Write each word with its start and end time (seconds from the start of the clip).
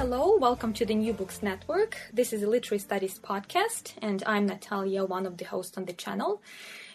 Hello, 0.00 0.34
welcome 0.38 0.72
to 0.72 0.86
the 0.86 0.94
New 0.94 1.12
Books 1.12 1.42
Network. 1.42 1.98
This 2.10 2.32
is 2.32 2.42
a 2.42 2.46
Literary 2.46 2.78
Studies 2.78 3.18
podcast, 3.18 3.92
and 4.00 4.22
I'm 4.24 4.46
Natalia, 4.46 5.04
one 5.04 5.26
of 5.26 5.36
the 5.36 5.44
hosts 5.44 5.76
on 5.76 5.84
the 5.84 5.92
channel. 5.92 6.40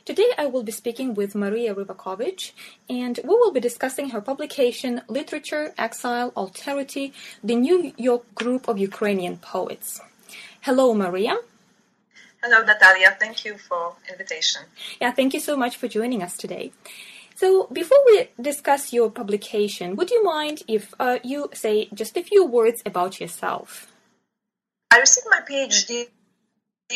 Today 0.05 0.31
I 0.39 0.47
will 0.47 0.63
be 0.63 0.71
speaking 0.71 1.13
with 1.13 1.35
Maria 1.35 1.75
Rewakowicz, 1.75 2.53
and 2.89 3.19
we 3.23 3.29
will 3.29 3.51
be 3.51 3.59
discussing 3.59 4.09
her 4.09 4.21
publication 4.21 5.03
Literature, 5.07 5.75
Exile, 5.77 6.31
Alterity, 6.31 7.13
the 7.43 7.55
New 7.55 7.93
York 7.95 8.33
Group 8.33 8.67
of 8.67 8.79
Ukrainian 8.79 9.37
Poets. 9.37 10.01
Hello, 10.61 10.95
Maria. 10.95 11.37
Hello, 12.41 12.63
Natalia. 12.63 13.15
Thank 13.19 13.45
you 13.45 13.59
for 13.59 13.97
invitation. 14.09 14.63
Yeah, 14.99 15.11
thank 15.11 15.35
you 15.35 15.39
so 15.39 15.55
much 15.55 15.77
for 15.77 15.87
joining 15.87 16.23
us 16.23 16.35
today. 16.37 16.71
So, 17.35 17.67
before 17.71 17.97
we 18.05 18.29
discuss 18.41 18.93
your 18.93 19.11
publication, 19.11 19.97
would 19.97 20.09
you 20.09 20.23
mind 20.23 20.63
if 20.69 20.93
uh, 20.99 21.19
you 21.21 21.49
say 21.53 21.89
just 21.93 22.15
a 22.15 22.23
few 22.23 22.45
words 22.45 22.81
about 22.85 23.19
yourself? 23.19 23.91
I 24.89 24.99
received 24.99 25.27
my 25.29 25.41
PhD 25.41 26.07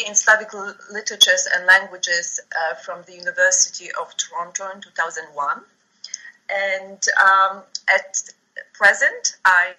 in 0.08 0.16
Slavic 0.16 0.54
literatures 0.94 1.46
and 1.54 1.66
languages 1.66 2.40
uh, 2.40 2.76
from 2.76 3.04
the 3.06 3.16
University 3.16 3.90
of 4.00 4.16
Toronto 4.16 4.70
in 4.74 4.80
2001. 4.80 5.62
And 6.50 7.04
um, 7.20 7.64
at 7.94 8.18
present, 8.74 9.36
I 9.44 9.74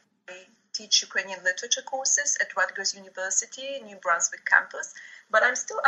teach 0.74 1.02
Ukrainian 1.02 1.42
literature 1.42 1.83
courses 1.83 2.36
at 2.41 2.55
Rutgers 2.55 2.95
University, 2.95 3.80
New 3.84 3.97
Brunswick 3.97 4.45
campus, 4.45 4.95
but 5.30 5.42
I'm 5.42 5.56
still 5.56 5.80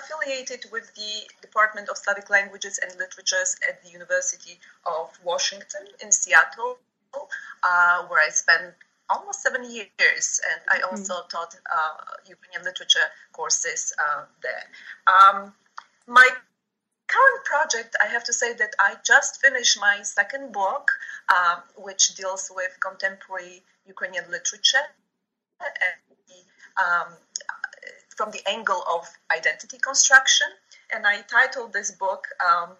affiliated 0.00 0.64
with 0.72 0.94
the 0.94 1.28
Department 1.40 1.88
of 1.88 1.96
Slavic 1.96 2.30
Languages 2.30 2.78
and 2.82 2.96
Literatures 2.98 3.56
at 3.68 3.82
the 3.82 3.90
University 3.90 4.58
of 4.86 5.10
Washington 5.24 5.84
in 6.02 6.12
Seattle, 6.12 6.78
uh, 7.14 8.02
where 8.06 8.24
I 8.24 8.30
spent 8.30 8.74
almost 9.10 9.42
seven 9.42 9.64
years, 9.70 10.40
and 10.50 10.60
I 10.70 10.76
mm-hmm. 10.76 10.90
also 10.90 11.14
mm-hmm. 11.14 11.28
taught 11.28 11.54
uh, 11.54 11.96
Ukrainian 12.26 12.64
literature 12.64 13.08
courses 13.32 13.92
uh, 13.98 14.24
there. 14.42 14.64
Um, 15.06 15.52
my 16.06 16.28
current 17.06 17.44
project, 17.44 17.96
I 18.02 18.06
have 18.06 18.24
to 18.24 18.32
say 18.32 18.52
that 18.54 18.74
I 18.78 18.96
just 19.04 19.40
finished 19.40 19.78
my 19.80 20.02
second 20.02 20.52
book, 20.52 20.90
uh, 21.28 21.60
which 21.76 22.14
deals 22.14 22.50
with 22.54 22.72
contemporary 22.80 23.62
Ukrainian 23.86 24.24
literature. 24.30 24.86
And, 25.60 25.98
um, 26.78 27.08
from 28.18 28.32
the 28.32 28.42
angle 28.48 28.82
of 28.92 29.08
identity 29.34 29.78
construction. 29.78 30.48
And 30.92 31.06
I 31.06 31.22
titled 31.22 31.72
this 31.72 31.92
book 31.92 32.26
um, 32.44 32.70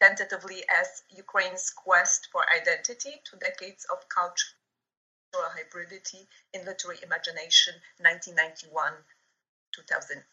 tentatively 0.00 0.64
as 0.68 1.04
Ukraine's 1.16 1.70
Quest 1.70 2.28
for 2.32 2.42
Identity 2.50 3.22
Two 3.24 3.36
Decades 3.38 3.86
of 3.92 3.98
Cultural 4.08 5.48
Hybridity 5.54 6.26
in 6.52 6.66
Literary 6.66 6.98
Imagination, 7.04 7.74
1991 8.00 8.92
2007. 9.72 10.26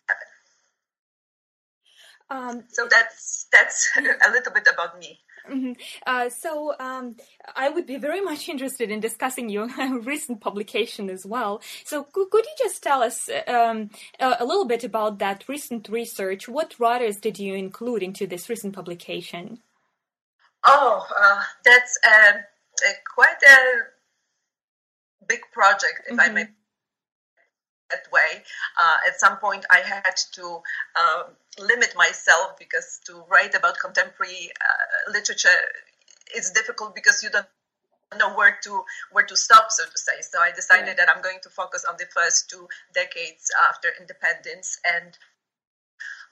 Um, 2.31 2.64
so 2.70 2.88
that's 2.89 3.45
that's 3.52 3.89
a 3.97 4.31
little 4.31 4.52
bit 4.52 4.67
about 4.73 5.00
me. 5.00 5.20
Mm-hmm. 5.50 5.73
Uh, 6.06 6.30
so 6.30 6.73
um, 6.80 7.16
I 7.56 7.70
would 7.70 7.86
be 7.86 7.98
very 7.98 8.22
much 8.22 8.50
interested 8.50 8.92
in 8.92 9.00
discussing 9.00 9.50
your 9.50 9.68
recent 10.02 10.42
publication 10.42 11.09
as 11.09 11.26
well. 11.26 11.62
So 11.86 12.04
could, 12.04 12.30
could 12.30 12.45
you 12.45 12.56
just 12.58 12.82
tell 12.82 13.02
us 13.02 13.30
um, 13.48 13.90
a, 14.20 14.38
a, 14.40 14.45
little 14.45 14.66
bit 14.66 14.84
about 14.84 15.20
that 15.20 15.48
recent 15.48 15.90
research? 15.90 16.48
What 16.48 16.80
writers 16.80 17.17
did 17.17 17.40
you 17.40 17.54
include 17.56 18.04
into 18.04 18.28
this 18.28 18.50
recent 18.50 18.73
publication? 18.73 19.60
Oh, 20.66 21.06
uh, 21.17 21.42
that's 21.64 21.98
a 22.06 22.44
quite 23.16 23.42
a 23.48 25.26
big 25.28 25.42
project, 25.54 26.02
if 26.08 26.17
mm-hmm. 26.17 26.20
I 26.20 26.30
may 26.30 26.48
that 27.90 28.12
way. 28.12 28.44
Uh, 28.80 28.98
at 29.08 29.20
some 29.20 29.38
point, 29.38 29.66
I 29.72 29.80
had 29.80 30.16
to 30.34 30.45
um, 30.45 31.23
limit 31.60 31.94
myself 31.95 32.58
because 32.58 33.00
to 33.05 33.23
write 33.30 33.55
about 33.55 33.77
contemporary 33.80 34.52
uh, 34.61 35.11
literature 35.11 35.60
is 36.36 36.52
difficult 36.52 36.95
because 36.95 37.23
you 37.23 37.30
don't 37.30 37.48
know 38.17 38.33
where 38.36 38.58
to 38.64 38.83
where 39.11 39.26
to 39.26 39.36
stop, 39.36 39.72
so 39.72 39.83
to 39.86 39.98
say. 39.98 40.22
So 40.22 40.39
I 40.39 40.52
decided 40.52 40.88
right. 40.88 40.98
that 40.98 41.10
I'm 41.10 41.22
going 41.22 41.39
to 41.44 41.50
focus 41.50 41.86
on 41.86 41.95
the 41.98 42.05
first 42.14 42.50
two 42.50 42.67
decades 42.94 43.52
after 43.70 43.89
independence, 44.00 44.80
and 44.86 45.17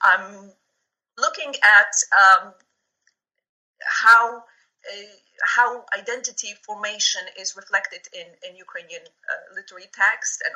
I'm 0.02 0.50
looking 1.18 1.54
at 1.62 1.92
um, 2.16 2.52
how. 3.80 4.38
Uh, 4.38 5.06
how 5.42 5.84
identity 5.96 6.54
formation 6.66 7.22
is 7.38 7.56
reflected 7.56 8.00
in, 8.12 8.26
in 8.48 8.56
Ukrainian 8.56 9.02
uh, 9.02 9.54
literary 9.54 9.88
text 9.92 10.42
and 10.44 10.54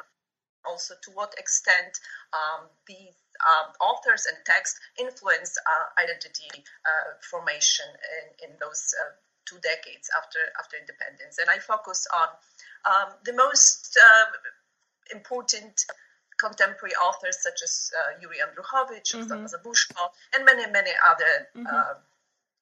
also 0.67 0.95
to 1.03 1.11
what 1.13 1.35
extent 1.39 1.99
um, 2.33 2.69
these 2.87 3.17
um, 3.43 3.73
authors 3.81 4.27
and 4.27 4.37
text 4.45 4.79
influence 4.99 5.57
uh, 5.59 6.03
identity 6.03 6.51
uh, 6.87 7.19
formation 7.31 7.87
in, 7.89 8.51
in 8.51 8.57
those 8.61 8.95
uh, 9.01 9.13
two 9.45 9.59
decades 9.61 10.09
after 10.17 10.39
after 10.59 10.77
independence. 10.77 11.39
And 11.39 11.51
I 11.51 11.59
focus 11.59 12.07
on 12.15 12.29
um, 12.87 13.09
the 13.25 13.33
most 13.33 13.99
uh, 13.99 14.27
important 15.15 15.85
contemporary 16.39 16.95
authors 16.97 17.43
such 17.43 17.63
as 17.63 17.91
uh, 17.95 18.19
Yuri 18.21 18.39
Andrukhovych, 18.39 19.07
mm-hmm. 19.07 19.47
Zabushko, 19.47 20.03
and 20.35 20.45
many 20.45 20.71
many 20.71 20.93
other 21.07 21.49
mm-hmm. 21.57 21.67
Um, 21.67 21.99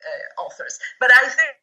uh, 0.00 0.42
authors. 0.42 0.78
But 0.98 1.10
I 1.14 1.28
think 1.28 1.56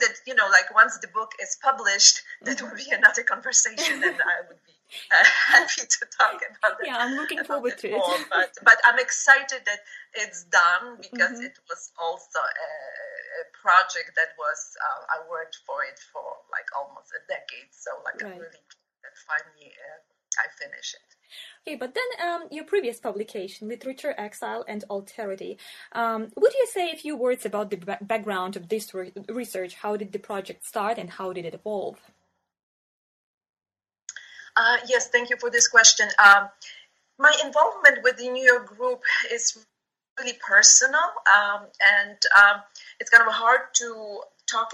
that 0.00 0.14
you 0.26 0.34
know 0.34 0.48
like 0.50 0.74
once 0.74 0.98
the 0.98 1.08
book 1.08 1.32
is 1.40 1.56
published 1.62 2.22
that 2.42 2.58
mm-hmm. 2.58 2.66
will 2.66 2.76
be 2.76 2.90
another 2.90 3.22
conversation 3.22 4.02
and 4.02 4.18
i 4.18 4.42
would 4.48 4.58
be 4.66 4.75
uh, 5.10 5.24
happy 5.52 5.82
to 5.82 6.02
talk 6.14 6.38
about 6.38 6.78
it 6.80 6.86
yeah 6.86 6.98
i'm 6.98 7.16
looking 7.16 7.42
forward 7.44 7.76
to 7.78 7.90
more, 7.90 8.14
it 8.14 8.26
but 8.30 8.50
but 8.62 8.78
i'm 8.86 8.98
excited 8.98 9.60
that 9.66 9.80
it's 10.14 10.44
done 10.44 10.96
because 11.00 11.38
mm-hmm. 11.38 11.50
it 11.50 11.58
was 11.68 11.90
also 11.98 12.38
a, 12.38 12.70
a 13.40 13.44
project 13.54 14.14
that 14.16 14.32
was 14.38 14.60
uh, 14.78 15.02
i 15.14 15.18
worked 15.28 15.58
for 15.66 15.82
it 15.84 15.98
for 16.12 16.24
like 16.54 16.68
almost 16.78 17.10
a 17.14 17.22
decade 17.26 17.70
so 17.70 17.90
like 18.04 18.18
right. 18.22 18.32
i'm 18.32 18.38
really 18.38 18.62
that 19.02 19.16
finally 19.26 19.74
uh, 19.74 20.00
i 20.42 20.46
finish 20.58 20.94
it 20.94 21.16
Okay, 21.66 21.76
but 21.76 21.94
then 21.94 22.28
um, 22.28 22.42
your 22.50 22.64
previous 22.64 23.00
publication, 23.00 23.68
Literature, 23.68 24.14
Exile, 24.16 24.64
and 24.68 24.84
Alterity. 24.88 25.56
Um, 25.92 26.28
would 26.36 26.54
you 26.54 26.66
say 26.72 26.90
a 26.90 26.96
few 26.96 27.16
words 27.16 27.44
about 27.44 27.70
the 27.70 27.76
b- 27.76 27.94
background 28.00 28.56
of 28.56 28.68
this 28.68 28.94
re- 28.94 29.12
research? 29.28 29.74
How 29.74 29.96
did 29.96 30.12
the 30.12 30.20
project 30.20 30.64
start 30.64 30.98
and 30.98 31.10
how 31.10 31.32
did 31.32 31.44
it 31.44 31.54
evolve? 31.54 31.98
Uh, 34.56 34.78
yes, 34.88 35.08
thank 35.08 35.28
you 35.28 35.36
for 35.36 35.50
this 35.50 35.68
question. 35.68 36.08
Um, 36.18 36.48
my 37.18 37.32
involvement 37.44 38.02
with 38.02 38.16
the 38.16 38.28
New 38.28 38.44
York 38.44 38.66
group 38.76 39.02
is 39.30 39.64
really 40.18 40.38
personal, 40.46 41.12
um, 41.28 41.66
and 42.00 42.16
um, 42.36 42.62
it's 42.98 43.10
kind 43.10 43.26
of 43.26 43.32
hard 43.32 43.60
to 43.74 44.20
talk 44.46 44.70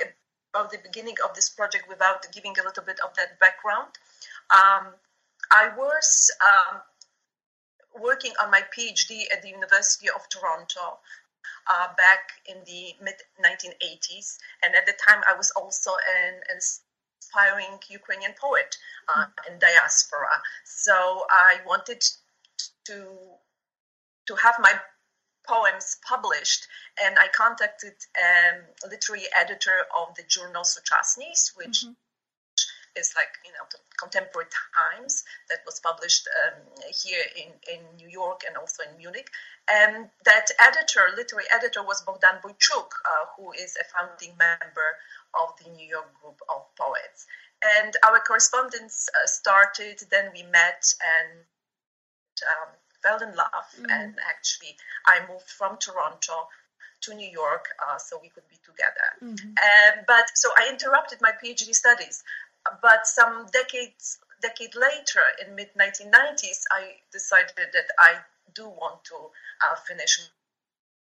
about 0.55 0.71
the 0.71 0.79
beginning 0.83 1.17
of 1.29 1.35
this 1.35 1.49
project 1.51 1.89
without 1.89 2.31
giving 2.33 2.53
a 2.61 2.63
little 2.63 2.85
bit 2.85 3.01
of 3.05 3.15
that 3.17 3.41
background. 3.41 3.89
Um, 4.55 4.95
I 5.51 5.71
was 5.77 6.31
um, 6.47 6.81
working 8.01 8.33
on 8.43 8.51
my 8.51 8.63
PhD 8.77 9.25
at 9.33 9.43
the 9.43 9.49
University 9.49 10.09
of 10.09 10.29
Toronto 10.29 10.99
uh, 11.67 11.89
back 11.97 12.33
in 12.47 12.57
the 12.67 12.95
mid 13.03 13.15
1980s, 13.45 14.39
and 14.63 14.75
at 14.77 14.87
the 14.87 14.95
time 15.05 15.23
I 15.29 15.37
was 15.37 15.51
also 15.57 15.91
an, 15.91 16.35
an 16.51 16.61
aspiring 17.23 17.79
Ukrainian 17.89 18.35
poet 18.41 18.77
uh, 19.09 19.27
in 19.49 19.59
diaspora. 19.59 20.35
So 20.65 21.27
I 21.31 21.61
wanted 21.67 22.03
to 22.89 22.99
to 24.27 24.35
have 24.37 24.57
my 24.61 24.75
poems 25.47 25.97
published, 26.07 26.69
and 27.03 27.19
I 27.19 27.27
contacted 27.29 27.95
um, 28.27 28.61
a 28.85 28.89
literary 28.89 29.27
editor 29.37 29.79
of 30.01 30.15
the 30.15 30.23
journal 30.29 30.63
Suchasnist, 30.63 31.57
which 31.57 31.83
mm-hmm 31.83 31.93
is 32.97 33.13
like 33.17 33.33
you 33.45 33.53
know 33.53 33.65
contemporary 33.99 34.49
times 34.77 35.25
that 35.49 35.61
was 35.65 35.81
published 35.81 36.29
um, 36.45 36.61
here 37.03 37.25
in, 37.37 37.51
in 37.73 37.81
new 37.97 38.09
york 38.09 38.43
and 38.47 38.57
also 38.57 38.83
in 38.83 38.97
munich 38.99 39.29
and 39.71 40.09
that 40.25 40.47
editor 40.61 41.09
literary 41.17 41.47
editor 41.55 41.83
was 41.83 42.03
bogdan 42.03 42.37
boychuk 42.45 42.91
uh, 43.09 43.25
who 43.37 43.53
is 43.53 43.77
a 43.81 43.85
founding 43.95 44.37
member 44.37 44.97
of 45.41 45.55
the 45.63 45.71
new 45.71 45.87
york 45.87 46.09
group 46.21 46.41
of 46.49 46.63
poets 46.77 47.27
and 47.79 47.95
our 48.07 48.21
correspondence 48.21 49.09
uh, 49.15 49.27
started 49.27 50.03
then 50.11 50.31
we 50.35 50.43
met 50.45 50.85
and 51.17 51.45
um, 52.49 52.69
fell 53.03 53.19
in 53.27 53.35
love 53.37 53.69
mm-hmm. 53.75 53.91
and 53.91 54.15
actually 54.29 54.77
i 55.07 55.19
moved 55.29 55.49
from 55.49 55.77
toronto 55.79 56.49
to 57.01 57.15
New 57.15 57.29
York 57.29 57.67
uh, 57.83 57.99
so 57.99 58.17
we 58.23 58.29
could 58.29 58.49
be 58.49 58.55
together. 58.65 59.09
Mm-hmm. 59.21 59.49
Um, 59.49 60.05
but 60.07 60.31
so 60.35 60.51
I 60.57 60.69
interrupted 60.71 61.19
my 61.21 61.33
PhD 61.33 61.75
studies 61.75 62.23
but 62.81 63.07
some 63.07 63.47
decades 63.47 64.19
decade 64.41 64.75
later, 64.75 65.23
in 65.45 65.55
mid 65.55 65.73
1990s, 65.75 66.65
I 66.71 66.97
decided 67.13 67.55
that 67.57 67.89
I 67.99 68.17
do 68.55 68.69
want 68.69 69.05
to 69.05 69.17
uh, 69.17 69.77
finish 69.87 70.21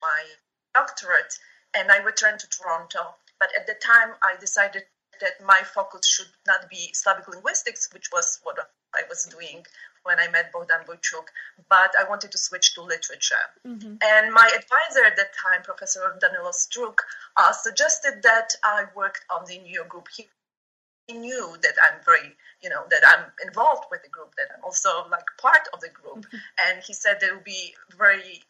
my 0.00 0.25
doctorate, 0.73 1.38
and 1.75 1.91
I 1.91 1.99
returned 1.99 2.41
to 2.41 2.49
Toronto. 2.49 3.17
But 3.44 3.61
at 3.61 3.67
the 3.67 3.75
time, 3.75 4.14
I 4.23 4.37
decided 4.41 4.85
that 5.20 5.44
my 5.44 5.61
focus 5.75 6.08
should 6.08 6.32
not 6.46 6.70
be 6.70 6.88
Slavic 6.94 7.29
linguistics, 7.29 7.93
which 7.93 8.11
was 8.11 8.41
what 8.43 8.56
I 8.94 9.02
was 9.11 9.25
doing 9.25 9.67
when 10.05 10.19
I 10.19 10.29
met 10.29 10.50
Bogdan 10.50 10.87
Boychuk, 10.88 11.26
but 11.69 11.93
I 12.00 12.08
wanted 12.08 12.32
to 12.32 12.38
switch 12.38 12.75
to 12.75 12.82
literature. 12.82 13.46
Mm-hmm. 13.67 13.96
And 14.00 14.32
my 14.32 14.49
advisor 14.56 15.05
at 15.05 15.17
that 15.19 15.35
time, 15.37 15.62
Professor 15.62 16.17
Danilo 16.23 16.52
Struk, 16.52 17.00
uh, 17.37 17.52
suggested 17.52 18.23
that 18.23 18.49
I 18.64 18.85
worked 18.96 19.26
on 19.31 19.44
the 19.47 19.58
New 19.58 19.75
York 19.75 19.90
group. 19.90 20.08
He, 20.17 20.26
he 21.06 21.19
knew 21.19 21.55
that 21.61 21.75
I'm 21.85 22.00
very, 22.02 22.35
you 22.62 22.70
know, 22.70 22.85
that 22.88 23.02
I'm 23.06 23.26
involved 23.47 23.85
with 23.90 24.02
the 24.02 24.08
group, 24.08 24.35
that 24.38 24.56
I'm 24.56 24.64
also 24.64 25.06
like 25.11 25.26
part 25.38 25.69
of 25.75 25.81
the 25.81 25.90
group. 25.90 26.25
Mm-hmm. 26.25 26.37
And 26.67 26.82
he 26.82 26.94
said 26.94 27.20
that 27.20 27.29
it 27.29 27.35
would 27.35 27.44
be 27.44 27.75
very 27.99 28.43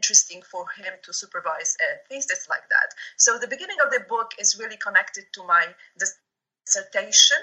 interesting 0.00 0.40
for 0.40 0.64
him 0.80 0.92
to 1.04 1.12
supervise 1.12 1.76
a 1.86 1.88
thesis 2.08 2.48
like 2.48 2.66
that. 2.70 2.88
So 3.18 3.36
the 3.36 3.52
beginning 3.54 3.76
of 3.84 3.92
the 3.92 4.00
book 4.08 4.32
is 4.38 4.58
really 4.58 4.78
connected 4.78 5.24
to 5.36 5.44
my 5.44 5.64
dissertation, 6.00 7.42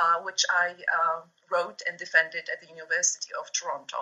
uh, 0.00 0.24
which 0.24 0.42
I 0.48 0.68
uh, 0.72 1.20
wrote 1.52 1.80
and 1.86 1.98
defended 1.98 2.48
at 2.52 2.58
the 2.62 2.68
University 2.68 3.30
of 3.38 3.52
Toronto. 3.52 4.00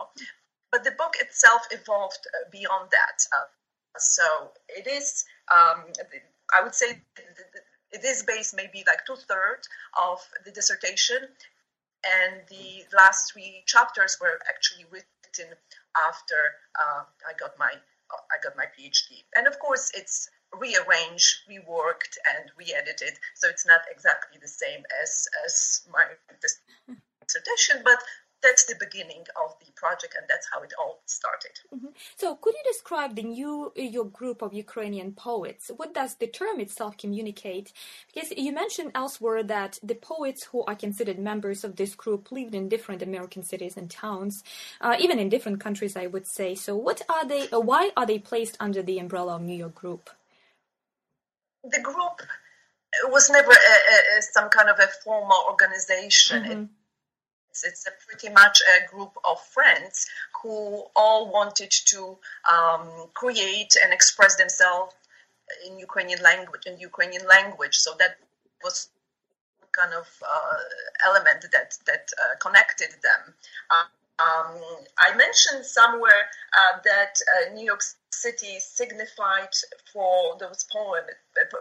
But 0.70 0.84
the 0.84 0.92
book 0.92 1.14
itself 1.18 1.62
evolved 1.72 2.24
uh, 2.30 2.48
beyond 2.52 2.90
that. 2.92 3.18
Uh, 3.34 3.48
so 3.98 4.26
it 4.68 4.86
is, 4.86 5.24
um, 5.50 5.82
I 6.54 6.62
would 6.62 6.74
say, 6.74 7.02
it 7.90 8.04
is 8.04 8.22
based 8.22 8.54
maybe 8.54 8.84
like 8.86 9.02
two 9.04 9.16
thirds 9.16 9.66
of 9.98 10.18
the 10.44 10.52
dissertation, 10.52 11.22
and 12.06 12.34
the 12.48 12.84
last 12.94 13.32
three 13.32 13.64
chapters 13.66 14.18
were 14.20 14.38
actually 14.48 14.86
written 14.92 15.56
after 16.08 16.40
uh, 16.78 17.02
I 17.28 17.32
got 17.38 17.58
my 17.58 17.72
I 18.10 18.38
got 18.42 18.56
my 18.56 18.66
PhD. 18.66 19.24
And 19.34 19.46
of 19.46 19.58
course, 19.58 19.90
it's 19.94 20.28
rearranged, 20.52 21.48
reworked, 21.50 22.16
and 22.36 22.50
re-edited, 22.56 23.18
so 23.34 23.48
it's 23.48 23.66
not 23.66 23.80
exactly 23.90 24.38
the 24.40 24.48
same 24.48 24.84
as 25.02 25.28
as 25.44 25.86
my 25.90 26.06
dissertation, 27.26 27.82
but 27.84 28.02
that's 28.46 28.64
the 28.66 28.76
beginning 28.78 29.24
of 29.42 29.54
the 29.60 29.72
project 29.74 30.14
and 30.16 30.26
that's 30.28 30.46
how 30.52 30.62
it 30.62 30.72
all 30.78 31.00
started. 31.06 31.54
Mm-hmm. 31.74 31.92
so 32.16 32.36
could 32.36 32.54
you 32.54 32.72
describe 32.72 33.16
the 33.16 33.22
new 33.22 33.72
york 33.76 34.12
group 34.12 34.42
of 34.42 34.54
ukrainian 34.54 35.12
poets? 35.12 35.70
What 35.76 35.92
does 35.94 36.14
the 36.16 36.28
term 36.28 36.60
itself 36.60 36.96
communicate? 36.96 37.72
Because 38.12 38.30
you 38.36 38.52
mentioned 38.52 38.92
elsewhere 38.94 39.42
that 39.42 39.78
the 39.82 39.94
poets 39.94 40.44
who 40.44 40.64
are 40.64 40.76
considered 40.76 41.18
members 41.18 41.64
of 41.64 41.76
this 41.76 41.94
group 41.94 42.30
lived 42.30 42.54
in 42.54 42.68
different 42.68 43.02
american 43.02 43.42
cities 43.42 43.76
and 43.76 43.90
towns 43.90 44.44
uh, 44.80 44.96
even 44.98 45.18
in 45.18 45.28
different 45.28 45.60
countries 45.60 45.96
i 45.96 46.06
would 46.06 46.26
say. 46.26 46.54
So 46.54 46.76
what 46.76 47.02
are 47.08 47.26
they 47.26 47.48
uh, 47.48 47.60
why 47.60 47.90
are 47.96 48.06
they 48.06 48.18
placed 48.18 48.56
under 48.60 48.82
the 48.82 48.98
umbrella 48.98 49.36
of 49.36 49.42
new 49.42 49.58
york 49.64 49.74
group? 49.74 50.10
The 51.64 51.80
group 51.80 52.22
was 53.08 53.28
never 53.30 53.50
a, 53.50 54.18
a, 54.18 54.22
some 54.22 54.48
kind 54.48 54.68
of 54.68 54.78
a 54.78 54.88
formal 55.04 55.38
organization. 55.50 56.42
Mm-hmm. 56.42 56.62
it, 56.62 56.68
it's 57.64 57.86
a 57.86 57.92
pretty 58.06 58.32
much 58.32 58.60
a 58.74 58.88
group 58.92 59.12
of 59.24 59.40
friends 59.40 60.06
who 60.42 60.84
all 60.94 61.30
wanted 61.32 61.70
to 61.70 62.18
um, 62.50 63.08
create 63.14 63.74
and 63.82 63.92
express 63.92 64.36
themselves 64.36 64.94
in 65.66 65.78
Ukrainian 65.78 66.20
language 66.22 66.66
in 66.66 66.78
Ukrainian 66.80 67.26
language. 67.26 67.76
So 67.76 67.94
that 67.98 68.18
was 68.64 68.88
kind 69.72 69.92
of 69.92 70.08
uh, 70.22 70.58
element 71.04 71.44
that 71.52 71.76
that 71.86 72.10
uh, 72.22 72.36
connected 72.40 72.90
them. 73.02 73.34
Um, 74.18 74.56
I 74.98 75.14
mentioned 75.14 75.66
somewhere 75.66 76.22
uh, 76.58 76.78
that 76.84 77.20
uh, 77.20 77.52
New 77.52 77.66
York 77.66 77.82
City 78.10 78.58
signified 78.60 79.52
for 79.92 80.38
those 80.40 80.64
poem, 80.72 81.04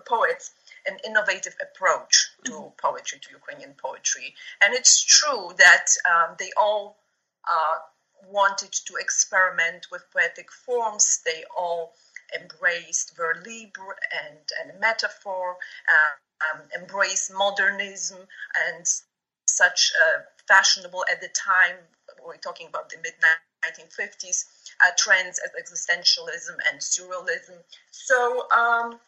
poets 0.07 0.51
an 0.87 0.97
innovative 1.05 1.55
approach 1.61 2.31
to 2.45 2.51
mm-hmm. 2.51 2.75
poetry, 2.77 3.19
to 3.19 3.31
Ukrainian 3.31 3.73
poetry. 3.73 4.35
And 4.61 4.73
it's 4.73 5.03
true 5.03 5.51
that 5.57 5.87
um, 6.09 6.35
they 6.37 6.51
all 6.61 6.97
uh, 7.43 7.77
wanted 8.29 8.71
to 8.71 8.95
experiment 8.95 9.87
with 9.91 10.03
poetic 10.11 10.51
forms. 10.51 11.21
They 11.25 11.43
all 11.55 11.93
embraced 12.39 13.15
vers 13.15 13.37
libre 13.45 13.95
and, 14.25 14.39
and 14.61 14.79
metaphor, 14.79 15.57
uh, 15.89 16.53
um, 16.53 16.61
embraced 16.79 17.31
modernism 17.33 18.19
and 18.67 18.85
such 19.47 19.91
uh, 20.03 20.21
fashionable 20.47 21.05
at 21.11 21.21
the 21.21 21.29
time, 21.29 21.75
we're 22.25 22.37
talking 22.37 22.67
about 22.67 22.89
the 22.89 22.97
mid 22.97 23.13
1950s, 23.63 24.45
uh, 24.85 24.91
trends 24.97 25.39
as 25.39 25.51
existentialism 25.55 26.55
and 26.69 26.79
surrealism. 26.79 27.57
So, 27.91 28.49
um, 28.51 28.99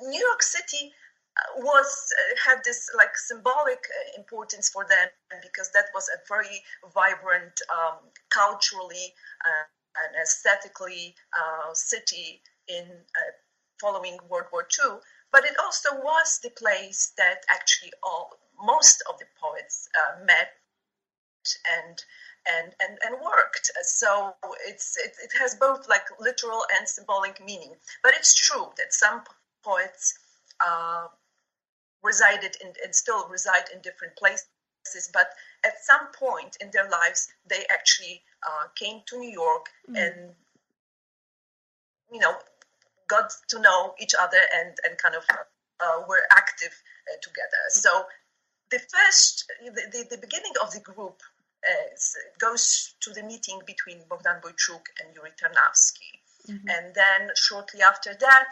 New 0.00 0.20
York 0.20 0.42
City 0.42 0.92
uh, 1.36 1.60
was 1.60 2.12
uh, 2.12 2.50
had 2.50 2.62
this 2.64 2.90
like 2.96 3.16
symbolic 3.16 3.78
uh, 3.78 4.18
importance 4.18 4.68
for 4.68 4.84
them 4.86 5.08
because 5.42 5.70
that 5.72 5.86
was 5.94 6.08
a 6.08 6.18
very 6.28 6.62
vibrant, 6.92 7.60
um, 7.70 7.98
culturally 8.30 9.14
uh, 9.44 9.64
and 10.04 10.16
aesthetically 10.22 11.14
uh, 11.36 11.72
city 11.74 12.42
in 12.68 12.84
uh, 12.84 13.30
following 13.80 14.18
World 14.28 14.46
War 14.52 14.66
II. 14.84 14.98
But 15.32 15.44
it 15.44 15.54
also 15.62 15.94
was 15.94 16.40
the 16.42 16.50
place 16.50 17.12
that 17.16 17.44
actually 17.48 17.92
all 18.02 18.38
most 18.62 19.02
of 19.08 19.18
the 19.18 19.26
poets 19.40 19.88
met 20.24 20.52
and 21.78 22.04
and 22.46 22.74
and, 22.80 22.98
and 23.04 23.14
worked. 23.22 23.70
So 23.82 24.34
it's 24.66 24.96
it, 24.96 25.12
it 25.22 25.30
has 25.38 25.54
both 25.54 25.88
like 25.88 26.04
literal 26.18 26.64
and 26.76 26.88
symbolic 26.88 27.44
meaning. 27.44 27.74
But 28.02 28.14
it's 28.14 28.34
true 28.34 28.70
that 28.76 28.92
some 28.92 29.22
poets 29.62 30.14
uh, 30.64 31.06
resided 32.02 32.56
in, 32.62 32.72
and 32.82 32.94
still 32.94 33.28
reside 33.28 33.64
in 33.74 33.80
different 33.82 34.16
places, 34.16 35.10
but 35.12 35.28
at 35.64 35.74
some 35.84 36.08
point 36.12 36.56
in 36.60 36.70
their 36.72 36.88
lives, 36.88 37.28
they 37.48 37.64
actually 37.70 38.22
uh, 38.46 38.68
came 38.74 39.02
to 39.06 39.18
New 39.18 39.30
York 39.30 39.66
mm. 39.88 39.96
and, 39.96 40.34
you 42.10 42.20
know, 42.20 42.34
got 43.08 43.30
to 43.48 43.60
know 43.60 43.94
each 44.00 44.14
other 44.18 44.40
and, 44.54 44.76
and 44.84 44.96
kind 44.98 45.14
of 45.14 45.24
uh, 45.30 46.02
were 46.08 46.22
active 46.30 46.72
uh, 47.10 47.16
together. 47.20 47.62
So 47.68 48.06
the 48.70 48.78
first, 48.78 49.50
the, 49.64 49.82
the, 49.92 50.16
the 50.16 50.18
beginning 50.18 50.52
of 50.62 50.72
the 50.72 50.80
group 50.80 51.20
uh, 51.68 51.90
goes 52.38 52.94
to 53.00 53.10
the 53.10 53.22
meeting 53.22 53.60
between 53.66 53.98
Bogdan 54.08 54.40
Boychuk 54.40 54.84
and 55.02 55.14
Yuri 55.14 55.32
Tarnavsky. 55.32 56.22
Mm-hmm. 56.48 56.68
And 56.68 56.94
then 56.94 57.30
shortly 57.36 57.82
after 57.82 58.14
that, 58.18 58.50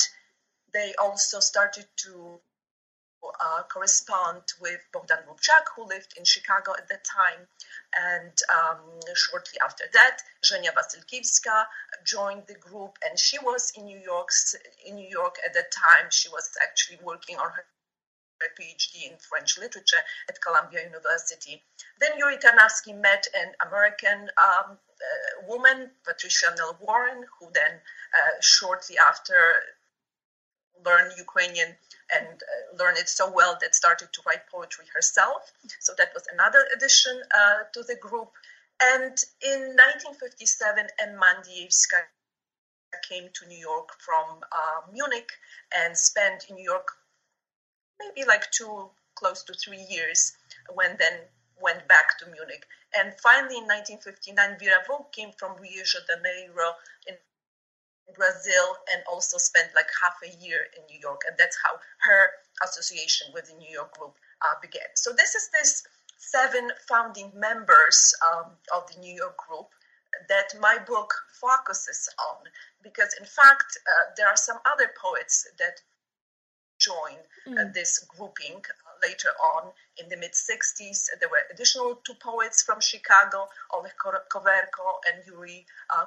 they 0.73 0.95
also 1.01 1.41
started 1.41 1.87
to 1.97 2.41
uh, 3.23 3.63
correspond 3.73 4.43
with 4.61 4.81
Bogdan 4.93 5.19
Rubchak, 5.29 5.65
who 5.75 5.87
lived 5.87 6.15
in 6.17 6.25
Chicago 6.25 6.73
at 6.77 6.89
that 6.89 7.05
time. 7.05 7.47
And 7.99 8.33
um, 8.53 9.01
shortly 9.15 9.59
after 9.65 9.85
that, 9.93 10.19
Zhenya 10.45 10.73
Vasilkivska 10.75 11.67
joined 12.05 12.45
the 12.47 12.55
group, 12.55 12.99
and 13.09 13.19
she 13.19 13.39
was 13.39 13.73
in 13.77 13.85
New 13.85 13.99
York. 13.99 14.29
In 14.87 14.97
New 14.97 15.09
York 15.09 15.37
at 15.45 15.55
that 15.55 15.73
time, 15.73 16.11
she 16.11 16.29
was 16.29 16.51
actually 16.63 16.99
working 17.03 17.37
on 17.37 17.51
her 17.51 17.65
PhD 18.59 19.11
in 19.11 19.19
French 19.19 19.59
literature 19.59 20.03
at 20.29 20.41
Columbia 20.41 20.85
University. 20.85 21.63
Then 21.99 22.13
Yuri 22.19 22.37
Tarnavsky 22.37 22.95
met 22.95 23.27
an 23.35 23.53
American 23.67 24.31
um, 24.39 24.79
uh, 24.79 25.47
woman, 25.49 25.91
Patricia 26.05 26.55
Nell 26.57 26.79
Warren, 26.81 27.25
who 27.39 27.51
then 27.53 27.73
uh, 27.73 28.41
shortly 28.41 28.97
after 28.99 29.35
learn 30.85 31.11
Ukrainian 31.17 31.77
and 32.15 32.27
uh, 32.27 32.77
learn 32.79 32.97
it 32.97 33.09
so 33.09 33.31
well 33.31 33.57
that 33.61 33.75
started 33.75 34.09
to 34.13 34.23
write 34.27 34.47
poetry 34.51 34.87
herself. 34.95 35.53
So 35.81 35.93
that 35.99 36.11
was 36.15 36.25
another 36.33 36.67
addition 36.75 37.23
uh, 37.35 37.65
to 37.75 37.83
the 37.83 37.97
group. 37.97 38.31
And 38.81 39.17
in 39.43 39.61
1957, 39.77 40.87
Emma 41.01 41.27
Andievska 41.35 42.07
came 43.09 43.29
to 43.35 43.47
New 43.47 43.59
York 43.59 43.89
from 43.99 44.41
uh, 44.53 44.81
Munich 44.93 45.31
and 45.77 45.97
spent 45.97 46.47
in 46.49 46.57
New 46.57 46.65
York 46.65 46.89
maybe 48.01 48.27
like 48.27 48.51
two, 48.53 48.91
close 49.15 49.43
to 49.45 49.55
three 49.55 49.85
years, 49.91 50.33
when 50.75 50.97
then 50.99 51.19
went 51.61 51.87
back 51.89 52.19
to 52.19 52.27
Munich. 52.27 52.65
And 52.95 53.13
finally, 53.21 53.59
in 53.59 53.67
1959, 53.67 54.57
Vera 54.59 54.81
Vovk 54.89 55.13
came 55.13 55.33
from 55.37 55.57
Rio 55.61 55.83
de 55.83 56.01
Janeiro 56.07 56.73
in 57.07 57.17
Brazil 58.15 58.77
and 58.93 59.03
also 59.11 59.39
spent 59.39 59.69
like 59.75 59.89
half 60.03 60.17
a 60.25 60.33
year 60.45 60.67
in 60.77 60.83
New 60.87 61.01
York. 61.01 61.23
And 61.29 61.37
that's 61.39 61.57
how 61.63 61.79
her 62.01 62.31
association 62.65 63.29
with 63.35 63.49
the 63.49 63.57
New 63.57 63.71
York 63.71 63.97
group 63.97 64.15
uh, 64.43 64.55
began. 64.61 64.89
So 64.95 65.13
this 65.13 65.35
is 65.35 65.51
this 65.53 65.83
seven 66.19 66.71
founding 66.89 67.31
members 67.35 68.15
um, 68.27 68.53
of 68.75 68.93
the 68.93 69.01
New 69.01 69.15
York 69.15 69.37
group 69.37 69.69
that 70.29 70.55
my 70.61 70.79
book 70.87 71.15
focuses 71.41 72.09
on 72.19 72.45
because 72.83 73.15
in 73.21 73.27
fact 73.27 73.79
uh, 73.87 74.11
there 74.17 74.27
are 74.27 74.37
some 74.37 74.59
other 74.65 74.91
poets 75.01 75.47
that 75.59 75.81
joined 76.79 77.25
uh, 77.47 77.65
mm. 77.65 77.75
this 77.75 78.05
grouping 78.09 78.57
uh, 78.57 79.07
later 79.07 79.31
on 79.55 79.71
in 79.99 80.09
the 80.09 80.17
mid 80.17 80.33
60s 80.33 81.09
there 81.21 81.29
were 81.29 81.43
additional 81.53 82.01
two 82.07 82.15
poets 82.15 82.63
from 82.63 82.81
chicago 82.81 83.47
oleg 83.75 83.93
koverko 84.31 84.99
and 85.07 85.27
yuri 85.27 85.67
uh, 85.91 86.07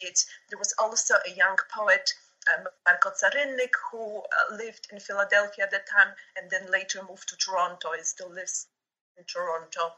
there 0.00 0.58
was 0.58 0.74
also 0.78 1.14
a 1.26 1.30
young 1.34 1.56
poet 1.74 2.12
uh, 2.48 2.64
Marco 2.86 3.10
Carynnyk, 3.10 3.72
who 3.90 4.18
uh, 4.18 4.56
lived 4.56 4.88
in 4.92 5.00
Philadelphia 5.00 5.64
at 5.64 5.70
the 5.70 5.80
time 5.90 6.14
and 6.36 6.50
then 6.50 6.70
later 6.70 7.02
moved 7.08 7.28
to 7.28 7.36
Toronto. 7.36 7.92
He 7.96 8.04
still 8.04 8.30
lives 8.30 8.66
in 9.16 9.24
Toronto. 9.24 9.92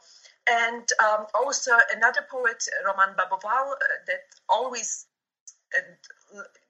And 0.49 0.87
um, 1.03 1.27
also 1.33 1.71
another 1.95 2.25
poet, 2.29 2.63
Roman 2.85 3.15
Babowal, 3.15 3.71
uh, 3.71 3.77
that 4.07 4.23
always, 4.49 5.05
and 5.77 5.95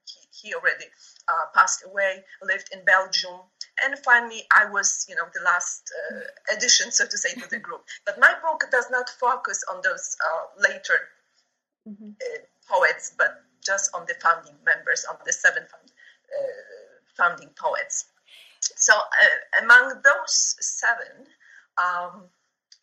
he, 0.06 0.48
he 0.48 0.54
already 0.54 0.84
uh, 1.28 1.46
passed 1.54 1.84
away, 1.84 2.22
lived 2.42 2.68
in 2.72 2.84
Belgium. 2.84 3.40
And 3.84 3.98
finally, 3.98 4.44
I 4.54 4.66
was, 4.70 5.06
you 5.08 5.16
know, 5.16 5.26
the 5.34 5.40
last 5.40 5.90
uh, 6.12 6.54
addition, 6.54 6.92
so 6.92 7.06
to 7.06 7.18
say, 7.18 7.32
to 7.34 7.48
the 7.48 7.58
group. 7.58 7.84
But 8.04 8.20
my 8.20 8.34
book 8.42 8.64
does 8.70 8.86
not 8.90 9.08
focus 9.08 9.64
on 9.72 9.80
those 9.82 10.16
uh, 10.20 10.60
later 10.60 11.08
mm-hmm. 11.88 12.10
Poets, 12.68 13.12
but 13.16 13.42
just 13.64 13.90
on 13.94 14.04
the 14.06 14.14
founding 14.20 14.54
members, 14.64 15.04
on 15.08 15.16
the 15.24 15.32
seven 15.32 15.64
founding 17.16 17.50
poets. 17.60 18.06
So 18.60 18.94
among 19.62 20.00
those 20.04 20.56
seven, 20.60 21.26
um, 21.78 22.24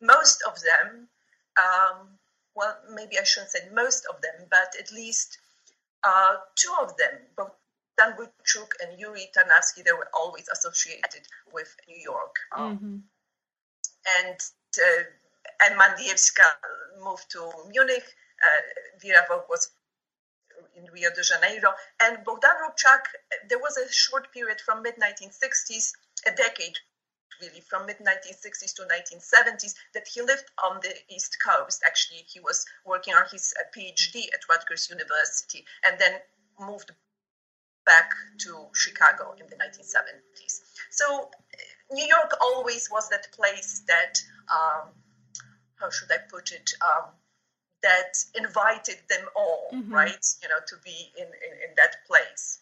most 0.02 0.44
of 0.48 0.56
them, 0.62 1.08
um, 1.58 2.08
well, 2.56 2.78
maybe 2.94 3.20
I 3.20 3.24
shouldn't 3.24 3.52
say 3.52 3.60
most 3.74 4.06
of 4.06 4.22
them, 4.22 4.48
but 4.50 4.76
at 4.80 4.92
least 4.92 5.38
uh, 6.04 6.36
two 6.56 6.74
of 6.82 6.96
them, 6.98 7.20
both 7.36 7.52
Dan 7.98 8.14
Boychuk 8.14 8.72
and 8.82 8.98
Yuri 9.00 9.30
Tarnawski, 9.36 9.84
they 9.84 9.92
were 9.92 10.10
always 10.14 10.48
associated 10.50 11.22
with 11.54 11.76
New 11.88 11.98
York. 12.02 12.36
Um, 12.56 12.78
mm-hmm. 12.78 12.98
And 14.22 14.40
uh, 14.78 15.04
and 15.66 15.80
Mandievska 15.80 16.48
moved 17.04 17.30
to 17.32 17.52
Munich. 17.70 18.06
Uh, 18.46 18.89
Vera 19.02 19.44
was 19.50 19.72
in 20.76 20.86
Rio 20.92 21.10
de 21.12 21.24
Janeiro. 21.24 21.74
And 22.02 22.24
Bogdan 22.24 22.56
Rubchak, 22.64 23.04
there 23.48 23.60
was 23.60 23.78
a 23.78 23.92
short 23.92 24.32
period 24.32 24.62
from 24.62 24.82
mid 24.82 24.96
1960s, 24.96 25.94
a 26.28 26.32
decade 26.32 26.78
really 27.42 27.62
from 27.62 27.86
mid 27.86 27.98
1960s 28.00 28.74
to 28.76 28.84
1970s 28.84 29.74
that 29.94 30.08
he 30.08 30.22
lived 30.22 30.46
on 30.64 30.80
the 30.82 30.94
east 31.10 31.38
coast 31.46 31.82
actually 31.86 32.26
he 32.28 32.40
was 32.40 32.66
working 32.86 33.14
on 33.14 33.24
his 33.32 33.54
uh, 33.60 33.64
phd 33.76 34.16
at 34.34 34.42
rutgers 34.50 34.90
university 34.90 35.66
and 35.86 36.00
then 36.00 36.14
moved 36.60 36.92
back 37.86 38.12
to 38.38 38.68
chicago 38.74 39.36
in 39.40 39.48
the 39.48 39.56
1970s 39.56 40.62
so 40.90 41.30
uh, 41.32 41.96
new 41.96 42.06
york 42.06 42.34
always 42.42 42.90
was 42.92 43.10
that 43.10 43.32
place 43.32 43.84
that 43.88 44.22
um, 44.52 44.90
how 45.76 45.90
should 45.90 46.12
i 46.12 46.18
put 46.30 46.52
it 46.52 46.72
um, 46.82 47.06
that 47.84 48.18
invited 48.36 48.98
them 49.10 49.26
all, 49.36 49.70
mm-hmm. 49.74 49.94
right? 49.94 50.26
You 50.42 50.50
know, 50.50 50.62
to 50.68 50.76
be 50.84 51.12
in, 51.18 51.26
in, 51.26 51.70
in 51.70 51.76
that 51.78 51.98
place. 52.08 52.60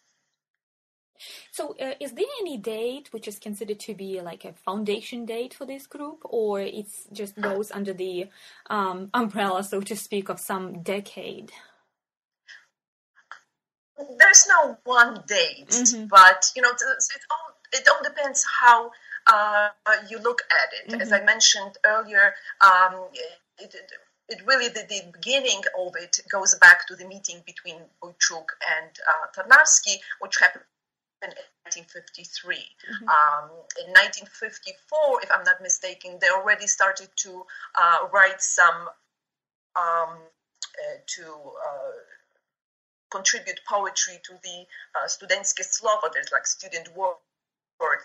So, 1.52 1.76
uh, 1.80 1.94
is 2.00 2.12
there 2.14 2.26
any 2.40 2.58
date 2.58 3.10
which 3.12 3.28
is 3.28 3.40
considered 3.40 3.80
to 3.82 3.96
be 3.96 4.22
like 4.22 4.46
a 4.46 4.54
foundation 4.54 5.26
date 5.26 5.54
for 5.54 5.66
this 5.66 5.88
group, 5.88 6.22
or 6.24 6.62
it's 6.62 7.08
just 7.12 7.40
goes 7.42 7.72
under 7.72 7.94
the 7.94 8.28
um, 8.70 9.10
umbrella, 9.14 9.64
so 9.64 9.82
to 9.82 9.96
speak, 9.96 10.30
of 10.30 10.40
some 10.40 10.84
decade? 10.84 11.52
There's 13.98 14.48
no 14.48 14.78
one 14.84 15.24
date, 15.28 15.70
mm-hmm. 15.70 16.06
but 16.06 16.52
you 16.56 16.62
know, 16.62 16.70
it 16.70 17.22
all 17.32 17.58
it 17.74 17.88
all 17.88 18.04
depends 18.04 18.46
how 18.62 18.92
uh, 19.26 19.70
you 20.10 20.20
look 20.20 20.44
at 20.52 20.70
it. 20.74 20.92
Mm-hmm. 20.92 21.02
As 21.02 21.12
I 21.12 21.24
mentioned 21.24 21.78
earlier, 21.84 22.34
um, 22.62 23.08
it, 23.60 23.76
it, 24.30 24.46
really 24.46 24.68
the, 24.68 24.86
the, 24.90 25.02
beginning 25.14 25.62
of 25.80 25.94
it 25.96 26.20
goes 26.30 26.56
back 26.56 26.88
to 26.88 26.96
the 26.96 27.06
meeting 27.06 27.42
between 27.46 27.78
Boychuk 28.02 28.48
and 28.78 28.92
uh, 29.08 29.28
Tarnawski, 29.36 29.96
which 30.20 30.40
happened 30.40 30.66
in 31.24 31.30
1953. 31.30 32.56
Mm-hmm. 32.56 33.08
Um, 33.08 33.50
in 33.80 33.88
1954, 33.96 35.24
if 35.24 35.30
I'm 35.32 35.44
not 35.44 35.62
mistaken, 35.62 36.18
they 36.22 36.30
already 36.30 36.68
started 36.68 37.10
to 37.24 37.44
uh, 37.80 38.08
write 38.14 38.42
some 38.42 38.90
um, 39.76 40.18
uh, 40.78 40.98
to 41.06 41.24
uh, 41.24 41.98
contribute 43.12 43.60
poetry 43.68 44.20
to 44.24 44.34
the 44.44 44.66
uh, 44.96 45.08
Studenckie 45.08 45.66
Slovo. 45.66 46.12
There's 46.14 46.32
like 46.32 46.46
student 46.46 46.90
work 46.96 47.18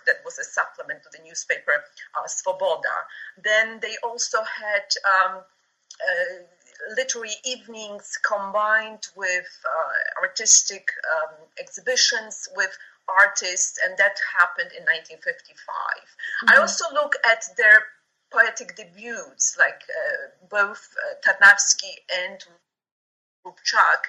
that 0.07 0.17
was 0.25 0.39
a 0.39 0.45
supplement 0.45 1.03
to 1.03 1.09
the 1.13 1.25
newspaper 1.25 1.73
uh, 2.17 2.27
Svoboda. 2.27 2.97
Then 3.43 3.81
they 3.81 3.97
also 4.05 4.39
had 4.43 4.85
um, 5.05 5.43
literary 6.97 7.35
evenings 7.45 8.19
combined 8.27 9.07
with 9.17 9.49
uh, 9.65 10.23
artistic 10.23 10.89
um, 11.15 11.35
exhibitions 11.59 12.49
with 12.57 12.77
artists, 13.09 13.79
and 13.85 13.97
that 13.99 14.17
happened 14.39 14.71
in 14.73 14.83
1955. 14.85 15.19
Mm-hmm. 15.25 16.51
I 16.51 16.61
also 16.61 16.85
look 16.93 17.15
at 17.25 17.45
their 17.57 17.85
poetic 18.33 18.77
debuts, 18.77 19.57
like 19.59 19.83
uh, 19.91 20.47
both 20.49 20.95
uh, 20.97 21.33
and 22.25 22.45
Rubchak. 23.47 24.03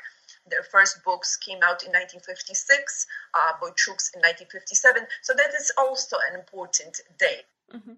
Their 0.49 0.63
first 0.63 1.03
books 1.05 1.37
came 1.37 1.63
out 1.63 1.83
in 1.83 1.91
1956, 1.95 3.07
uh, 3.33 3.53
Boychuk's 3.61 4.11
in 4.13 4.19
1957. 4.19 5.07
So 5.21 5.33
that 5.33 5.53
is 5.57 5.71
also 5.77 6.17
an 6.29 6.37
important 6.37 6.99
date. 7.17 7.47
Mm-hmm. 7.73 7.93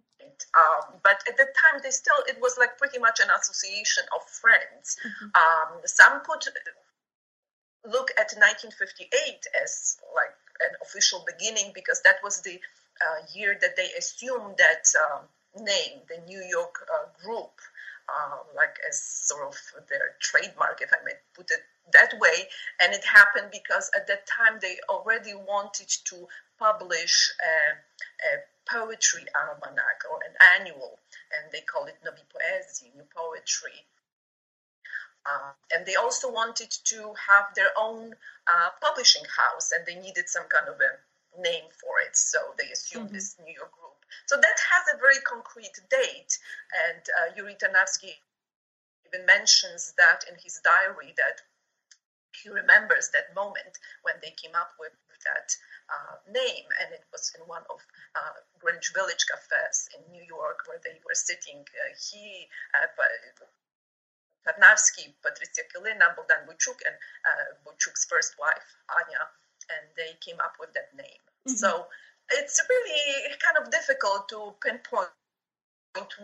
Um, 0.55 0.99
but 1.03 1.23
at 1.27 1.37
the 1.37 1.45
time, 1.45 1.81
they 1.83 1.91
still 1.91 2.17
it 2.27 2.37
was 2.41 2.57
like 2.57 2.77
pretty 2.77 2.99
much 2.99 3.19
an 3.19 3.29
association 3.29 4.03
of 4.15 4.23
friends. 4.27 4.97
Mm-hmm. 5.05 5.29
Um, 5.35 5.81
some 5.85 6.21
could 6.25 6.45
look 7.85 8.11
at 8.17 8.33
1958 8.33 9.45
as 9.61 9.97
like 10.15 10.35
an 10.61 10.75
official 10.81 11.23
beginning 11.25 11.71
because 11.73 12.01
that 12.03 12.17
was 12.23 12.41
the 12.41 12.59
uh, 13.01 13.19
year 13.33 13.57
that 13.61 13.75
they 13.75 13.89
assumed 13.97 14.55
that 14.57 14.87
um, 15.03 15.27
name, 15.63 16.01
the 16.07 16.19
New 16.27 16.41
York 16.49 16.75
uh, 16.93 17.07
group, 17.23 17.51
uh, 18.09 18.37
like 18.55 18.77
as 18.87 19.01
sort 19.01 19.47
of 19.47 19.55
their 19.89 20.15
trademark, 20.21 20.81
if 20.81 20.91
I 20.93 21.03
may 21.03 21.13
put 21.33 21.49
it 21.51 21.61
that 21.93 22.13
way. 22.19 22.47
And 22.81 22.93
it 22.93 23.03
happened 23.03 23.49
because 23.51 23.91
at 23.95 24.07
that 24.07 24.27
time 24.27 24.59
they 24.61 24.77
already 24.89 25.33
wanted 25.33 25.89
to 26.05 26.27
publish 26.59 27.31
a, 27.41 28.35
a 28.35 28.39
poetry 28.69 29.25
almanac 29.35 30.03
or 30.09 30.19
an 30.27 30.35
annual, 30.59 30.99
and 31.31 31.51
they 31.51 31.61
call 31.61 31.85
it 31.85 31.97
Novi 32.03 32.21
Poezii, 32.33 32.95
New 32.95 33.07
Poetry. 33.15 33.85
Uh, 35.25 35.53
and 35.73 35.85
they 35.85 35.95
also 35.95 36.31
wanted 36.31 36.69
to 36.69 37.13
have 37.17 37.45
their 37.55 37.73
own 37.79 38.13
uh, 38.47 38.69
publishing 38.81 39.23
house, 39.25 39.71
and 39.71 39.85
they 39.85 39.95
needed 39.95 40.29
some 40.29 40.45
kind 40.49 40.67
of 40.67 40.75
a 40.79 41.41
name 41.41 41.65
for 41.71 41.99
it. 42.05 42.15
So 42.15 42.37
they 42.57 42.69
assumed 42.71 43.07
mm-hmm. 43.07 43.15
this 43.15 43.35
New 43.43 43.53
York 43.53 43.71
group. 43.71 43.97
So 44.27 44.35
that 44.35 44.57
has 44.71 44.83
a 44.93 44.99
very 44.99 45.19
concrete 45.25 45.73
date, 45.89 46.37
and 46.89 47.01
uh, 47.17 47.33
Yuri 47.35 47.55
Tarnawski 47.55 48.13
even 49.07 49.25
mentions 49.25 49.93
that 49.97 50.25
in 50.29 50.35
his 50.41 50.61
diary 50.63 51.13
that 51.17 51.41
he 52.41 52.49
remembers 52.49 53.09
that 53.11 53.33
moment 53.35 53.79
when 54.03 54.15
they 54.21 54.31
came 54.35 54.55
up 54.55 54.71
with 54.79 54.93
that 55.25 55.49
uh, 55.89 56.15
name, 56.29 56.67
and 56.81 56.93
it 56.93 57.03
was 57.11 57.33
in 57.37 57.41
one 57.49 57.65
of 57.69 57.81
uh, 58.15 58.37
Greenwich 58.61 58.93
Village 58.93 59.25
cafes 59.25 59.89
in 59.97 60.01
New 60.13 60.23
York 60.23 60.65
where 60.69 60.81
they 60.83 60.97
were 61.05 61.17
sitting. 61.17 61.65
Uh, 61.65 61.91
he, 61.97 62.47
uh, 62.77 62.87
Tarnawski, 64.45 65.13
Patricia 65.25 65.65
Kylyna, 65.73 66.13
Bogdan 66.13 66.45
Boychuk, 66.45 66.77
and 66.85 66.95
uh, 67.25 67.73
first 68.09 68.37
wife, 68.39 68.69
Anya, 68.93 69.25
and 69.73 69.89
they 69.97 70.13
came 70.21 70.37
up 70.39 70.53
with 70.59 70.69
that 70.73 70.93
name. 70.95 71.21
Mm-hmm. 71.49 71.57
So 71.57 71.87
it's 72.31 72.61
really 72.69 73.33
kind 73.41 73.57
of 73.65 73.71
difficult 73.71 74.29
to 74.29 74.53
pinpoint 74.61 75.09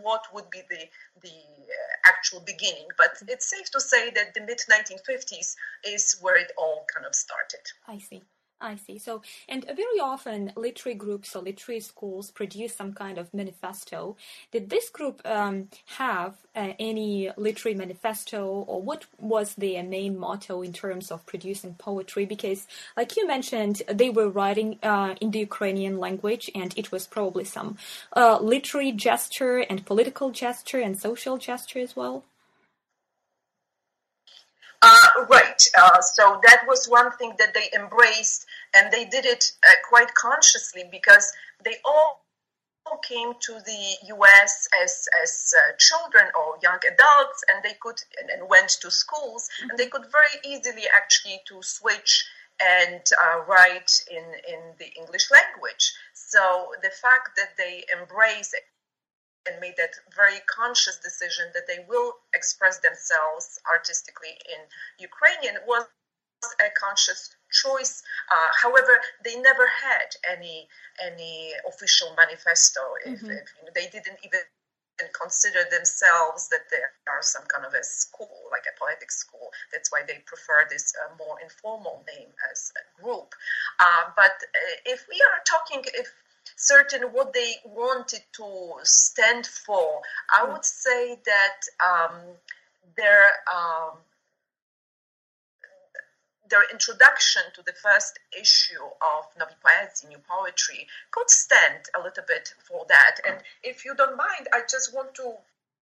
what 0.02 0.22
would 0.32 0.48
be 0.50 0.62
the 0.68 0.88
the 1.20 1.28
uh, 1.28 2.08
actual 2.12 2.40
beginning 2.40 2.86
but 2.98 3.10
it's 3.28 3.48
safe 3.48 3.70
to 3.70 3.80
say 3.80 4.10
that 4.10 4.34
the 4.34 4.40
mid 4.40 4.58
1950s 4.70 5.56
is 5.86 6.16
where 6.20 6.36
it 6.36 6.52
all 6.56 6.84
kind 6.92 7.06
of 7.06 7.14
started. 7.14 7.60
I 7.86 7.98
see 7.98 8.22
I 8.62 8.76
see. 8.76 8.98
So, 8.98 9.22
and 9.48 9.64
very 9.64 9.98
often 10.00 10.52
literary 10.56 10.96
groups 10.96 11.34
or 11.34 11.42
literary 11.42 11.80
schools 11.80 12.30
produce 12.30 12.74
some 12.74 12.92
kind 12.92 13.18
of 13.18 13.34
manifesto. 13.34 14.16
Did 14.52 14.70
this 14.70 14.88
group 14.88 15.20
um, 15.24 15.68
have 15.96 16.34
uh, 16.54 16.74
any 16.78 17.30
literary 17.36 17.76
manifesto, 17.76 18.46
or 18.46 18.80
what 18.80 19.06
was 19.18 19.54
their 19.56 19.82
main 19.82 20.16
motto 20.18 20.62
in 20.62 20.72
terms 20.72 21.10
of 21.10 21.26
producing 21.26 21.74
poetry? 21.74 22.24
Because, 22.24 22.66
like 22.96 23.16
you 23.16 23.26
mentioned, 23.26 23.82
they 23.88 24.10
were 24.10 24.28
writing 24.28 24.78
uh, 24.82 25.14
in 25.20 25.32
the 25.32 25.40
Ukrainian 25.40 25.98
language, 25.98 26.50
and 26.54 26.72
it 26.76 26.92
was 26.92 27.06
probably 27.06 27.44
some 27.44 27.76
uh, 28.16 28.38
literary 28.40 28.92
gesture 28.92 29.58
and 29.58 29.84
political 29.84 30.30
gesture 30.30 30.78
and 30.78 30.98
social 30.98 31.36
gesture 31.36 31.80
as 31.80 31.96
well. 31.96 32.24
Uh, 34.82 35.24
right. 35.30 35.62
Uh, 35.78 36.00
so 36.00 36.40
that 36.42 36.64
was 36.66 36.88
one 36.88 37.12
thing 37.12 37.32
that 37.38 37.54
they 37.54 37.70
embraced, 37.74 38.46
and 38.74 38.92
they 38.92 39.04
did 39.04 39.24
it 39.24 39.52
uh, 39.66 39.70
quite 39.88 40.12
consciously 40.14 40.82
because 40.90 41.32
they 41.64 41.76
all 41.84 42.20
came 43.08 43.32
to 43.40 43.52
the 43.64 43.96
U.S. 44.08 44.68
as 44.82 45.08
as 45.22 45.54
uh, 45.56 45.72
children 45.78 46.26
or 46.34 46.58
young 46.62 46.80
adults, 46.92 47.44
and 47.48 47.62
they 47.62 47.76
could 47.80 47.98
and, 48.20 48.28
and 48.30 48.48
went 48.50 48.70
to 48.82 48.90
schools, 48.90 49.48
and 49.70 49.78
they 49.78 49.86
could 49.86 50.04
very 50.10 50.34
easily 50.44 50.82
actually 50.92 51.40
to 51.46 51.62
switch 51.62 52.26
and 52.60 53.02
uh, 53.22 53.40
write 53.46 53.90
in, 54.10 54.24
in 54.48 54.60
the 54.78 54.92
English 54.98 55.30
language. 55.30 55.94
So 56.14 56.72
the 56.82 56.90
fact 56.90 57.36
that 57.36 57.56
they 57.56 57.84
embrace 57.98 58.52
and 59.46 59.60
made 59.60 59.76
that 59.76 59.94
very 60.14 60.40
conscious 60.46 60.98
decision 60.98 61.46
that 61.54 61.66
they 61.66 61.84
will 61.88 62.14
express 62.34 62.78
themselves 62.78 63.58
artistically 63.70 64.34
in 64.52 64.60
Ukrainian 64.98 65.56
was 65.66 65.86
a 66.60 66.70
conscious 66.74 67.30
choice. 67.50 68.02
Uh, 68.30 68.50
however, 68.60 68.98
they 69.24 69.36
never 69.36 69.66
had 69.66 70.08
any 70.28 70.68
any 71.00 71.52
official 71.68 72.14
manifesto. 72.16 72.80
If, 73.04 73.20
mm-hmm. 73.20 73.30
if 73.30 73.46
you 73.54 73.62
know, 73.64 73.72
they 73.74 73.86
didn't 73.86 74.18
even 74.24 74.42
consider 75.18 75.64
themselves 75.70 76.48
that 76.48 76.70
they 76.70 76.82
are 77.10 77.22
some 77.22 77.42
kind 77.46 77.64
of 77.64 77.74
a 77.74 77.82
school, 77.82 78.30
like 78.50 78.62
a 78.70 78.78
poetic 78.78 79.10
school. 79.10 79.50
That's 79.72 79.90
why 79.90 80.02
they 80.06 80.22
prefer 80.26 80.66
this 80.70 80.92
uh, 80.94 81.14
more 81.18 81.40
informal 81.42 82.04
name 82.14 82.30
as 82.50 82.72
a 82.76 83.02
group. 83.02 83.34
Uh, 83.80 84.14
but 84.14 84.36
uh, 84.42 84.76
if 84.86 85.06
we 85.08 85.18
are 85.18 85.40
talking, 85.46 85.82
if 85.94 86.08
certain 86.56 87.02
what 87.12 87.32
they 87.32 87.54
wanted 87.64 88.22
to 88.32 88.74
stand 88.82 89.46
for, 89.46 90.00
I 90.30 90.44
mm. 90.46 90.52
would 90.52 90.64
say 90.64 91.18
that 91.24 91.60
um, 91.84 92.20
their 92.96 93.24
um, 93.52 93.98
their 96.52 96.70
introduction 96.70 97.42
to 97.54 97.62
the 97.62 97.72
first 97.72 98.18
issue 98.38 98.84
of 98.84 99.24
Novi 99.38 99.54
Poezii, 99.64 100.08
New 100.08 100.18
Poetry, 100.28 100.86
could 101.10 101.30
stand 101.30 101.88
a 101.98 102.02
little 102.02 102.24
bit 102.28 102.52
for 102.68 102.84
that. 102.88 103.16
And 103.26 103.38
if 103.62 103.86
you 103.86 103.94
don't 103.94 104.18
mind, 104.18 104.48
I 104.52 104.60
just 104.70 104.94
want 104.94 105.14
to 105.14 105.32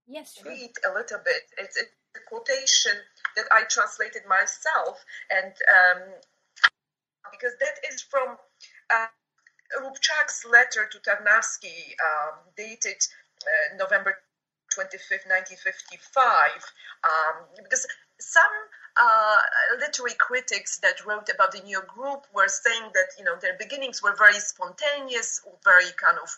yes, 0.06 0.38
sure. 0.38 0.50
read 0.50 0.70
a 0.88 0.94
little 0.94 1.18
bit. 1.24 1.42
It's 1.58 1.76
a 1.76 2.20
quotation 2.28 2.92
that 3.36 3.46
I 3.52 3.64
translated 3.68 4.22
myself, 4.28 5.04
and 5.30 5.52
um, 5.76 6.02
because 7.32 7.52
that 7.58 7.92
is 7.92 8.02
from 8.02 8.36
uh, 8.94 9.06
Rubchak's 9.78 10.44
letter 10.44 10.88
to 10.90 10.98
Tarnavsky, 10.98 11.94
um, 12.00 12.38
dated 12.56 13.00
uh, 13.42 13.76
November 13.76 14.16
25th, 14.74 15.26
1955, 15.26 16.50
um, 17.04 17.44
because 17.62 17.86
some 18.18 18.42
uh, 18.96 19.36
literary 19.78 20.14
critics 20.18 20.78
that 20.78 21.04
wrote 21.06 21.28
about 21.32 21.52
the 21.52 21.60
new 21.62 21.80
group 21.82 22.26
were 22.34 22.48
saying 22.48 22.90
that 22.94 23.08
you 23.18 23.24
know 23.24 23.36
their 23.40 23.56
beginnings 23.58 24.02
were 24.02 24.14
very 24.16 24.38
spontaneous, 24.38 25.40
very 25.64 25.90
kind 25.96 26.18
of 26.22 26.36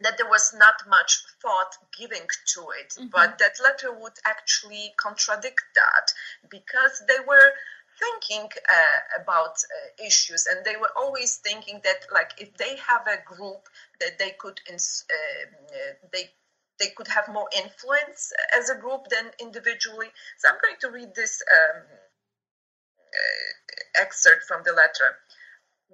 that 0.00 0.18
there 0.18 0.28
was 0.28 0.54
not 0.56 0.74
much 0.88 1.22
thought 1.40 1.76
giving 1.96 2.26
to 2.54 2.60
it. 2.80 2.90
Mm-hmm. 2.90 3.06
But 3.08 3.38
that 3.38 3.60
letter 3.62 3.92
would 3.92 4.18
actually 4.26 4.92
contradict 4.96 5.62
that 5.74 6.12
because 6.50 7.02
they 7.06 7.22
were 7.26 7.52
thinking 8.02 8.50
uh, 8.76 9.22
about 9.22 9.54
uh, 9.62 10.06
issues 10.06 10.46
and 10.46 10.64
they 10.64 10.76
were 10.76 10.92
always 10.96 11.36
thinking 11.36 11.80
that 11.84 12.00
like 12.12 12.32
if 12.38 12.56
they 12.56 12.76
have 12.76 13.06
a 13.06 13.18
group 13.34 13.68
that 14.00 14.18
they 14.18 14.30
could 14.38 14.60
ins- 14.70 15.04
uh, 15.10 15.94
they 16.12 16.30
they 16.78 16.88
could 16.96 17.08
have 17.08 17.28
more 17.28 17.48
influence 17.56 18.32
as 18.58 18.68
a 18.70 18.74
group 18.74 19.02
than 19.08 19.30
individually. 19.40 20.08
So 20.38 20.48
I'm 20.48 20.58
going 20.62 20.76
to 20.80 20.90
read 20.90 21.14
this 21.14 21.42
um, 21.52 21.82
uh, 23.14 24.02
excerpt 24.02 24.44
from 24.44 24.62
the 24.64 24.72
letter. 24.72 25.18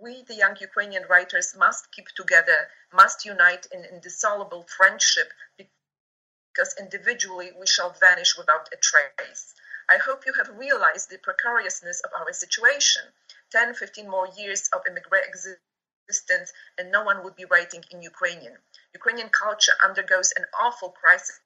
We, 0.00 0.22
the 0.22 0.34
young 0.34 0.56
Ukrainian 0.60 1.04
writers, 1.10 1.54
must 1.56 1.90
keep 1.92 2.08
together, 2.16 2.68
must 2.92 3.24
unite 3.24 3.66
in 3.72 3.84
indissoluble 3.84 4.64
friendship 4.76 5.28
because 5.58 6.74
individually 6.78 7.50
we 7.58 7.66
shall 7.66 7.90
vanish 8.00 8.36
without 8.38 8.68
a 8.72 8.76
trace. 8.76 9.54
I 9.90 9.96
hope 9.96 10.26
you 10.26 10.34
have 10.34 10.58
realized 10.58 11.08
the 11.08 11.18
precariousness 11.18 12.00
of 12.00 12.10
our 12.12 12.32
situation. 12.32 13.02
10, 13.50 13.74
15 13.74 14.08
more 14.08 14.28
years 14.36 14.68
of 14.74 14.86
immigrant 14.86 15.26
existence, 15.26 16.52
and 16.76 16.90
no 16.90 17.02
one 17.02 17.24
would 17.24 17.36
be 17.36 17.46
writing 17.46 17.82
in 17.90 18.02
Ukrainian. 18.02 18.58
Ukrainian 18.94 19.30
culture 19.30 19.72
undergoes 19.82 20.32
an 20.36 20.44
awful 20.60 20.90
crisis 20.90 21.40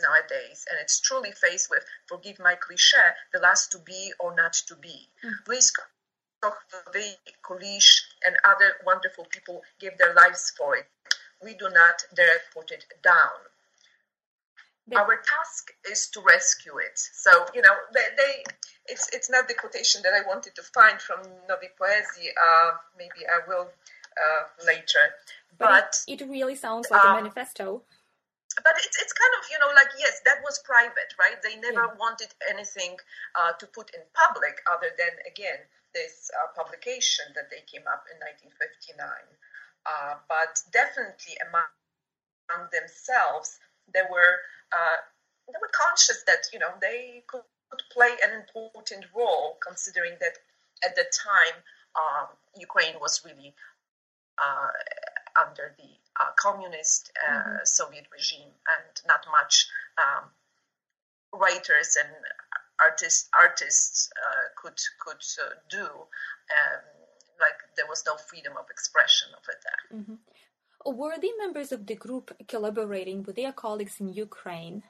nowadays, 0.00 0.66
and 0.70 0.78
it's 0.80 1.00
truly 1.00 1.32
faced 1.32 1.70
with, 1.70 1.84
forgive 2.06 2.38
my 2.38 2.56
cliche, 2.56 3.14
the 3.32 3.38
last 3.38 3.72
to 3.72 3.78
be 3.78 4.12
or 4.18 4.34
not 4.34 4.52
to 4.68 4.76
be. 4.76 5.08
Mm. 5.24 5.44
Please, 5.46 5.72
Kulish, 7.42 8.02
and 8.24 8.36
other 8.44 8.76
wonderful 8.84 9.24
people 9.24 9.62
gave 9.78 9.96
their 9.98 10.14
lives 10.14 10.50
for 10.56 10.76
it. 10.76 10.86
We 11.42 11.54
do 11.54 11.68
not 11.70 12.04
dare 12.14 12.40
put 12.52 12.70
it 12.70 12.84
down. 13.02 13.38
Our 14.96 15.16
task 15.16 15.72
is 15.90 16.08
to 16.14 16.20
rescue 16.20 16.78
it. 16.78 16.96
So 16.96 17.30
you 17.54 17.62
know, 17.62 17.74
they, 17.92 18.06
they, 18.16 18.44
it's 18.86 19.08
it's 19.12 19.30
not 19.30 19.48
the 19.48 19.54
quotation 19.54 20.02
that 20.02 20.14
I 20.14 20.26
wanted 20.26 20.54
to 20.54 20.62
find 20.62 21.00
from 21.00 21.20
Novi 21.48 21.68
Poezii. 21.78 22.30
Uh, 22.32 22.70
maybe 22.96 23.26
I 23.28 23.40
will 23.46 23.68
uh, 24.18 24.42
later. 24.66 25.14
But, 25.58 25.68
but 25.68 26.04
it, 26.06 26.22
it, 26.22 26.28
really 26.28 26.54
sounds 26.54 26.90
like 26.90 27.04
um, 27.04 27.12
a 27.12 27.20
manifesto. 27.20 27.82
But 28.62 28.74
it's, 28.78 28.98
it's 28.98 29.12
kind 29.12 29.34
of, 29.38 29.42
you 29.50 29.58
know, 29.62 29.70
like, 29.74 29.90
yes, 29.98 30.20
that 30.24 30.42
was 30.42 30.58
private, 30.64 31.14
right? 31.18 31.38
They 31.42 31.56
never 31.56 31.86
yeah. 31.86 31.98
wanted 31.98 32.34
anything 32.50 32.98
uh, 33.38 33.52
to 33.58 33.66
put 33.66 33.90
in 33.94 34.02
public 34.14 34.58
other 34.66 34.90
than, 34.98 35.14
again, 35.30 35.62
this 35.94 36.30
uh, 36.34 36.50
publication 36.58 37.26
that 37.34 37.50
they 37.50 37.62
came 37.70 37.86
up 37.86 38.06
in 38.10 38.18
1959. 38.18 38.98
Uh, 39.86 40.18
but 40.26 40.58
definitely 40.74 41.38
among, 41.48 41.70
among 42.50 42.66
themselves, 42.74 43.58
there 43.94 44.08
were 44.10 44.42
uh, 44.72 44.98
they 45.46 45.58
were 45.60 45.70
conscious 45.72 46.22
that 46.26 46.46
you 46.52 46.58
know 46.58 46.72
they 46.80 47.22
could 47.26 47.42
play 47.92 48.10
an 48.24 48.32
important 48.32 49.04
role, 49.14 49.58
considering 49.66 50.16
that 50.20 50.38
at 50.84 50.94
the 50.96 51.04
time 51.12 51.56
um, 51.96 52.28
Ukraine 52.56 52.94
was 53.00 53.22
really 53.24 53.54
uh, 54.38 54.70
under 55.40 55.74
the 55.78 55.90
uh, 56.20 56.30
communist 56.36 57.12
uh, 57.28 57.32
mm-hmm. 57.32 57.56
Soviet 57.64 58.06
regime, 58.12 58.50
and 58.68 59.02
not 59.06 59.24
much 59.30 59.68
um, 59.98 60.30
writers 61.32 61.96
and 61.98 62.08
artists 62.80 63.28
artists 63.38 64.10
could 64.56 64.78
could 65.00 65.22
do. 65.68 65.84
Um, 65.84 66.82
like 67.40 67.58
there 67.76 67.86
was 67.86 68.02
no 68.04 68.16
freedom 68.16 68.54
of 68.58 68.66
expression 68.70 69.28
over 69.30 69.54
there. 69.62 70.00
Mm-hmm. 70.00 70.14
Were 70.84 71.18
the 71.18 71.32
members 71.38 71.72
of 71.72 71.86
the 71.86 71.94
group 71.94 72.36
collaborating 72.48 73.22
with 73.22 73.36
their 73.36 73.52
colleagues 73.52 74.00
in 74.00 74.08
Ukraine? 74.08 74.84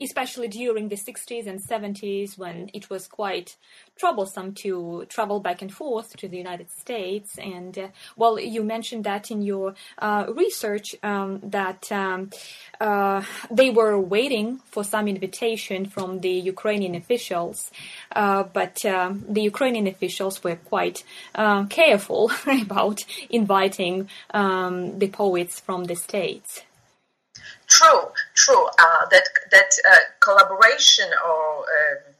Especially 0.00 0.48
during 0.48 0.88
the 0.88 0.96
60s 0.96 1.46
and 1.46 1.60
70s 1.60 2.36
when 2.36 2.70
it 2.74 2.90
was 2.90 3.06
quite 3.06 3.56
troublesome 3.96 4.52
to 4.52 5.06
travel 5.08 5.40
back 5.40 5.62
and 5.62 5.72
forth 5.72 6.16
to 6.16 6.28
the 6.28 6.36
United 6.36 6.70
States. 6.70 7.38
And 7.38 7.78
uh, 7.78 7.88
well, 8.16 8.38
you 8.38 8.62
mentioned 8.62 9.04
that 9.04 9.30
in 9.30 9.42
your 9.42 9.74
uh, 9.98 10.26
research 10.34 10.94
um, 11.02 11.40
that 11.42 11.90
um, 11.90 12.30
uh, 12.80 13.22
they 13.50 13.70
were 13.70 13.98
waiting 13.98 14.58
for 14.66 14.84
some 14.84 15.08
invitation 15.08 15.86
from 15.86 16.20
the 16.20 16.30
Ukrainian 16.30 16.94
officials, 16.94 17.70
uh, 18.14 18.42
but 18.42 18.84
um, 18.84 19.24
the 19.28 19.42
Ukrainian 19.42 19.86
officials 19.86 20.44
were 20.44 20.56
quite 20.56 21.04
uh, 21.34 21.64
careful 21.66 22.30
about 22.46 23.04
inviting 23.30 24.08
um, 24.32 24.98
the 24.98 25.08
poets 25.08 25.60
from 25.60 25.84
the 25.84 25.96
States. 25.96 26.65
True, 27.68 28.12
true. 28.34 28.66
Uh, 28.78 29.06
that 29.10 29.28
that 29.50 29.70
uh, 29.90 29.96
collaboration 30.20 31.10
or 31.24 31.58
um, 31.58 32.14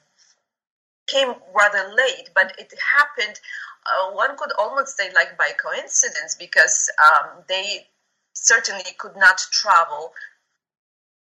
came 1.07 1.35
rather 1.55 1.93
late, 1.95 2.31
but 2.35 2.55
it 2.59 2.73
happened. 2.99 3.39
Uh, 3.87 4.11
one 4.13 4.37
could 4.37 4.51
almost 4.59 4.97
say 4.97 5.13
like 5.15 5.39
by 5.39 5.51
coincidence 5.63 6.35
because 6.35 6.91
um, 6.99 7.45
they 7.49 7.87
certainly 8.33 8.91
could 8.99 9.17
not 9.17 9.39
travel 9.53 10.13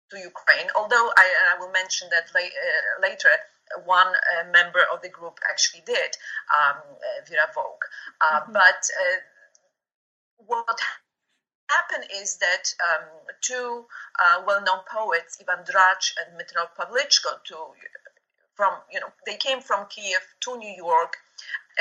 to 0.09 0.17
Ukraine. 0.17 0.67
Although 0.75 1.11
I, 1.17 1.27
I 1.55 1.59
will 1.59 1.71
mention 1.71 2.07
that 2.11 2.31
la- 2.33 2.41
uh, 2.41 3.01
later, 3.01 3.29
one 3.85 4.07
uh, 4.07 4.49
member 4.51 4.83
of 4.93 5.01
the 5.01 5.09
group 5.09 5.39
actually 5.49 5.83
did, 5.85 6.15
um, 6.53 6.77
uh, 6.77 7.25
Vera 7.27 7.49
Vovk. 7.53 7.83
Mm-hmm. 8.23 8.53
But 8.53 8.81
what 10.37 10.79
happened 11.75 12.05
is 12.21 12.37
that 12.37 12.73
um, 12.89 13.05
two 13.41 13.85
uh, 14.23 14.43
well-known 14.45 14.79
poets, 14.89 15.37
Ivan 15.41 15.63
Drach 15.65 16.13
and 16.19 16.37
Dmitro 16.37 16.67
Pavlichko, 16.77 17.43
to, 17.45 17.55
from 18.55 18.73
you 18.91 18.99
know 18.99 19.11
they 19.25 19.35
came 19.37 19.61
from 19.61 19.87
Kiev 19.89 20.21
to 20.41 20.57
New 20.57 20.75
York 20.75 21.17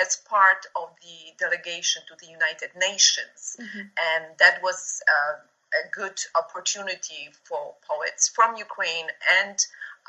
as 0.01 0.17
part 0.17 0.67
of 0.75 0.89
the 1.03 1.33
delegation 1.39 2.03
to 2.09 2.15
the 2.25 2.31
United 2.31 2.71
Nations, 2.77 3.57
mm-hmm. 3.61 3.81
and 3.81 4.25
that 4.39 4.63
was 4.63 5.03
uh, 5.09 5.37
a 5.85 5.89
good 5.91 6.19
opportunity 6.37 7.29
for 7.45 7.75
poets 7.87 8.29
from 8.29 8.57
Ukraine 8.57 9.07
and 9.41 9.59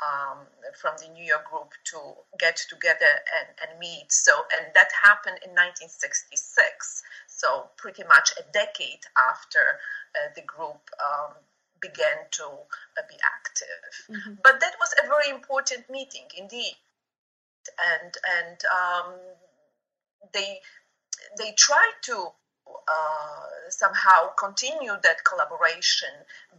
um, 0.02 0.38
from 0.80 0.94
the 0.98 1.08
New 1.12 1.24
York 1.24 1.48
group 1.50 1.72
to 1.84 1.98
get 2.38 2.56
together 2.68 3.12
and, 3.38 3.48
and 3.62 3.78
meet. 3.78 4.10
So, 4.10 4.32
and 4.56 4.66
that 4.74 4.90
happened 4.92 5.38
in 5.44 5.50
1966. 5.50 7.02
So, 7.36 7.70
pretty 7.76 8.04
much 8.04 8.32
a 8.38 8.44
decade 8.52 9.04
after 9.30 9.80
uh, 10.14 10.30
the 10.36 10.42
group 10.42 10.88
um, 11.02 11.34
began 11.80 12.30
to 12.32 12.44
uh, 12.44 13.04
be 13.08 13.16
active. 13.36 13.92
Mm-hmm. 14.10 14.34
But 14.42 14.60
that 14.60 14.74
was 14.78 14.94
a 15.02 15.06
very 15.06 15.30
important 15.30 15.90
meeting 15.90 16.26
indeed. 16.36 16.76
And, 17.92 18.14
and 18.38 18.58
um, 18.70 19.14
they 20.32 20.60
they 21.38 21.52
tried 21.56 21.96
to 22.02 22.28
uh, 22.66 23.46
somehow 23.68 24.28
continue 24.38 24.92
that 25.02 25.24
collaboration, 25.24 26.10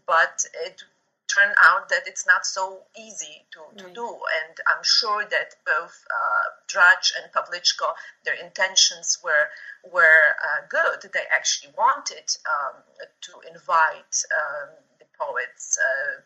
but 0.06 0.44
it 0.66 0.84
turned 1.28 1.56
out 1.62 1.90
that 1.90 2.04
it's 2.06 2.26
not 2.28 2.46
so 2.46 2.84
easy 2.98 3.46
to, 3.52 3.84
to 3.84 3.94
do. 3.94 4.08
And 4.08 4.56
I'm 4.68 4.84
sure 4.84 5.26
that 5.26 5.56
both 5.66 6.06
uh, 6.10 6.46
Drach 6.68 7.12
and 7.18 7.32
Pavlichko, 7.34 7.94
their 8.24 8.36
intentions 8.36 9.20
were 9.24 9.50
were 9.92 10.24
uh, 10.42 10.68
good. 10.70 11.10
They 11.14 11.26
actually 11.32 11.74
wanted 11.78 12.26
um, 12.46 12.82
to 13.22 13.32
invite 13.50 14.16
um, 14.34 14.70
the 15.00 15.06
poets 15.18 15.78
uh, 15.78 16.22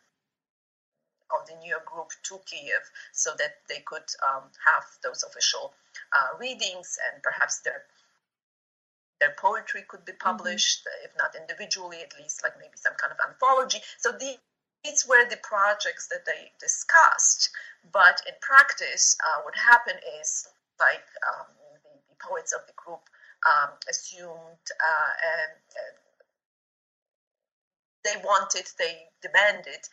of 1.36 1.48
the 1.48 1.56
New 1.56 1.70
York 1.70 1.86
group 1.86 2.10
to 2.24 2.40
Kiev 2.46 2.84
so 3.12 3.32
that 3.38 3.62
they 3.68 3.82
could 3.86 4.08
um, 4.28 4.44
have 4.66 4.84
those 5.04 5.24
official 5.24 5.74
uh, 6.14 6.38
readings 6.40 6.98
and 7.12 7.22
perhaps 7.22 7.60
their 7.60 7.84
their 9.20 9.36
poetry 9.38 9.84
could 9.88 10.06
be 10.06 10.14
mm-hmm. 10.14 10.30
published, 10.30 10.86
mm-hmm. 10.86 11.06
if 11.06 11.12
not 11.18 11.36
individually, 11.36 11.98
at 12.02 12.18
least 12.18 12.42
like 12.44 12.54
maybe 12.58 12.76
some 12.76 12.94
kind 12.96 13.12
of 13.12 13.20
anthology. 13.28 13.80
So 13.98 14.12
these 14.18 14.38
were 15.08 15.28
the 15.30 15.38
projects 15.38 16.08
that 16.08 16.26
they 16.26 16.52
discussed. 16.60 17.50
But 17.92 18.22
in 18.28 18.34
practice, 18.42 19.18
uh, 19.26 19.42
what 19.44 19.56
happened 19.56 20.00
is 20.22 20.48
like 20.80 21.04
um, 21.28 21.48
the, 21.84 21.90
the, 22.10 22.16
poets 22.20 22.54
of 22.54 22.66
the 22.68 22.74
group 22.76 23.02
um, 23.48 23.72
assumed 23.90 24.66
uh, 24.72 25.12
and, 25.24 25.52
and 25.76 25.96
they 28.04 28.16
wanted, 28.24 28.68
they 28.78 29.08
demanded 29.22 29.88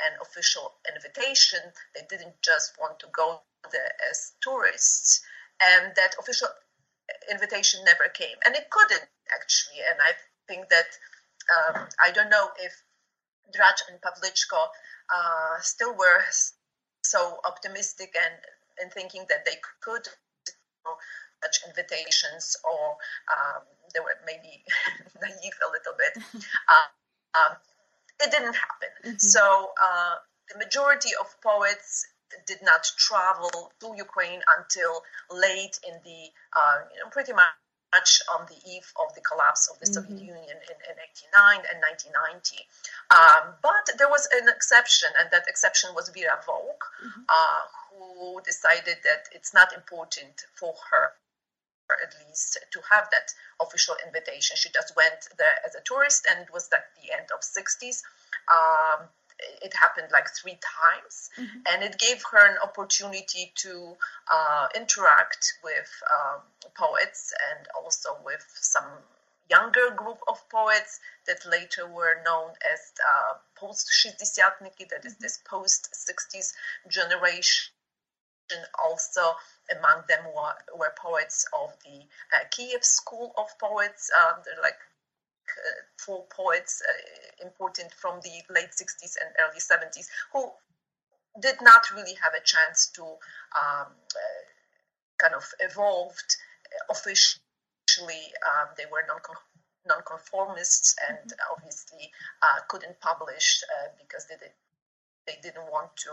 an 0.00 0.12
official 0.22 0.74
invitation. 0.92 1.60
They 1.94 2.02
didn't 2.08 2.34
just 2.42 2.74
want 2.80 2.98
to 3.00 3.06
go 3.12 3.42
there 3.70 3.92
as 4.10 4.32
tourists. 4.42 5.22
And 5.62 5.92
that 5.96 6.14
official 6.18 6.48
invitation 7.30 7.80
never 7.84 8.08
came, 8.12 8.36
and 8.44 8.54
it 8.56 8.68
couldn't 8.70 9.06
actually. 9.32 9.80
And 9.88 9.98
I 10.02 10.12
think 10.48 10.68
that 10.68 10.86
um, 11.54 11.86
I 12.02 12.10
don't 12.10 12.30
know 12.30 12.48
if 12.58 12.82
Drach 13.52 13.82
and 13.88 14.00
Pavlichko 14.00 14.68
uh, 15.14 15.60
still 15.60 15.94
were 15.94 16.22
so 17.02 17.40
optimistic 17.44 18.14
and 18.16 18.34
and 18.80 18.92
thinking 18.92 19.24
that 19.28 19.44
they 19.44 19.56
could 19.80 20.08
such 21.44 21.68
invitations, 21.68 22.56
or 22.64 22.96
um, 23.30 23.62
they 23.92 24.00
were 24.00 24.16
maybe 24.26 24.64
naive 25.20 25.58
a 25.62 25.70
little 25.70 25.94
bit. 25.98 26.44
Uh, 26.68 26.88
um, 27.38 27.56
it 28.22 28.30
didn't 28.30 28.54
happen. 28.54 28.88
Mm-hmm. 29.04 29.16
So 29.18 29.72
uh, 29.82 30.14
the 30.50 30.58
majority 30.58 31.10
of 31.20 31.26
poets 31.42 32.06
did 32.46 32.58
not 32.62 32.84
travel 32.96 33.72
to 33.80 33.94
Ukraine 33.96 34.40
until 34.58 35.02
late 35.30 35.78
in 35.86 35.94
the, 36.04 36.30
uh, 36.56 36.78
you 36.94 37.00
know, 37.02 37.10
pretty 37.10 37.32
much 37.32 37.52
on 38.34 38.46
the 38.46 38.58
eve 38.66 38.92
of 38.98 39.14
the 39.14 39.20
collapse 39.20 39.68
of 39.68 39.78
the 39.78 39.86
mm-hmm. 39.86 39.94
Soviet 39.94 40.20
Union 40.20 40.58
in, 40.68 40.78
in 40.90 40.96
89 40.98 41.62
and 41.70 41.78
1990. 41.80 42.66
Um, 43.10 43.54
but 43.62 43.84
there 43.98 44.08
was 44.08 44.28
an 44.34 44.48
exception, 44.48 45.08
and 45.18 45.30
that 45.30 45.46
exception 45.48 45.94
was 45.94 46.08
Vera 46.10 46.40
Vovk, 46.42 46.80
mm-hmm. 47.02 47.22
uh, 47.28 47.62
who 47.94 48.40
decided 48.42 48.98
that 49.04 49.28
it's 49.32 49.54
not 49.54 49.72
important 49.72 50.46
for 50.54 50.74
her 50.90 51.14
at 52.02 52.14
least 52.26 52.58
to 52.72 52.80
have 52.90 53.08
that 53.12 53.28
official 53.60 53.94
invitation. 54.06 54.56
She 54.56 54.70
just 54.70 54.96
went 54.96 55.28
there 55.36 55.60
as 55.66 55.74
a 55.74 55.82
tourist, 55.84 56.26
and 56.30 56.40
it 56.40 56.52
was 56.52 56.68
at 56.72 56.90
the 56.96 57.12
end 57.12 57.28
of 57.32 57.40
60s. 57.40 58.02
Um, 58.48 59.06
it 59.62 59.74
happened 59.74 60.08
like 60.12 60.28
three 60.34 60.58
times 60.62 61.30
mm-hmm. 61.38 61.58
and 61.68 61.82
it 61.82 61.98
gave 61.98 62.22
her 62.30 62.50
an 62.50 62.56
opportunity 62.62 63.52
to 63.56 63.96
uh, 64.32 64.66
interact 64.76 65.54
with 65.62 65.90
um, 66.14 66.40
poets 66.74 67.32
and 67.50 67.66
also 67.76 68.10
with 68.24 68.44
some 68.54 68.84
younger 69.50 69.90
group 69.94 70.18
of 70.28 70.38
poets 70.48 71.00
that 71.26 71.44
later 71.46 71.86
were 71.86 72.22
known 72.24 72.50
as 72.72 72.80
uh, 73.00 73.34
post-60-tniki, 73.56 74.88
that 74.88 75.04
is 75.04 75.14
mm-hmm. 75.14 75.22
this 75.22 75.40
post-60s 75.48 76.52
generation. 76.90 77.70
Also, 78.84 79.22
among 79.78 80.04
them 80.08 80.24
were, 80.36 80.54
were 80.76 80.92
poets 80.98 81.46
of 81.58 81.72
the 81.84 82.00
uh, 82.36 82.44
Kiev 82.50 82.84
School 82.84 83.32
of 83.38 83.46
Poets. 83.58 84.10
Um, 84.12 84.42
they're 84.44 84.62
like 84.62 84.76
uh, 85.48 85.82
four 85.98 86.24
poets 86.30 86.82
uh, 86.82 87.46
important 87.46 87.92
from 87.92 88.20
the 88.20 88.42
late 88.52 88.70
60s 88.70 89.16
and 89.20 89.30
early 89.40 89.60
70s 89.60 90.06
who 90.32 90.50
did 91.40 91.56
not 91.62 91.82
really 91.94 92.14
have 92.22 92.32
a 92.34 92.44
chance 92.44 92.90
to 92.94 93.02
um, 93.02 93.90
uh, 93.90 94.44
kind 95.18 95.34
of 95.34 95.44
evolved 95.60 96.36
officially. 96.90 97.40
Um, 97.98 98.68
they 98.76 98.86
were 98.90 99.04
non 99.06 99.20
nonconformists 99.86 100.96
and 101.08 101.18
mm-hmm. 101.18 101.54
obviously 101.54 102.10
uh, 102.42 102.60
couldn't 102.68 102.98
publish 103.00 103.62
uh, 103.68 103.88
because 104.00 104.26
they, 104.26 104.36
did, 104.36 104.52
they 105.26 105.36
didn't 105.42 105.70
want 105.70 105.94
to 105.96 106.10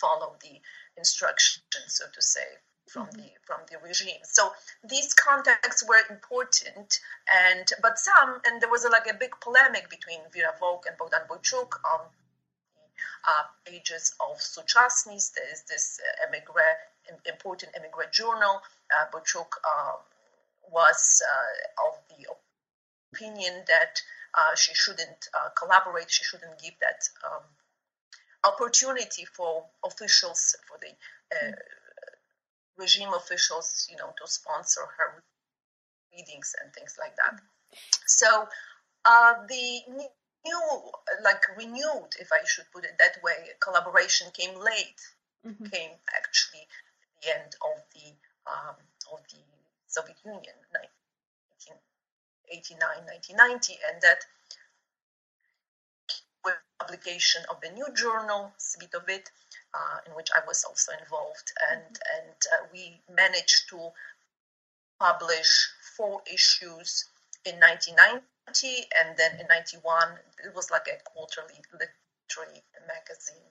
follow 0.00 0.34
the 0.42 0.60
instructions, 0.96 1.62
so 1.88 2.04
to 2.12 2.22
say, 2.22 2.58
from 2.86 3.08
the 3.12 3.28
from 3.44 3.60
the 3.70 3.78
regime. 3.78 4.22
So 4.22 4.52
these 4.88 5.12
contacts 5.14 5.84
were 5.88 6.02
important, 6.08 7.00
and 7.50 7.66
but 7.82 7.98
some 7.98 8.40
and 8.46 8.60
there 8.60 8.70
was 8.70 8.84
a, 8.84 8.90
like 8.90 9.06
a 9.10 9.14
big 9.14 9.32
polemic 9.40 9.90
between 9.90 10.20
Vera 10.32 10.54
Vovk 10.60 10.86
and 10.86 10.96
Bogdan 10.96 11.22
Boychuk 11.28 11.72
on 11.84 12.06
the 12.74 13.30
uh, 13.30 13.44
pages 13.64 14.14
of 14.20 14.38
Suchasnist. 14.38 15.34
There 15.34 15.50
is 15.52 15.62
this 15.68 16.00
uh, 16.00 16.28
emigre, 16.28 16.78
important 17.26 17.72
emigre 17.76 18.06
journal. 18.10 18.62
Uh, 18.96 19.16
um, 19.16 19.98
was 20.72 21.22
uh, 21.22 21.88
of 21.88 21.94
the 22.10 22.26
opinion 23.12 23.62
that 23.68 24.02
uh, 24.34 24.54
she 24.56 24.74
shouldn't 24.74 25.28
uh, 25.34 25.48
collaborate. 25.56 26.10
She 26.10 26.24
shouldn't 26.24 26.58
give 26.60 26.74
that. 26.80 27.08
Um, 27.24 27.42
opportunity 28.44 29.24
for 29.24 29.64
officials 29.84 30.54
for 30.68 30.78
the 30.78 30.90
uh, 31.34 31.52
regime 32.76 33.12
officials, 33.14 33.86
you 33.90 33.96
know, 33.96 34.12
to 34.20 34.26
sponsor 34.30 34.82
her 34.98 35.22
readings 36.12 36.54
and 36.62 36.72
things 36.72 36.96
like 36.98 37.16
that. 37.16 37.40
So 38.06 38.48
uh, 39.04 39.34
the 39.48 39.82
new, 40.44 40.92
like 41.22 41.42
renewed, 41.56 42.14
if 42.20 42.32
I 42.32 42.44
should 42.44 42.70
put 42.72 42.84
it 42.84 42.98
that 42.98 43.22
way, 43.22 43.50
collaboration 43.60 44.30
came 44.32 44.58
late. 44.58 45.00
Mm-hmm. 45.46 45.66
Came 45.66 45.90
actually 46.16 46.66
at 46.66 47.22
the 47.22 47.34
end 47.34 47.56
of 47.62 47.82
the 47.94 48.16
um, 48.50 48.76
of 49.12 49.20
the 49.30 49.38
Soviet 49.86 50.18
Union, 50.24 50.54
1989, 50.74 53.06
1990, 53.06 53.78
and 53.90 54.02
that 54.02 54.26
with 56.44 56.58
publication 56.78 57.42
of 57.50 57.60
the 57.60 57.70
new 57.70 57.86
journal, 57.94 58.52
Svitovyd, 58.58 59.30
uh, 59.74 59.98
in 60.06 60.12
which 60.14 60.28
I 60.34 60.40
was 60.46 60.64
also 60.64 60.92
involved, 61.00 61.52
and 61.70 61.84
and 62.16 62.36
uh, 62.52 62.66
we 62.72 63.00
managed 63.10 63.68
to 63.70 63.90
publish 64.98 65.50
four 65.96 66.22
issues 66.32 67.06
in 67.44 67.56
1990, 67.60 68.88
and 68.98 69.16
then 69.16 69.40
in 69.40 69.46
91 69.48 70.18
it 70.44 70.54
was 70.54 70.70
like 70.70 70.88
a 70.88 71.02
quarterly 71.04 71.60
literary 71.72 72.62
magazine, 72.86 73.50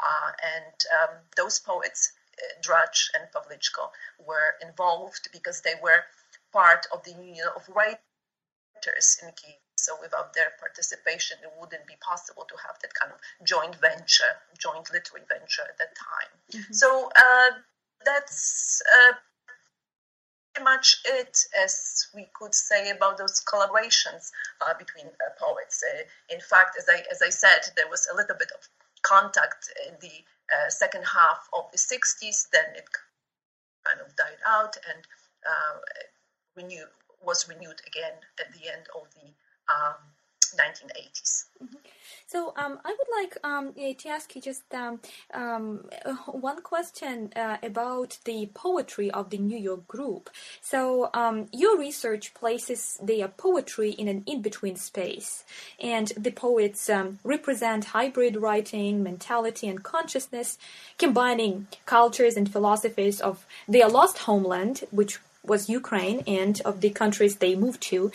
uh, 0.00 0.30
and 0.56 0.76
um, 1.02 1.16
those 1.36 1.58
poets, 1.58 2.12
uh, 2.38 2.60
Drach 2.62 3.10
and 3.14 3.28
Pavlichko, 3.32 3.90
were 4.26 4.56
involved 4.62 5.28
because 5.32 5.60
they 5.62 5.74
were 5.82 6.04
part 6.52 6.86
of 6.92 7.02
the 7.04 7.12
Union 7.12 7.48
of 7.54 7.68
Writers 7.68 9.18
in 9.22 9.32
Kiev 9.32 9.65
so 9.76 9.96
without 10.00 10.32
their 10.34 10.52
participation, 10.58 11.36
it 11.42 11.52
wouldn't 11.60 11.86
be 11.86 11.96
possible 12.00 12.44
to 12.48 12.56
have 12.66 12.78
that 12.80 12.94
kind 12.94 13.12
of 13.12 13.20
joint 13.46 13.76
venture, 13.76 14.34
joint 14.58 14.90
literary 14.92 15.24
venture 15.28 15.62
at 15.68 15.78
that 15.78 15.94
time. 15.94 16.32
Mm-hmm. 16.52 16.72
So 16.72 17.10
uh, 17.14 17.50
that's 18.04 18.82
uh, 18.88 19.12
pretty 20.54 20.64
much 20.64 21.02
it, 21.04 21.38
as 21.62 22.08
we 22.14 22.26
could 22.34 22.54
say 22.54 22.90
about 22.90 23.18
those 23.18 23.42
collaborations 23.44 24.32
uh, 24.66 24.72
between 24.78 25.06
uh, 25.06 25.30
poets. 25.38 25.84
Uh, 25.84 26.02
in 26.34 26.40
fact, 26.40 26.76
as 26.78 26.88
I 26.88 27.04
as 27.10 27.20
I 27.22 27.30
said, 27.30 27.60
there 27.76 27.88
was 27.88 28.08
a 28.10 28.16
little 28.16 28.36
bit 28.36 28.52
of 28.52 28.66
contact 29.02 29.68
in 29.86 29.94
the 30.00 30.24
uh, 30.56 30.70
second 30.70 31.04
half 31.04 31.48
of 31.52 31.70
the 31.70 31.78
60s. 31.78 32.48
Then 32.50 32.74
it 32.74 32.88
kind 33.84 34.00
of 34.00 34.16
died 34.16 34.40
out 34.46 34.76
and 34.88 35.04
renew, 36.56 36.86
was 37.22 37.46
renewed 37.46 37.80
again 37.86 38.14
at 38.40 38.50
the 38.54 38.72
end 38.72 38.88
of 38.96 39.06
the 39.14 39.30
um, 39.68 39.94
1980s. 40.54 41.44
Mm-hmm. 41.62 41.76
So 42.28 42.52
um, 42.56 42.80
I 42.84 42.90
would 42.90 43.22
like 43.22 43.36
um, 43.44 43.72
to 43.74 44.08
ask 44.08 44.34
you 44.34 44.42
just 44.42 44.74
um, 44.74 45.00
um 45.32 45.88
one 46.26 46.60
question 46.60 47.32
uh, 47.36 47.56
about 47.62 48.18
the 48.24 48.50
poetry 48.52 49.10
of 49.10 49.30
the 49.30 49.38
New 49.38 49.58
York 49.58 49.86
group. 49.86 50.28
So 50.60 51.08
um, 51.14 51.46
your 51.52 51.78
research 51.78 52.34
places 52.34 52.98
their 53.00 53.28
poetry 53.28 53.90
in 53.90 54.08
an 54.08 54.24
in-between 54.26 54.76
space, 54.76 55.44
and 55.78 56.08
the 56.16 56.32
poets 56.32 56.90
um, 56.90 57.20
represent 57.22 57.86
hybrid 57.96 58.36
writing, 58.36 59.02
mentality, 59.04 59.68
and 59.68 59.82
consciousness, 59.82 60.58
combining 60.98 61.68
cultures 61.86 62.36
and 62.36 62.50
philosophies 62.50 63.20
of 63.20 63.46
their 63.68 63.88
lost 63.88 64.18
homeland, 64.18 64.82
which 64.90 65.20
was 65.46 65.68
Ukraine 65.68 66.22
and 66.26 66.60
of 66.64 66.80
the 66.80 66.90
countries 66.90 67.36
they 67.36 67.54
moved 67.54 67.80
to. 67.82 68.10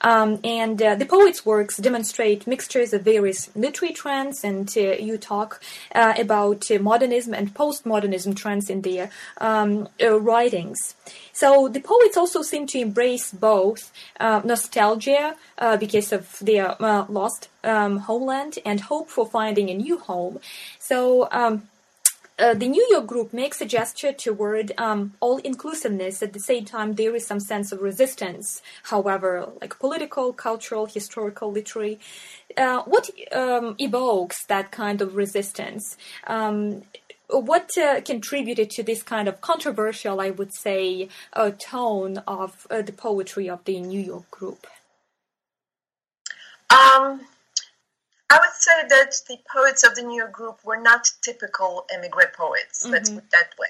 Um, 0.00 0.38
and 0.44 0.80
uh, 0.82 0.94
the 0.94 1.06
poet's 1.06 1.46
works 1.46 1.78
demonstrate 1.78 2.46
mixtures 2.46 2.92
of 2.92 3.02
various 3.02 3.54
literary 3.56 3.94
trends, 3.94 4.44
and 4.44 4.68
uh, 4.76 4.96
you 5.06 5.16
talk 5.16 5.62
uh, 5.94 6.14
about 6.18 6.70
uh, 6.70 6.78
modernism 6.78 7.32
and 7.32 7.54
postmodernism 7.54 8.36
trends 8.36 8.68
in 8.68 8.82
their 8.82 9.10
um, 9.38 9.88
uh, 10.02 10.20
writings. 10.20 10.94
So 11.32 11.68
the 11.68 11.80
poets 11.80 12.16
also 12.16 12.42
seem 12.42 12.66
to 12.68 12.78
embrace 12.78 13.32
both 13.32 13.92
uh, 14.20 14.42
nostalgia 14.44 15.36
because 15.78 16.12
of 16.12 16.38
their 16.40 16.76
lost 16.80 17.48
um, 17.64 17.98
homeland 17.98 18.58
and 18.64 18.80
hope 18.80 19.08
for 19.08 19.26
finding 19.26 19.70
a 19.70 19.74
new 19.74 19.98
home. 19.98 20.38
So 20.78 21.28
um, 21.32 21.68
uh, 22.38 22.54
the 22.54 22.68
New 22.68 22.86
York 22.90 23.06
group 23.06 23.32
makes 23.32 23.60
a 23.60 23.66
gesture 23.66 24.12
toward 24.12 24.72
um, 24.76 25.14
all 25.20 25.38
inclusiveness. 25.38 26.22
At 26.22 26.32
the 26.32 26.40
same 26.40 26.64
time, 26.64 26.94
there 26.94 27.14
is 27.14 27.26
some 27.26 27.40
sense 27.40 27.70
of 27.70 27.80
resistance, 27.80 28.60
however, 28.84 29.48
like 29.60 29.78
political, 29.78 30.32
cultural, 30.32 30.86
historical, 30.86 31.52
literary. 31.52 32.00
Uh, 32.56 32.82
what 32.82 33.08
um, 33.32 33.76
evokes 33.78 34.44
that 34.46 34.72
kind 34.72 35.00
of 35.00 35.14
resistance? 35.14 35.96
Um, 36.26 36.82
what 37.28 37.70
uh, 37.78 38.00
contributed 38.00 38.70
to 38.70 38.82
this 38.82 39.02
kind 39.02 39.28
of 39.28 39.40
controversial, 39.40 40.20
I 40.20 40.30
would 40.30 40.54
say, 40.54 41.08
uh, 41.32 41.52
tone 41.58 42.18
of 42.26 42.66
uh, 42.70 42.82
the 42.82 42.92
poetry 42.92 43.48
of 43.48 43.64
the 43.64 43.80
New 43.80 44.00
York 44.00 44.30
group? 44.30 44.66
Um, 46.70 47.20
I 48.30 48.38
would 48.38 48.54
say 48.54 48.88
that 48.88 49.14
the 49.28 49.38
poets 49.52 49.82
of 49.84 49.94
the 49.94 50.02
new 50.02 50.26
group 50.28 50.58
were 50.64 50.80
not 50.80 51.10
typical 51.22 51.86
emigre 51.94 52.32
poets. 52.34 52.82
Mm-hmm. 52.82 52.92
Let's 52.92 53.10
put 53.10 53.24
it 53.24 53.30
that 53.30 53.54
way. 53.58 53.68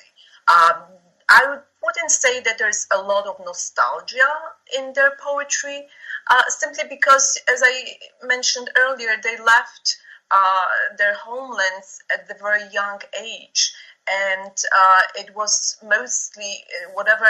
Um, 0.48 0.82
I 1.28 1.58
wouldn't 1.82 2.10
say 2.10 2.40
that 2.40 2.58
there's 2.58 2.86
a 2.92 3.00
lot 3.00 3.26
of 3.26 3.38
nostalgia 3.44 4.30
in 4.76 4.92
their 4.92 5.16
poetry, 5.22 5.86
uh, 6.30 6.42
simply 6.48 6.84
because, 6.88 7.38
as 7.52 7.62
I 7.64 7.96
mentioned 8.22 8.70
earlier, 8.76 9.16
they 9.22 9.36
left 9.38 9.98
uh, 10.30 10.66
their 10.98 11.14
homelands 11.14 12.02
at 12.12 12.28
the 12.28 12.34
very 12.34 12.62
young 12.72 13.00
age, 13.20 13.72
and 14.10 14.52
uh, 14.76 15.00
it 15.16 15.34
was 15.34 15.76
mostly 15.82 16.64
whatever 16.94 17.26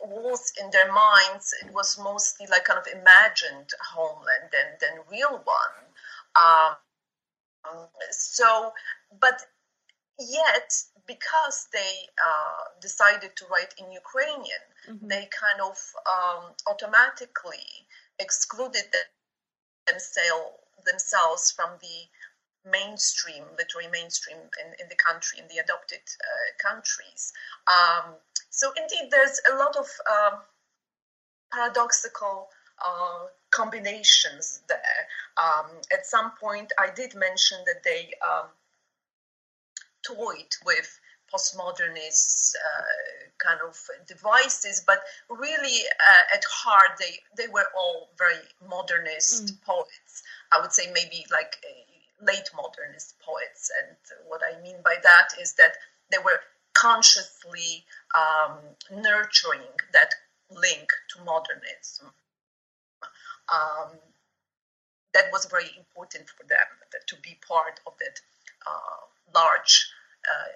was 0.00 0.52
in 0.62 0.70
their 0.70 0.92
minds. 0.92 1.54
It 1.64 1.72
was 1.72 1.98
mostly 1.98 2.46
like 2.50 2.64
kind 2.64 2.78
of 2.78 2.86
imagined 2.86 3.70
homeland 3.94 4.50
than 4.52 4.78
than 4.80 5.04
real 5.10 5.40
one. 5.44 5.74
Um, 6.36 6.76
so, 8.10 8.72
but 9.20 9.40
yet, 10.18 10.72
because 11.06 11.68
they 11.72 12.08
uh, 12.18 12.80
decided 12.80 13.36
to 13.36 13.44
write 13.50 13.74
in 13.78 13.90
Ukrainian, 13.92 14.64
mm-hmm. 14.88 15.08
they 15.08 15.28
kind 15.32 15.60
of 15.60 15.78
um, 16.06 16.52
automatically 16.66 17.66
excluded 18.18 18.88
themselves 19.86 20.58
themselves 20.84 21.50
from 21.50 21.70
the 21.80 22.70
mainstream, 22.70 23.44
literary 23.58 23.90
mainstream 23.90 24.36
in, 24.36 24.68
in 24.80 24.88
the 24.88 24.96
country, 24.96 25.38
in 25.38 25.48
the 25.48 25.58
adopted 25.58 26.00
uh, 26.20 26.68
countries. 26.68 27.32
Um, 27.68 28.14
so 28.50 28.72
indeed, 28.76 29.10
there's 29.10 29.40
a 29.52 29.56
lot 29.56 29.76
of 29.76 29.86
uh, 30.10 30.36
paradoxical 31.52 32.48
uh, 32.84 33.26
combinations 33.54 34.60
there. 34.68 35.06
Um, 35.38 35.66
at 35.92 36.06
some 36.06 36.32
point, 36.40 36.72
I 36.78 36.88
did 36.94 37.14
mention 37.14 37.58
that 37.66 37.82
they 37.84 38.10
um, 38.28 38.48
toyed 40.02 40.52
with 40.66 41.00
postmodernist 41.32 42.54
uh, 42.54 43.30
kind 43.38 43.60
of 43.66 43.76
devices, 44.06 44.82
but 44.86 44.98
really 45.30 45.80
uh, 45.82 46.34
at 46.34 46.44
heart 46.50 46.98
they 46.98 47.18
they 47.36 47.48
were 47.48 47.66
all 47.76 48.08
very 48.18 48.42
modernist 48.68 49.46
mm. 49.46 49.62
poets. 49.62 50.22
I 50.52 50.60
would 50.60 50.72
say 50.72 50.90
maybe 50.92 51.24
like 51.30 51.56
late 52.20 52.50
modernist 52.54 53.14
poets, 53.20 53.70
and 53.80 53.96
what 54.28 54.42
I 54.42 54.60
mean 54.62 54.76
by 54.84 54.96
that 55.02 55.40
is 55.40 55.54
that 55.54 55.76
they 56.10 56.18
were 56.18 56.40
consciously 56.74 57.84
um, 58.14 58.58
nurturing 58.90 59.74
that 59.92 60.10
link 60.50 60.88
to 61.10 61.24
modernism 61.24 62.12
um, 63.52 63.98
that 65.12 65.30
was 65.32 65.46
very 65.46 65.70
important 65.78 66.28
for 66.28 66.44
them 66.46 66.66
to 67.06 67.16
be 67.22 67.38
part 67.46 67.80
of 67.86 67.92
that 67.98 68.20
uh, 68.66 69.04
large, 69.34 69.90
uh, 70.24 70.48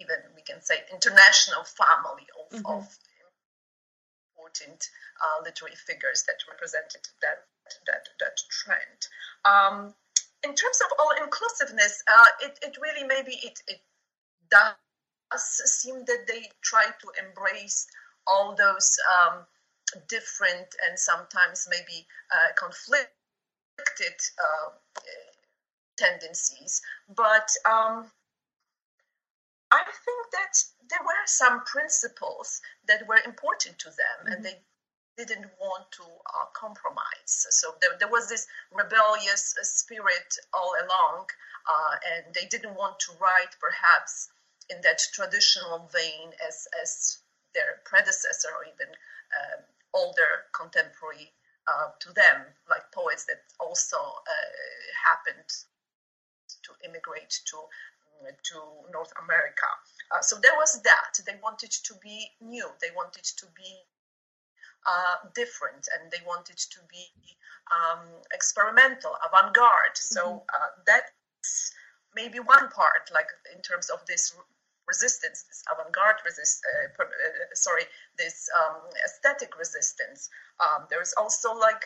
even 0.00 0.16
we 0.34 0.42
can 0.42 0.60
say 0.60 0.76
international 0.92 1.64
family 1.64 2.26
of, 2.38 2.58
mm-hmm. 2.58 2.66
of 2.66 2.98
important 4.36 4.88
uh, 5.22 5.42
literary 5.44 5.76
figures 5.76 6.24
that 6.26 6.36
represented 6.50 7.06
that 7.22 7.46
that 7.86 8.08
that 8.20 8.36
trend. 8.50 9.00
Um, 9.44 9.94
in 10.44 10.54
terms 10.54 10.78
of 10.84 10.90
all 10.98 11.12
inclusiveness, 11.22 12.02
uh, 12.10 12.26
it, 12.42 12.58
it 12.62 12.76
really 12.82 13.06
maybe 13.06 13.38
it, 13.42 13.62
it 13.68 13.80
does 14.50 14.74
seem 15.38 16.04
that 16.06 16.26
they 16.26 16.50
try 16.62 16.84
to 16.84 17.24
embrace 17.24 17.86
all 18.26 18.54
those 18.56 18.98
um, 19.14 19.46
different 20.08 20.68
and 20.86 20.98
sometimes 20.98 21.66
maybe 21.70 22.06
uh, 22.30 22.52
conflicted 22.56 23.10
uh, 24.38 24.70
tendencies. 25.96 26.80
But 27.08 27.50
um, 27.68 28.10
I 29.70 29.82
think 29.84 30.30
that 30.32 30.54
there 30.90 31.02
were 31.04 31.26
some 31.26 31.64
principles 31.64 32.60
that 32.86 33.06
were 33.06 33.20
important 33.24 33.78
to 33.80 33.88
them, 33.88 34.18
mm-hmm. 34.20 34.32
and 34.32 34.44
they 34.44 34.60
didn't 35.16 35.50
want 35.60 35.90
to 35.92 36.02
uh, 36.02 36.46
compromise. 36.54 37.46
So 37.50 37.74
there, 37.80 37.96
there, 37.98 38.08
was 38.08 38.28
this 38.28 38.46
rebellious 38.72 39.54
spirit 39.62 40.36
all 40.52 40.72
along, 40.84 41.26
uh, 41.68 41.96
and 42.12 42.34
they 42.34 42.46
didn't 42.46 42.74
want 42.74 42.98
to 43.00 43.12
write 43.20 43.56
perhaps 43.60 44.28
in 44.70 44.80
that 44.82 45.00
traditional 45.12 45.88
vein 45.92 46.32
as 46.46 46.66
as 46.82 47.18
their 47.54 47.80
predecessor 47.84 48.48
or 48.48 48.64
even 48.64 48.88
um, 48.88 49.60
older 49.94 50.48
contemporary 50.54 51.32
uh, 51.68 51.90
to 52.00 52.12
them, 52.12 52.46
like 52.68 52.82
poets 52.92 53.24
that 53.26 53.42
also 53.60 53.96
uh, 53.96 54.50
happened 55.06 55.48
to 56.62 56.72
immigrate 56.84 57.40
to 57.46 57.56
to 58.44 58.54
North 58.92 59.12
America. 59.24 59.66
Uh, 60.14 60.20
so 60.20 60.36
there 60.40 60.54
was 60.54 60.80
that. 60.82 61.18
They 61.26 61.34
wanted 61.42 61.70
to 61.70 61.94
be 62.02 62.30
new. 62.40 62.68
They 62.80 62.90
wanted 62.94 63.24
to 63.24 63.46
be 63.56 63.82
uh, 64.86 65.28
different, 65.34 65.88
and 65.94 66.10
they 66.10 66.22
wanted 66.26 66.58
to 66.58 66.78
be 66.88 67.06
um, 67.74 68.06
experimental, 68.32 69.16
avant-garde. 69.26 69.96
So 69.96 70.22
mm-hmm. 70.22 70.54
Uh, 70.54 70.70
that's 70.86 71.72
maybe 72.14 72.38
one 72.38 72.68
part, 72.70 73.10
like 73.12 73.28
in 73.54 73.60
terms 73.62 73.90
of 73.90 74.04
this 74.06 74.34
resistance, 74.92 75.38
this 75.48 75.62
avant-garde 75.72 76.20
resist, 76.24 76.62
uh, 76.68 77.02
uh, 77.02 77.06
sorry, 77.54 77.84
this 78.18 78.36
um, 78.60 78.80
aesthetic 79.06 79.58
resistance. 79.58 80.20
Um, 80.60 80.80
there's 80.90 81.14
also 81.22 81.48
like 81.68 81.82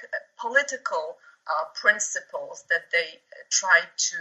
political 0.47 1.05
uh, 1.53 1.65
principles 1.83 2.65
that 2.71 2.91
they 2.91 3.09
try 3.51 3.81
to 4.11 4.21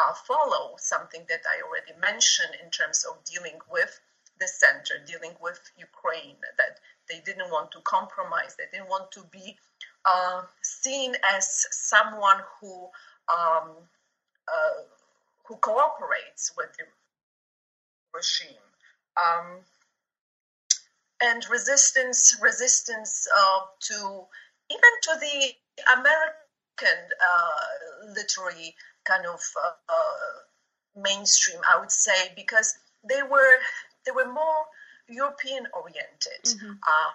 uh, 0.00 0.12
follow, 0.30 0.64
something 0.78 1.22
that 1.28 1.42
I 1.52 1.56
already 1.66 1.94
mentioned 2.00 2.54
in 2.62 2.70
terms 2.70 3.04
of 3.08 3.14
dealing 3.24 3.58
with 3.76 3.92
the 4.38 4.48
center, 4.48 4.94
dealing 5.12 5.34
with 5.46 5.60
Ukraine, 5.76 6.38
that 6.60 6.74
they 7.08 7.20
didn't 7.28 7.50
want 7.50 7.72
to 7.72 7.80
compromise, 7.96 8.54
they 8.56 8.70
didn't 8.72 8.88
want 8.88 9.10
to 9.18 9.22
be 9.38 9.56
uh, 10.04 10.42
seen 10.62 11.10
as 11.36 11.66
someone 11.72 12.40
who 12.56 12.74
um, 13.28 13.68
uh, 14.48 14.80
who 15.46 15.56
cooperates 15.56 16.52
with 16.56 16.70
the 16.78 16.84
regime. 18.14 18.64
Um, 19.16 19.60
and 21.22 21.44
resistance, 21.50 22.36
resistance 22.40 23.26
uh, 23.36 23.60
to 23.88 24.26
even 24.70 24.92
to 25.02 25.18
the 25.20 25.52
American 25.98 26.98
uh, 27.20 28.12
literary 28.14 28.74
kind 29.04 29.26
of 29.26 29.40
uh, 29.62 29.72
uh, 29.88 31.02
mainstream, 31.02 31.60
I 31.68 31.78
would 31.78 31.92
say, 31.92 32.32
because 32.36 32.74
they 33.08 33.22
were 33.22 33.58
they 34.06 34.12
were 34.12 34.30
more 34.32 34.64
European 35.08 35.66
oriented. 35.74 36.44
Mm-hmm. 36.44 36.72
Uh, 36.72 37.10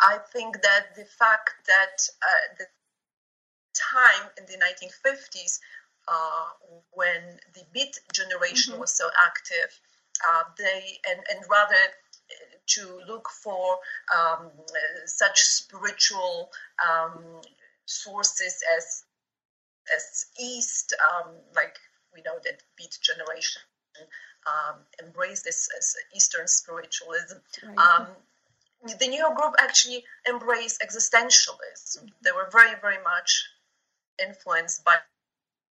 I 0.00 0.18
think 0.32 0.62
that 0.62 0.94
the 0.96 1.04
fact 1.04 1.50
that 1.66 2.08
uh, 2.22 2.54
the 2.58 2.66
time 3.74 4.30
in 4.38 4.44
the 4.46 4.58
1950s 4.58 5.58
uh, 6.08 6.48
when 6.92 7.38
the 7.54 7.62
Beat 7.72 7.98
generation 8.12 8.72
mm-hmm. 8.72 8.80
was 8.80 8.92
so 8.96 9.08
active 9.24 9.80
uh, 10.28 10.44
they 10.58 10.98
and, 11.08 11.20
and 11.30 11.44
rather 11.50 11.74
uh, 11.74 12.56
to 12.66 13.00
look 13.06 13.28
for 13.28 13.78
um, 14.16 14.50
such 15.06 15.42
spiritual 15.42 16.50
um, 16.86 17.40
sources 17.86 18.62
as 18.76 19.04
as 19.94 20.26
East, 20.40 20.94
um, 21.10 21.32
like 21.54 21.76
we 22.14 22.22
know 22.22 22.38
that 22.44 22.62
Beat 22.76 22.98
generation 23.02 23.62
um, 24.46 24.76
embrace 25.02 25.42
this 25.42 25.68
as 25.76 25.94
Eastern 26.14 26.48
spiritualism. 26.48 27.38
Right. 27.64 27.78
Um, 27.78 28.06
the 28.98 29.06
New 29.06 29.18
York 29.18 29.36
group 29.36 29.54
actually 29.58 30.04
embraced 30.28 30.82
existentialism. 30.82 32.10
They 32.22 32.32
were 32.32 32.48
very, 32.50 32.74
very 32.80 33.02
much 33.02 33.44
influenced 34.24 34.84
by, 34.84 34.96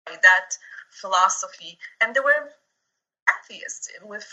by 0.06 0.16
that 0.22 0.56
philosophy, 0.90 1.78
and 2.00 2.14
they 2.14 2.20
were 2.20 2.50
atheists, 3.30 3.88
with 4.02 4.26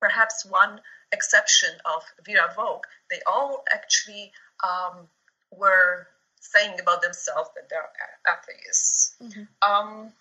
perhaps 0.00 0.44
one 0.44 0.80
exception 1.12 1.70
of 1.84 2.02
Vera 2.24 2.52
Vovk. 2.56 2.82
They 3.10 3.20
all 3.26 3.64
actually 3.72 4.32
um, 4.64 5.08
were 5.50 6.06
saying 6.40 6.78
about 6.80 7.02
themselves 7.02 7.50
that 7.54 7.68
they're 7.68 7.88
atheists. 8.28 9.16
Mm-hmm. 9.22 9.42
Um, 9.62 10.12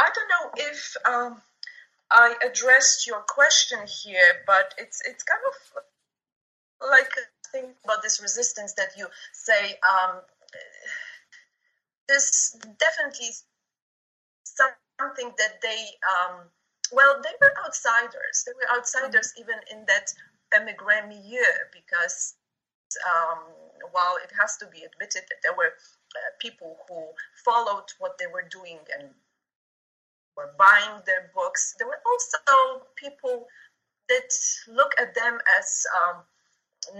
I 0.00 0.10
don't 0.14 0.28
know 0.28 0.50
if 0.56 0.96
um, 1.06 1.42
I 2.10 2.34
addressed 2.44 3.06
your 3.06 3.20
question 3.20 3.78
here, 4.02 4.42
but 4.46 4.74
it's 4.78 5.00
it's 5.06 5.22
kind 5.22 5.40
of 5.48 6.88
like 6.90 7.08
a 7.08 7.48
thing 7.50 7.70
about 7.84 8.02
this 8.02 8.20
resistance 8.20 8.74
that 8.74 8.90
you 8.96 9.06
say. 9.32 9.78
Um, 9.88 10.20
this 12.08 12.56
definitely 12.78 13.30
something 15.04 15.32
that 15.38 15.60
they 15.62 15.80
um, 16.08 16.40
well 16.92 17.20
they 17.22 17.34
were 17.40 17.52
outsiders. 17.64 18.44
They 18.46 18.52
were 18.52 18.76
outsiders 18.76 19.32
mm-hmm. 19.32 19.42
even 19.42 19.58
in 19.72 19.86
that 19.86 20.12
emigre 20.54 21.06
milieu 21.08 21.52
because 21.72 22.34
um, 23.10 23.38
while 23.92 24.16
it 24.22 24.30
has 24.40 24.56
to 24.58 24.66
be 24.66 24.82
admitted 24.82 25.22
that 25.28 25.40
there 25.42 25.54
were 25.56 25.72
uh, 26.16 26.30
people 26.40 26.76
who 26.88 27.02
followed 27.44 27.90
what 27.98 28.18
they 28.18 28.26
were 28.26 28.46
doing 28.50 28.78
and 28.98 29.08
were 30.36 30.52
buying 30.58 31.02
their 31.06 31.30
books, 31.34 31.74
there 31.78 31.88
were 31.88 32.02
also 32.06 32.86
people 32.96 33.46
that 34.08 34.30
look 34.68 34.92
at 35.00 35.14
them 35.14 35.38
as 35.58 35.86
um, 35.98 36.22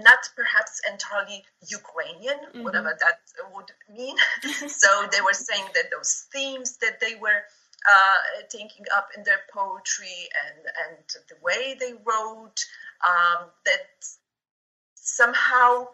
not 0.03 0.29
perhaps 0.35 0.81
entirely 0.91 1.45
Ukrainian, 1.69 2.39
mm-hmm. 2.39 2.63
whatever 2.63 2.97
that 2.99 3.19
would 3.53 3.71
mean. 3.89 4.17
so 4.69 4.89
they 5.13 5.21
were 5.21 5.35
saying 5.35 5.67
that 5.75 5.91
those 5.91 6.27
themes 6.33 6.79
that 6.79 7.01
they 7.01 7.15
were 7.17 7.43
uh, 7.89 8.17
taking 8.49 8.87
up 8.97 9.09
in 9.17 9.25
their 9.25 9.41
poetry 9.53 10.29
and, 10.47 10.65
and 10.87 11.05
the 11.29 11.37
way 11.43 11.77
they 11.79 11.93
wrote, 11.93 12.65
um, 13.07 13.51
that 13.65 14.07
somehow 14.95 15.87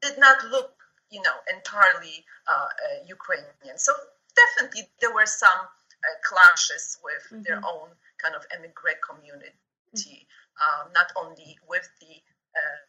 did 0.00 0.18
not 0.18 0.44
look, 0.50 0.72
you 1.10 1.20
know, 1.22 1.36
entirely 1.54 2.24
uh, 2.48 2.52
uh, 2.52 3.04
Ukrainian. 3.06 3.76
So 3.76 3.92
definitely 4.34 4.88
there 5.00 5.12
were 5.12 5.26
some 5.26 5.60
uh, 5.60 6.16
clashes 6.24 6.98
with 7.04 7.22
mm-hmm. 7.26 7.42
their 7.42 7.60
own 7.64 7.88
kind 8.22 8.34
of 8.34 8.44
immigrant 8.56 8.98
community, 9.02 9.52
mm-hmm. 9.94 10.92
not 10.92 11.12
only 11.16 11.58
with 11.68 11.88
the 12.00 12.14
uh, 12.56 12.80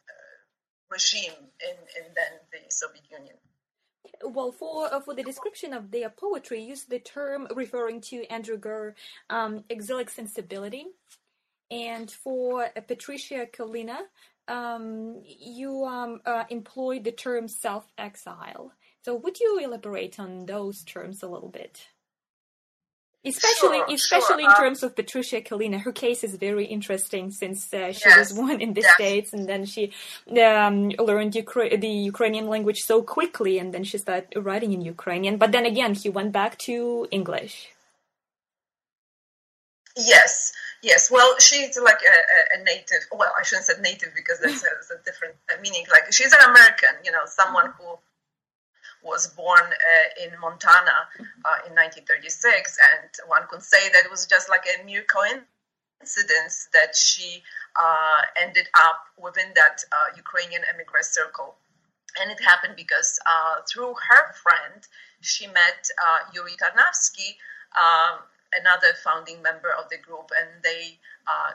regime 0.90 1.38
in, 1.62 1.76
in 1.98 2.14
then 2.14 2.32
the 2.52 2.60
Soviet 2.68 3.04
Union. 3.10 3.36
Well, 4.22 4.52
for 4.52 4.92
uh, 4.92 5.00
for 5.00 5.14
the 5.14 5.22
description 5.22 5.72
of 5.72 5.90
their 5.90 6.10
poetry, 6.10 6.62
use 6.62 6.84
the 6.84 6.98
term 6.98 7.46
referring 7.54 8.00
to 8.02 8.24
Andrew 8.26 8.56
Gurr, 8.56 8.94
um, 9.28 9.64
exilic 9.68 10.10
sensibility, 10.10 10.86
and 11.70 12.10
for 12.10 12.64
uh, 12.64 12.80
Patricia 12.86 13.46
Kylyna, 13.52 13.98
um, 14.48 15.22
you 15.24 15.84
um, 15.84 16.20
uh, 16.26 16.44
employed 16.50 17.04
the 17.04 17.12
term 17.12 17.46
self-exile. 17.48 18.72
So, 19.04 19.14
would 19.14 19.38
you 19.38 19.60
elaborate 19.62 20.18
on 20.18 20.46
those 20.46 20.82
terms 20.82 21.22
a 21.22 21.28
little 21.28 21.48
bit? 21.48 21.86
Especially, 23.22 23.78
sure, 23.78 23.94
especially 23.94 24.44
sure. 24.44 24.50
in 24.50 24.56
terms 24.56 24.82
of 24.82 24.96
Patricia 24.96 25.42
Kylyna, 25.42 25.82
her 25.82 25.92
case 25.92 26.24
is 26.24 26.36
very 26.36 26.64
interesting 26.64 27.30
since 27.30 27.72
uh, 27.74 27.92
she 27.92 28.08
yes, 28.08 28.16
was 28.18 28.32
born 28.32 28.62
in 28.62 28.72
the 28.72 28.80
yes. 28.80 28.94
states 28.94 29.34
and 29.34 29.46
then 29.46 29.66
she 29.66 29.92
um, 30.30 30.88
learned 30.98 31.34
Ukra- 31.34 31.78
the 31.78 31.88
Ukrainian 31.88 32.48
language 32.48 32.78
so 32.78 33.02
quickly, 33.02 33.58
and 33.58 33.74
then 33.74 33.84
she 33.84 33.98
started 33.98 34.42
writing 34.42 34.72
in 34.72 34.80
Ukrainian. 34.80 35.36
But 35.36 35.52
then 35.52 35.66
again, 35.66 35.92
he 35.92 36.08
went 36.08 36.32
back 36.32 36.56
to 36.60 37.06
English. 37.10 37.68
Yes, 39.98 40.52
yes. 40.82 41.10
Well, 41.10 41.38
she's 41.38 41.78
like 41.78 42.00
a, 42.00 42.58
a 42.58 42.64
native. 42.64 43.02
Well, 43.12 43.32
I 43.38 43.42
shouldn't 43.42 43.66
say 43.66 43.74
native 43.82 44.14
because 44.14 44.40
that's 44.40 44.64
a, 44.64 44.94
a 44.94 44.98
different 45.04 45.34
meaning. 45.60 45.84
Like 45.90 46.10
she's 46.10 46.32
an 46.32 46.48
American, 46.48 46.94
you 47.04 47.12
know, 47.12 47.26
someone 47.26 47.66
mm-hmm. 47.66 47.82
who 47.82 47.98
was 49.02 49.26
born 49.28 49.64
uh, 49.64 50.24
in 50.24 50.38
Montana 50.40 51.08
uh, 51.44 51.66
in 51.66 51.74
1936, 51.74 52.78
and 52.78 53.08
one 53.28 53.42
could 53.48 53.62
say 53.62 53.88
that 53.90 54.04
it 54.04 54.10
was 54.10 54.26
just 54.26 54.48
like 54.48 54.64
a 54.66 54.84
mere 54.84 55.04
coincidence 55.04 56.68
that 56.72 56.94
she 56.94 57.42
uh, 57.80 58.22
ended 58.40 58.68
up 58.74 59.06
within 59.20 59.52
that 59.54 59.84
uh, 59.92 60.16
Ukrainian 60.16 60.62
immigrant 60.72 61.06
circle. 61.06 61.56
And 62.20 62.30
it 62.30 62.42
happened 62.42 62.74
because 62.76 63.18
uh, 63.24 63.62
through 63.70 63.94
her 64.08 64.32
friend, 64.34 64.86
she 65.20 65.46
met 65.46 65.88
uh, 65.96 66.30
Yuri 66.34 66.56
Tarnavsky, 66.60 67.36
um, 67.78 68.18
another 68.58 68.92
founding 69.04 69.40
member 69.42 69.70
of 69.70 69.88
the 69.90 69.98
group, 69.98 70.30
and 70.36 70.48
they 70.62 70.98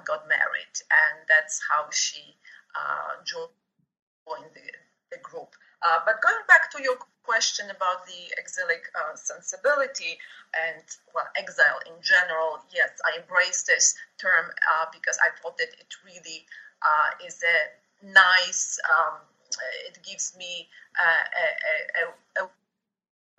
got 0.05 0.27
married. 0.29 0.75
And 0.87 1.27
that's 1.27 1.59
how 1.69 1.89
she 1.91 2.35
joined 3.25 3.51
the, 4.53 4.71
the 5.11 5.17
group. 5.21 5.55
But 6.05 6.21
going 6.21 6.43
back 6.47 6.71
to 6.71 6.81
your 6.81 6.97
question 7.23 7.65
about 7.71 8.05
the 8.05 8.31
exilic 8.37 8.85
uh, 8.93 9.15
sensibility 9.15 10.17
and 10.53 10.83
well 11.13 11.27
exile 11.35 11.79
in 11.87 11.97
general 12.01 12.59
yes 12.73 12.91
i 13.05 13.19
embrace 13.19 13.63
this 13.63 13.95
term 14.17 14.45
uh, 14.45 14.85
because 14.93 15.17
i 15.25 15.29
thought 15.41 15.57
that 15.57 15.73
it 15.79 15.91
really 16.05 16.45
uh, 16.81 17.09
is 17.25 17.41
a 17.43 17.57
nice 18.05 18.77
um, 18.85 19.17
it 19.87 19.97
gives 20.03 20.35
me 20.37 20.67
uh, 20.99 21.23
a, 21.41 22.43
a, 22.43 22.43
a, 22.45 22.49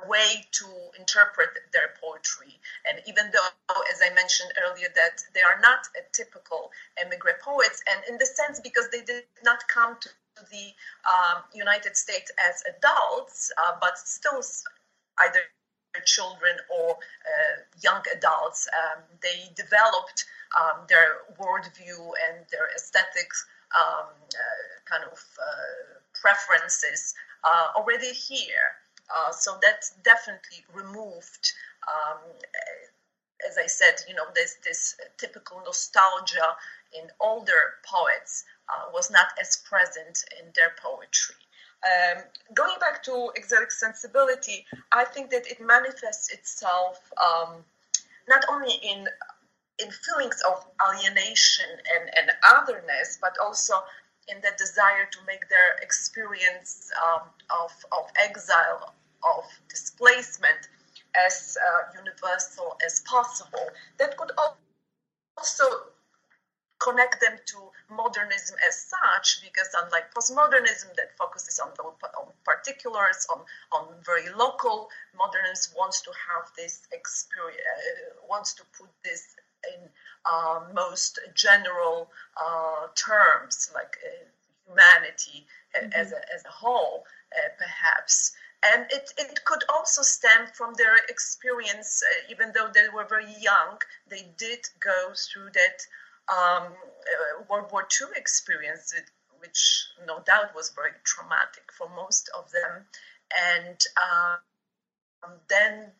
way 0.06 0.44
to 0.52 0.66
interpret 0.98 1.48
their 1.72 1.88
poetry. 2.02 2.60
And 2.86 3.00
even 3.08 3.30
though 3.32 3.80
as 3.92 4.00
i 4.04 4.12
mentioned 4.14 4.52
earlier 4.62 4.88
that 4.94 5.22
they 5.34 5.40
are 5.40 5.58
not 5.60 5.88
a 5.96 6.02
typical 6.12 6.70
emigre 7.02 7.38
poets 7.42 7.82
and 7.90 8.04
in 8.08 8.18
the 8.18 8.26
sense 8.26 8.60
because 8.60 8.88
they 8.90 9.00
did 9.00 9.24
not 9.42 9.66
come 9.68 9.96
to 10.00 10.10
the 10.50 10.72
um, 11.08 11.42
United 11.54 11.96
States 11.96 12.30
as 12.38 12.62
adults, 12.76 13.50
uh, 13.62 13.72
but 13.80 13.98
still 13.98 14.42
either 15.20 15.40
children 16.04 16.56
or 16.70 16.90
uh, 16.92 17.62
young 17.82 18.02
adults. 18.14 18.68
Um, 18.76 19.02
they 19.22 19.50
developed 19.54 20.26
um, 20.58 20.84
their 20.88 21.24
worldview 21.40 22.12
and 22.28 22.44
their 22.50 22.68
aesthetic 22.76 23.28
um, 23.74 24.06
uh, 24.06 24.74
kind 24.84 25.04
of 25.04 25.18
uh, 25.18 25.98
preferences 26.14 27.14
uh, 27.44 27.68
already 27.76 28.12
here. 28.12 28.76
Uh, 29.14 29.30
so 29.32 29.56
that 29.62 29.84
definitely 30.04 30.64
removed 30.74 31.52
um, 31.86 32.18
as 33.48 33.58
I 33.58 33.66
said, 33.66 34.00
you 34.08 34.14
know, 34.14 34.26
this 34.34 34.56
this 34.64 34.96
typical 35.18 35.60
nostalgia 35.64 36.56
in 36.92 37.08
older 37.20 37.74
poets 37.84 38.44
uh, 38.68 38.90
was 38.92 39.10
not 39.10 39.28
as 39.40 39.56
present 39.68 40.24
in 40.40 40.46
their 40.54 40.72
poetry. 40.82 41.36
Um, 41.84 42.22
going 42.54 42.78
back 42.80 43.02
to 43.04 43.30
exilic 43.36 43.70
sensibility, 43.70 44.66
I 44.92 45.04
think 45.04 45.30
that 45.30 45.46
it 45.46 45.60
manifests 45.60 46.32
itself 46.32 47.12
um, 47.16 47.64
not 48.28 48.44
only 48.50 48.74
in 48.82 49.06
in 49.78 49.90
feelings 49.90 50.42
of 50.48 50.64
alienation 50.88 51.66
and, 51.68 52.10
and 52.16 52.30
otherness, 52.56 53.18
but 53.20 53.36
also 53.44 53.74
in 54.28 54.40
the 54.40 54.50
desire 54.56 55.06
to 55.10 55.18
make 55.26 55.48
their 55.50 55.76
experience 55.82 56.90
um, 57.04 57.28
of, 57.50 57.70
of 57.92 58.10
exile, 58.18 58.94
of 59.22 59.44
displacement, 59.68 60.68
as 61.26 61.56
uh, 61.60 61.98
universal 61.98 62.76
as 62.84 63.00
possible. 63.00 63.68
That 63.98 64.16
could 64.16 64.30
also 65.36 65.64
connect 66.78 67.20
them 67.20 67.36
to 67.46 67.58
modernism 67.90 68.56
as 68.66 68.76
such, 68.76 69.42
because 69.42 69.68
unlike 69.82 70.12
postmodernism 70.14 70.94
that 70.96 71.16
focuses 71.16 71.58
on, 71.58 71.70
on 71.80 72.26
particulars, 72.44 73.26
on, 73.32 73.40
on 73.72 73.86
very 74.04 74.28
local, 74.30 74.88
modernism 75.16 75.74
wants 75.76 76.00
to 76.02 76.10
have 76.10 76.50
this 76.56 76.86
experience, 76.92 77.60
uh, 77.60 78.26
wants 78.28 78.54
to 78.54 78.62
put 78.78 78.88
this 79.04 79.36
in 79.74 79.88
uh, 80.24 80.60
most 80.74 81.18
general 81.34 82.10
uh, 82.36 82.86
terms, 82.94 83.70
like 83.74 83.96
uh, 84.04 84.24
humanity 84.68 85.46
mm-hmm. 85.76 85.92
as, 85.92 86.12
a, 86.12 86.34
as 86.34 86.44
a 86.44 86.50
whole, 86.50 87.04
uh, 87.36 87.48
perhaps 87.58 88.32
and 88.72 88.86
it, 88.90 89.12
it 89.18 89.44
could 89.44 89.64
also 89.68 90.02
stem 90.02 90.46
from 90.52 90.74
their 90.74 90.96
experience 91.08 92.02
uh, 92.02 92.32
even 92.32 92.52
though 92.54 92.68
they 92.72 92.88
were 92.94 93.04
very 93.04 93.34
young 93.40 93.78
they 94.08 94.26
did 94.38 94.60
go 94.80 95.12
through 95.14 95.50
that 95.52 95.86
um, 96.28 96.72
uh, 96.72 97.42
World 97.48 97.70
War 97.72 97.86
II 98.00 98.08
experience, 98.16 98.94
which 99.38 99.86
no 100.06 100.20
doubt 100.20 100.54
was 100.54 100.70
very 100.70 100.92
traumatic 101.04 101.70
for 101.76 101.88
most 101.94 102.30
of 102.36 102.50
them. 102.50 102.84
And 103.54 103.78
uh, 103.96 104.36
then 105.48 105.92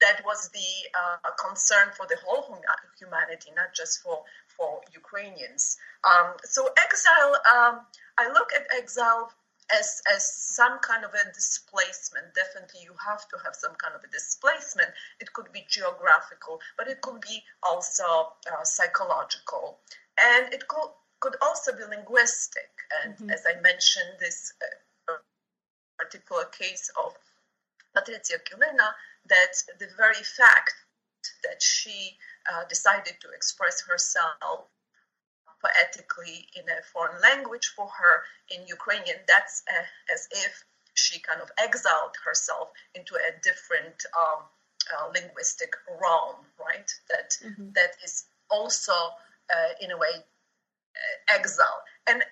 that 0.00 0.24
was 0.24 0.50
the 0.50 0.72
uh, 0.94 1.30
concern 1.38 1.88
for 1.96 2.06
the 2.06 2.16
whole 2.24 2.58
humanity, 2.98 3.50
not 3.56 3.74
just 3.74 4.02
for, 4.02 4.22
for 4.48 4.80
Ukrainians. 4.92 5.76
Um, 6.04 6.34
so 6.44 6.68
exile, 6.84 7.34
um, 7.54 7.80
I 8.18 8.28
look 8.28 8.50
at 8.54 8.66
exile 8.76 9.30
as 9.72 10.02
as 10.14 10.24
some 10.24 10.78
kind 10.80 11.04
of 11.04 11.12
a 11.14 11.32
displacement. 11.32 12.34
Definitely, 12.34 12.80
you 12.82 12.94
have 13.06 13.28
to 13.28 13.36
have 13.44 13.54
some 13.54 13.74
kind 13.76 13.94
of 13.94 14.04
a 14.04 14.08
displacement. 14.08 14.90
It 15.20 15.32
could 15.32 15.52
be 15.52 15.64
geographical, 15.68 16.60
but 16.76 16.88
it 16.88 17.00
could 17.00 17.20
be 17.20 17.42
also 17.62 18.32
uh, 18.50 18.64
psychological, 18.64 19.78
and 20.22 20.52
it 20.52 20.68
could 20.68 20.90
could 21.20 21.36
also 21.40 21.72
be 21.72 21.84
linguistic. 21.84 22.70
And 23.02 23.14
mm-hmm. 23.14 23.30
as 23.30 23.44
I 23.46 23.60
mentioned, 23.60 24.20
this 24.20 24.52
uh, 25.08 25.14
particular 25.98 26.44
case 26.46 26.90
of 27.02 27.14
Patricia 27.94 28.38
Kylyna, 28.44 28.92
that 29.26 29.54
the 29.78 29.88
very 29.96 30.22
fact 30.36 30.74
that 31.42 31.62
she 31.62 32.18
uh, 32.52 32.64
decided 32.68 33.14
to 33.20 33.28
express 33.34 33.80
herself 33.80 34.68
poetically 35.64 36.48
in 36.54 36.64
a 36.68 36.82
foreign 36.92 37.20
language 37.20 37.72
for 37.76 37.88
her 37.88 38.22
in 38.50 38.66
Ukrainian, 38.66 39.16
that's 39.26 39.62
uh, 39.68 40.12
as 40.12 40.28
if 40.44 40.64
she 40.94 41.20
kind 41.20 41.40
of 41.40 41.50
exiled 41.58 42.14
herself 42.24 42.68
into 42.94 43.14
a 43.14 43.30
different 43.42 43.98
um, 44.18 44.42
uh, 44.92 45.06
linguistic 45.14 45.72
realm, 46.00 46.36
right? 46.60 46.90
That 47.10 47.30
mm-hmm. 47.44 47.70
that 47.74 47.92
is 48.04 48.24
also, 48.50 48.92
uh, 49.54 49.72
in 49.80 49.90
a 49.90 49.98
way, 49.98 50.14
uh, 50.16 51.34
exile. 51.34 51.80
And 52.06 52.22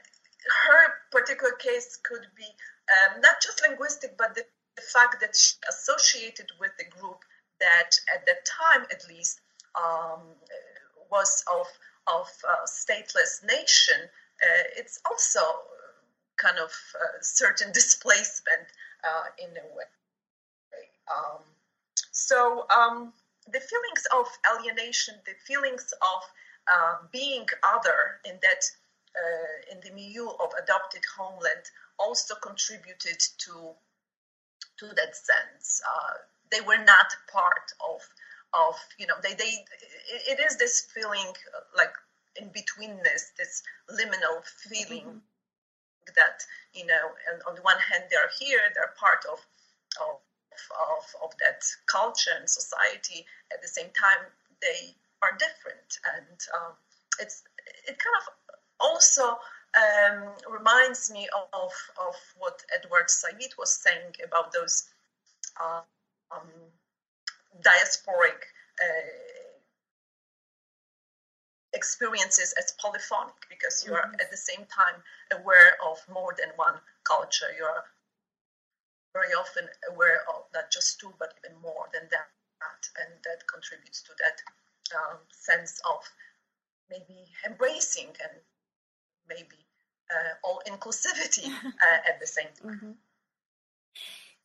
her 0.65 0.83
particular 1.11 1.53
case 1.55 1.99
could 2.03 2.27
be 2.37 2.49
um, 2.95 3.21
not 3.21 3.41
just 3.43 3.63
linguistic, 3.67 4.17
but 4.17 4.35
the, 4.35 4.45
the 4.77 4.83
fact 4.83 5.21
that 5.21 5.35
she 5.35 5.55
associated 5.69 6.49
with 6.61 6.73
the 6.79 6.85
group 6.85 7.21
that, 7.61 7.91
at 8.15 8.27
that 8.27 8.45
time 8.45 8.87
at 8.91 9.03
least, 9.09 9.41
um, 9.77 10.21
was 11.11 11.45
of 11.53 11.67
of 12.07 12.29
uh, 12.49 12.67
stateless 12.67 13.45
nation, 13.45 14.01
uh, 14.03 14.65
it's 14.77 15.01
also 15.09 15.41
kind 16.37 16.59
of 16.59 16.71
certain 17.21 17.73
displacement 17.75 18.67
uh, 19.05 19.25
in 19.39 19.51
a 19.51 19.77
way. 19.77 19.85
Um, 21.11 21.43
so 22.11 22.67
um, 22.71 23.13
the 23.47 23.61
feelings 23.61 24.07
of 24.15 24.27
alienation, 24.55 25.15
the 25.27 25.35
feelings 25.47 25.93
of 26.01 26.23
uh, 26.73 26.95
being 27.13 27.47
other 27.63 28.21
in 28.25 28.39
that 28.43 28.65
uh, 29.17 29.73
in 29.73 29.81
the 29.81 29.91
milieu 29.91 30.29
of 30.29 30.51
adopted 30.63 31.03
homeland 31.17 31.71
also 31.99 32.35
contributed 32.37 33.19
to 33.39 33.75
to 34.79 34.87
that 34.97 35.15
sense. 35.15 35.83
Uh, 35.87 36.15
they 36.51 36.61
were 36.61 36.83
not 36.85 37.15
part 37.31 37.73
of 37.81 38.01
of 38.55 38.75
you 38.99 39.07
know 39.07 39.15
they 39.23 39.35
they 39.35 39.53
it 40.29 40.39
is 40.41 40.57
this 40.57 40.89
feeling 40.95 41.33
uh, 41.57 41.65
like 41.77 41.93
in 42.41 42.49
betweenness 42.49 43.33
this 43.39 43.63
liminal 43.91 44.45
feeling 44.69 45.05
mm-hmm. 45.05 46.13
that 46.17 46.43
you 46.75 46.87
know 46.87 47.13
and 47.31 47.43
on 47.49 47.55
the 47.55 47.63
one 47.63 47.79
hand 47.91 48.05
they're 48.11 48.33
here 48.39 48.61
they're 48.75 48.95
part 48.99 49.25
of 49.31 49.39
of 50.01 50.21
of, 50.53 51.05
of 51.25 51.31
that 51.39 51.65
culture 51.87 52.31
and 52.39 52.49
society 52.49 53.25
at 53.53 53.63
the 53.63 53.69
same 53.69 53.91
time 53.97 54.21
they 54.61 54.95
are 55.23 55.33
different 55.33 55.99
and 56.17 56.39
um, 56.55 56.73
it's 57.19 57.43
it 57.89 57.99
kind 57.99 58.17
of 58.21 58.35
also 58.81 59.39
um, 59.79 60.29
reminds 60.51 61.11
me 61.11 61.29
of, 61.55 61.73
of 62.01 62.15
what 62.39 62.63
Edward 62.75 63.09
Said 63.09 63.39
was 63.59 63.73
saying 63.73 64.15
about 64.25 64.53
those 64.53 64.89
uh, 65.61 65.81
um, 66.31 66.49
diasporic 67.61 68.49
uh, 68.81 69.23
experiences 71.75 72.55
as 72.59 72.73
polyphonic 72.81 73.35
because 73.49 73.85
you 73.87 73.95
are 73.95 74.07
mm-hmm. 74.07 74.21
at 74.21 74.31
the 74.31 74.37
same 74.37 74.65
time 74.67 75.03
aware 75.33 75.77
of 75.85 75.99
more 76.13 76.35
than 76.39 76.49
one 76.57 76.79
culture. 77.05 77.51
You 77.57 77.65
are 77.65 77.85
very 79.13 79.33
often 79.35 79.69
aware 79.91 80.21
of 80.29 80.45
not 80.55 80.71
just 80.71 81.01
two, 81.01 81.13
but 81.19 81.35
even 81.45 81.61
more 81.61 81.89
than 81.93 82.09
that. 82.11 82.29
And 83.01 83.13
that 83.25 83.47
contributes 83.47 84.03
to 84.03 84.13
that 84.23 84.39
um, 84.97 85.19
sense 85.31 85.81
of 85.89 86.01
maybe 86.91 87.27
embracing 87.47 88.09
and 88.23 88.39
maybe 89.29 89.59
uh, 90.11 90.35
all 90.45 90.63
inclusivity 90.67 91.49
uh, 91.65 92.01
at 92.09 92.21
the 92.21 92.27
same 92.27 92.49
time. 92.61 92.71
Mm-hmm. 92.71 92.93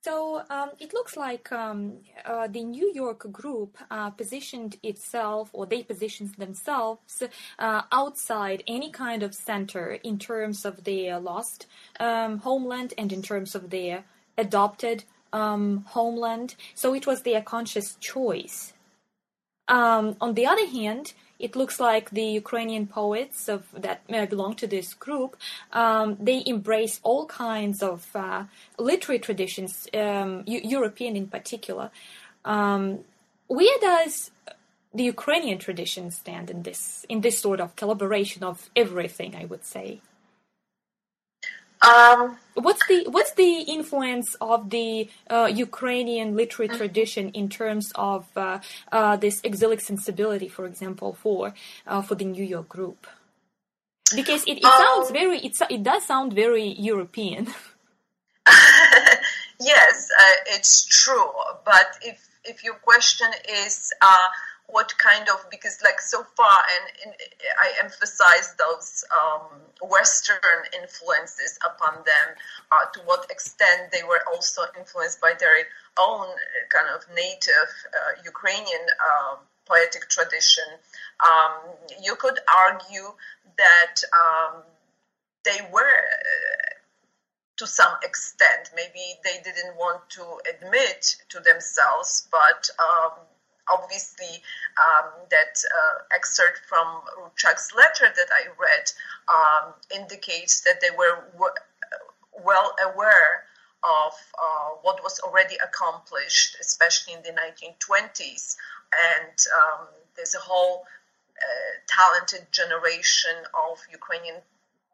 So 0.03 0.43
um, 0.49 0.71
it 0.79 0.93
looks 0.93 1.17
like 1.17 1.51
um, 1.51 1.97
uh, 2.23 2.47
the 2.47 2.63
New 2.63 2.91
York 2.93 3.29
group 3.31 3.77
uh, 3.91 4.09
positioned 4.11 4.77
itself, 4.83 5.49
or 5.53 5.65
they 5.65 5.83
positioned 5.83 6.35
themselves 6.35 7.23
uh, 7.59 7.81
outside 7.91 8.63
any 8.67 8.91
kind 8.91 9.23
of 9.23 9.33
center 9.33 9.93
in 10.03 10.17
terms 10.17 10.65
of 10.65 10.83
their 10.83 11.19
lost 11.19 11.65
um, 11.99 12.37
homeland 12.39 12.93
and 12.97 13.11
in 13.11 13.21
terms 13.21 13.55
of 13.55 13.69
their 13.69 14.05
adopted 14.37 15.03
um, 15.33 15.83
homeland. 15.87 16.55
So 16.73 16.93
it 16.93 17.05
was 17.07 17.23
their 17.23 17.41
conscious 17.41 17.95
choice. 17.95 18.73
Um, 19.67 20.15
on 20.21 20.35
the 20.35 20.45
other 20.45 20.65
hand, 20.67 21.13
it 21.39 21.55
looks 21.55 21.79
like 21.79 22.09
the 22.09 22.23
Ukrainian 22.23 22.87
poets 22.87 23.47
of, 23.47 23.65
that 23.73 24.07
belong 24.07 24.55
to 24.55 24.67
this 24.67 24.93
group, 24.93 25.37
um, 25.71 26.17
they 26.19 26.43
embrace 26.45 26.99
all 27.03 27.25
kinds 27.25 27.83
of 27.83 28.07
uh, 28.15 28.45
literary 28.77 29.19
traditions, 29.19 29.87
um, 29.93 30.43
European 30.45 31.15
in 31.15 31.27
particular. 31.27 31.91
Um, 32.43 32.99
where 33.47 33.77
does 33.79 34.31
the 34.93 35.03
Ukrainian 35.03 35.59
tradition 35.59 36.11
stand 36.11 36.49
in 36.49 36.63
this 36.63 37.05
in 37.07 37.21
this 37.21 37.39
sort 37.39 37.59
of 37.59 37.75
collaboration 37.75 38.43
of 38.43 38.69
everything? 38.75 39.35
I 39.35 39.45
would 39.45 39.65
say. 39.65 40.01
Um, 41.85 42.37
what's 42.55 42.85
the 42.87 43.05
what's 43.09 43.33
the 43.33 43.61
influence 43.61 44.35
of 44.41 44.69
the 44.69 45.09
uh, 45.29 45.49
Ukrainian 45.53 46.35
literary 46.35 46.69
mm-hmm. 46.69 46.77
tradition 46.77 47.29
in 47.29 47.49
terms 47.49 47.91
of 47.95 48.25
uh, 48.35 48.59
uh, 48.91 49.15
this 49.17 49.41
exilic 49.43 49.81
sensibility, 49.81 50.47
for 50.47 50.65
example, 50.65 51.13
for 51.13 51.53
uh, 51.85 52.01
for 52.01 52.15
the 52.15 52.25
New 52.25 52.43
York 52.43 52.67
group? 52.67 53.05
Because 54.15 54.43
it, 54.45 54.57
it 54.57 54.65
um, 54.65 54.71
sounds 54.71 55.11
very 55.11 55.37
it 55.39 55.55
it 55.69 55.83
does 55.83 56.05
sound 56.05 56.33
very 56.33 56.67
European. 56.79 57.47
yes, 59.59 60.09
uh, 60.19 60.55
it's 60.55 60.85
true. 60.85 61.31
But 61.65 61.87
if 62.01 62.27
if 62.43 62.63
your 62.63 62.75
question 62.75 63.27
is 63.49 63.91
uh, 64.01 64.27
what 64.69 64.91
kind 64.97 65.27
of 65.29 65.45
because 65.49 65.79
like 65.83 65.99
so 66.01 66.23
far 66.35 66.59
and, 66.75 66.85
and 67.05 67.13
i 67.59 67.71
emphasize 67.83 68.53
those 68.59 69.03
um, 69.15 69.47
western 69.89 70.59
influences 70.81 71.57
upon 71.65 71.95
them 71.95 72.27
uh, 72.71 72.85
to 72.93 72.99
what 73.01 73.25
extent 73.31 73.91
they 73.91 74.03
were 74.03 74.21
also 74.33 74.63
influenced 74.77 75.21
by 75.21 75.33
their 75.39 75.55
own 75.99 76.27
kind 76.69 76.87
of 76.93 77.01
native 77.15 77.71
uh, 77.95 78.21
ukrainian 78.25 78.85
uh, 78.99 79.35
poetic 79.67 80.07
tradition. 80.09 80.63
Um, 81.25 81.51
you 82.01 82.15
could 82.15 82.39
argue 82.67 83.13
that 83.57 83.95
um, 84.13 84.63
they 85.43 85.59
were 85.71 86.03
to 87.57 87.65
some 87.65 87.93
extent 88.03 88.69
maybe 88.75 89.15
they 89.23 89.41
didn't 89.43 89.75
want 89.77 90.07
to 90.09 90.23
admit 90.53 91.15
to 91.29 91.39
themselves 91.39 92.27
but 92.31 92.69
um, 92.77 93.11
obviously 93.73 94.41
um, 94.77 95.11
that 95.29 95.61
uh, 95.65 96.15
excerpt 96.15 96.61
from 96.67 97.01
Rubchak's 97.19 97.73
letter 97.75 98.13
that 98.15 98.29
I 98.31 98.47
read 98.59 98.91
um, 99.27 99.73
indicates 99.93 100.61
that 100.61 100.81
they 100.81 100.91
were 100.95 101.23
w- 101.33 101.53
well 102.43 102.75
aware 102.83 103.43
of 103.83 104.13
uh, 104.41 104.69
what 104.81 105.03
was 105.03 105.19
already 105.19 105.55
accomplished, 105.63 106.57
especially 106.59 107.13
in 107.13 107.21
the 107.23 107.29
1920s. 107.29 108.55
And 109.13 109.37
um, 109.61 109.87
there's 110.15 110.35
a 110.35 110.39
whole 110.39 110.85
uh, 111.37 111.73
talented 111.87 112.51
generation 112.51 113.35
of 113.53 113.79
Ukrainian 113.91 114.41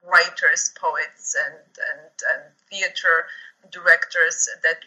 writers, 0.06 0.72
poets, 0.76 1.36
and, 1.46 1.56
and, 1.56 2.12
and 2.34 2.44
theater 2.70 3.26
directors 3.72 4.50
that 4.64 4.80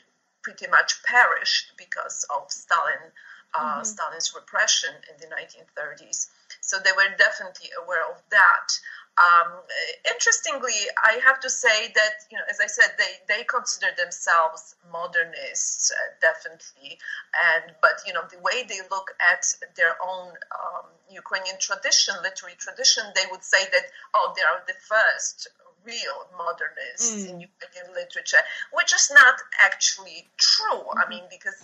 pretty 0.42 0.66
much 0.68 1.02
perished 1.02 1.72
because 1.76 2.24
of 2.36 2.50
Stalin 2.50 3.10
uh, 3.54 3.80
mm-hmm. 3.80 3.84
Stalin's 3.84 4.34
repression 4.34 4.90
in 5.10 5.16
the 5.20 5.34
1930s. 5.34 6.28
So 6.60 6.78
they 6.78 6.92
were 6.92 7.14
definitely 7.16 7.70
aware 7.82 8.04
of 8.10 8.22
that. 8.30 8.68
Um, 9.16 9.64
interestingly, 10.12 10.76
I 11.02 11.20
have 11.24 11.40
to 11.40 11.48
say 11.48 11.88
that, 11.94 12.14
you 12.30 12.36
know, 12.36 12.44
as 12.50 12.60
I 12.60 12.66
said, 12.66 12.92
they, 12.98 13.34
they 13.34 13.44
consider 13.44 13.86
themselves 13.96 14.74
modernists, 14.92 15.90
uh, 15.90 15.96
definitely. 16.20 16.98
And 17.32 17.72
but 17.80 18.04
you 18.06 18.12
know, 18.12 18.24
the 18.30 18.38
way 18.40 18.64
they 18.68 18.80
look 18.90 19.16
at 19.32 19.46
their 19.74 19.96
own 20.04 20.28
um, 20.52 20.86
Ukrainian 21.08 21.56
tradition, 21.58 22.14
literary 22.22 22.56
tradition, 22.58 23.04
they 23.14 23.24
would 23.30 23.42
say 23.42 23.64
that 23.72 23.84
oh, 24.12 24.34
they 24.36 24.42
are 24.42 24.62
the 24.66 24.76
first 24.84 25.48
real 25.86 26.28
modernists 26.36 27.24
mm. 27.24 27.30
in 27.30 27.40
Ukrainian 27.40 27.94
literature, 27.94 28.42
which 28.72 28.92
is 28.92 29.10
not 29.14 29.36
actually 29.62 30.28
true. 30.36 30.84
Mm-hmm. 30.84 30.98
I 30.98 31.08
mean, 31.08 31.24
because 31.30 31.56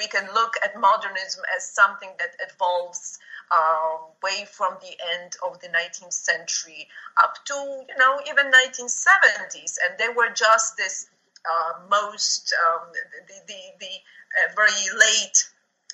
we 0.00 0.06
can 0.08 0.26
look 0.32 0.54
at 0.64 0.80
modernism 0.80 1.44
as 1.54 1.70
something 1.70 2.08
that 2.18 2.32
evolves 2.48 3.18
uh, 3.50 3.98
way 4.22 4.46
from 4.50 4.74
the 4.80 4.96
end 5.12 5.36
of 5.46 5.60
the 5.60 5.68
19th 5.68 6.12
century 6.12 6.88
up 7.22 7.34
to 7.44 7.54
you 7.54 7.96
know 7.98 8.18
even 8.26 8.50
1970s, 8.50 9.76
and 9.84 9.98
they 9.98 10.08
were 10.08 10.30
just 10.32 10.78
this 10.78 11.10
uh, 11.44 11.72
most 11.90 12.54
um, 12.64 12.88
the 13.28 13.34
the, 13.46 13.60
the 13.80 13.94
uh, 14.38 14.54
very 14.56 14.98
late 14.98 15.38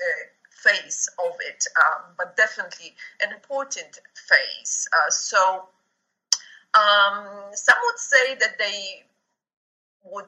uh, 0.00 0.22
phase 0.50 1.08
of 1.26 1.34
it, 1.40 1.66
um, 1.84 2.02
but 2.16 2.36
definitely 2.36 2.94
an 3.22 3.32
important 3.32 3.98
phase. 4.14 4.88
Uh, 4.92 5.10
so 5.10 5.64
um, 6.74 7.26
some 7.54 7.76
would 7.86 7.98
say 7.98 8.36
that 8.36 8.56
they 8.58 9.02
would 10.04 10.26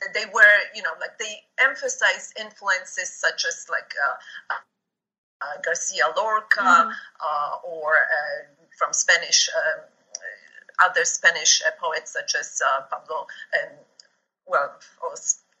that, 0.00 0.14
they 0.14 0.26
were, 0.32 0.58
you 0.74 0.82
know, 0.82 0.94
like 1.00 1.18
they 1.18 1.42
emphasize 1.58 2.32
influences 2.38 3.10
such 3.10 3.44
as 3.44 3.66
like 3.68 3.92
uh, 3.98 4.54
uh, 5.42 5.60
Garcia 5.64 6.04
Lorca 6.16 6.60
mm-hmm. 6.60 6.90
uh, 6.90 7.56
or 7.68 7.94
uh, 7.94 8.46
from 8.78 8.92
Spanish, 8.92 9.48
um, 9.50 9.84
other 10.82 11.04
Spanish 11.04 11.62
poets 11.80 12.12
such 12.12 12.34
as 12.38 12.62
Pablo, 12.90 13.26
um, 13.58 13.72
well, 14.46 14.76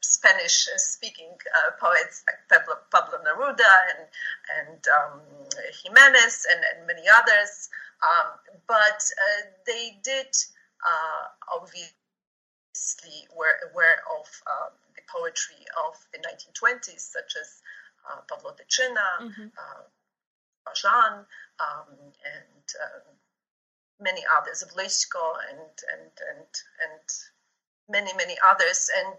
Spanish 0.00 0.68
speaking 0.76 1.30
uh, 1.54 1.70
poets 1.80 2.24
like 2.26 2.38
Pablo, 2.48 2.74
Pablo, 2.90 3.18
Neruda 3.24 3.72
and, 3.90 4.06
and 4.58 4.82
um, 4.88 5.20
Jimenez 5.82 6.46
and, 6.50 6.60
and, 6.74 6.86
many 6.86 7.02
others. 7.08 7.70
Um, 8.02 8.32
but 8.66 8.98
uh, 8.98 9.46
they 9.66 9.98
did 10.02 10.26
uh, 10.82 11.56
obviously 12.72 13.28
were 13.36 13.70
aware 13.70 14.00
of 14.18 14.26
um, 14.46 14.72
the 14.96 15.02
poetry 15.08 15.64
of 15.86 15.94
the 16.12 16.18
1920s, 16.18 17.00
such 17.00 17.36
as 17.40 17.60
uh, 18.10 18.20
Pavlo 18.28 18.52
Tychyna, 18.52 19.28
mm-hmm. 19.28 19.46
uh, 19.58 20.72
Jean, 20.74 21.24
um, 21.60 21.86
and 22.24 22.64
um, 22.82 23.02
many 24.00 24.22
others, 24.38 24.64
Blesco, 24.74 25.34
and, 25.50 25.58
and, 25.92 26.10
and, 26.30 26.46
and 26.90 27.08
many, 27.88 28.12
many 28.16 28.36
others. 28.44 28.90
And 29.04 29.16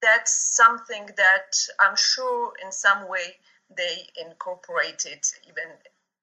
that's 0.00 0.32
something 0.32 1.06
that 1.16 1.56
I'm 1.80 1.96
sure 1.96 2.52
in 2.64 2.70
some 2.70 3.08
way 3.08 3.36
they 3.76 4.06
incorporated 4.24 5.24
even 5.48 5.70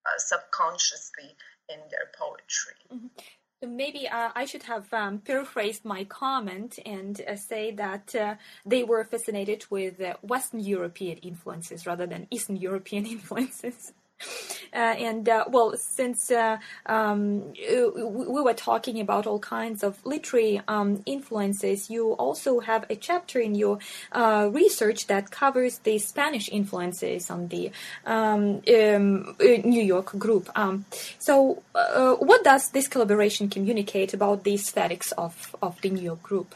uh, 0.06 0.18
subconsciously 0.18 1.36
in 1.70 1.80
their 1.90 2.10
poetry. 2.18 2.80
Mm-hmm 2.92 3.22
maybe 3.68 4.08
uh, 4.08 4.30
I 4.36 4.46
should 4.46 4.64
have 4.64 4.92
um, 4.94 5.20
paraphrased 5.20 5.86
my 5.86 6.04
comment 6.04 6.80
and 6.86 7.20
uh, 7.22 7.36
say 7.36 7.72
that 7.72 8.16
uh, 8.16 8.36
they 8.66 8.84
were 8.84 9.04
fascinated 9.04 9.66
with 9.70 10.02
uh, 10.02 10.16
Western 10.22 10.60
European 10.60 11.18
influences 11.20 11.86
rather 11.86 12.06
than 12.06 12.28
Eastern 12.32 12.56
European 12.56 13.06
influences. 13.16 13.94
Uh, 14.74 14.96
and 14.98 15.30
uh, 15.30 15.46
well, 15.50 15.76
since 15.78 16.32
uh, 16.32 16.58
um, 16.88 17.54
we 17.54 18.42
were 18.42 18.56
talking 18.56 19.00
about 19.00 19.28
all 19.28 19.38
kinds 19.38 19.84
of 19.84 20.04
literary 20.04 20.60
um, 20.68 21.04
influences, 21.06 21.92
you 21.92 22.14
also 22.14 22.60
have 22.60 22.84
a 22.90 22.96
chapter 22.96 23.40
in 23.40 23.54
your 23.54 23.78
uh, 24.14 24.50
research 24.52 25.06
that 25.06 25.30
covers 25.30 25.78
the 25.80 26.00
Spanish 26.00 26.50
influences 26.50 27.30
on 27.30 27.50
the 27.50 27.70
um, 28.08 28.64
um 28.68 29.36
New 29.40 29.84
York 29.84 30.18
group. 30.18 30.50
Um, 30.56 30.86
so, 31.20 31.62
uh, 31.76 32.16
what 32.16 32.44
does 32.44 32.72
this 32.72 32.88
collaboration 32.88 33.50
communicate 33.50 34.16
about 34.16 34.44
the 34.44 34.56
aesthetics 34.56 35.12
of, 35.12 35.56
of 35.62 35.80
the 35.82 35.92
New 35.92 36.02
York 36.02 36.24
group? 36.24 36.56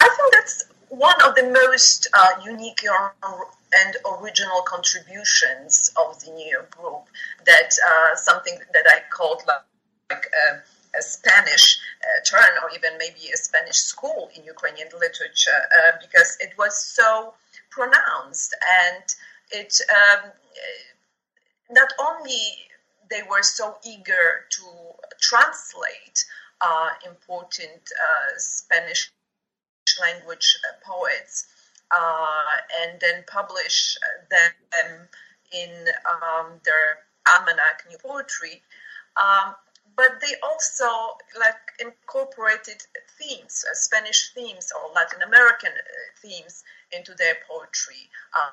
I 0.00 0.08
think 0.08 0.32
that's 0.32 0.66
one 0.96 1.20
of 1.26 1.34
the 1.34 1.42
most 1.42 2.08
uh, 2.14 2.40
unique 2.44 2.82
and 2.84 3.96
original 4.18 4.62
contributions 4.62 5.92
of 6.00 6.18
the 6.24 6.30
New 6.30 6.60
group. 6.70 7.04
That 7.44 7.70
uh, 7.86 8.16
something 8.16 8.58
that 8.72 8.86
I 8.88 9.00
called 9.10 9.42
like, 9.46 9.60
a, 10.10 10.98
a, 10.98 11.02
Spanish 11.02 11.78
uh, 12.00 12.24
turn, 12.24 12.50
or 12.62 12.70
even 12.74 12.96
maybe 12.98 13.30
a 13.32 13.36
Spanish 13.36 13.76
school 13.76 14.30
in 14.34 14.44
Ukrainian 14.44 14.88
literature, 14.98 15.62
uh, 15.78 15.92
because 16.00 16.38
it 16.40 16.56
was 16.56 16.82
so 16.82 17.34
pronounced 17.70 18.54
and 18.82 19.04
it 19.50 19.78
um, 19.92 20.30
not 21.70 21.92
only 22.00 22.40
they 23.10 23.22
were 23.30 23.42
so 23.42 23.76
eager 23.84 24.46
to 24.50 24.64
translate 25.20 26.24
uh, 26.62 26.90
important 27.04 27.82
uh, 28.06 28.38
Spanish 28.38 29.12
language 30.00 30.58
uh, 30.66 30.68
uh, 30.68 30.85
and 32.86 33.00
then 33.00 33.24
publish 33.26 33.96
them 34.30 35.08
in 35.52 35.70
um, 36.10 36.60
their 36.64 36.98
almanac, 37.28 37.84
New 37.88 37.98
Poetry. 37.98 38.62
Um, 39.16 39.54
but 39.96 40.20
they 40.20 40.34
also 40.42 41.16
like 41.38 41.56
incorporated 41.80 42.82
themes, 43.18 43.64
uh, 43.68 43.74
Spanish 43.74 44.32
themes 44.34 44.70
or 44.76 44.92
Latin 44.92 45.22
American 45.22 45.70
uh, 45.72 46.20
themes 46.20 46.64
into 46.92 47.14
their 47.14 47.36
poetry. 47.48 48.10
Uh, 48.36 48.50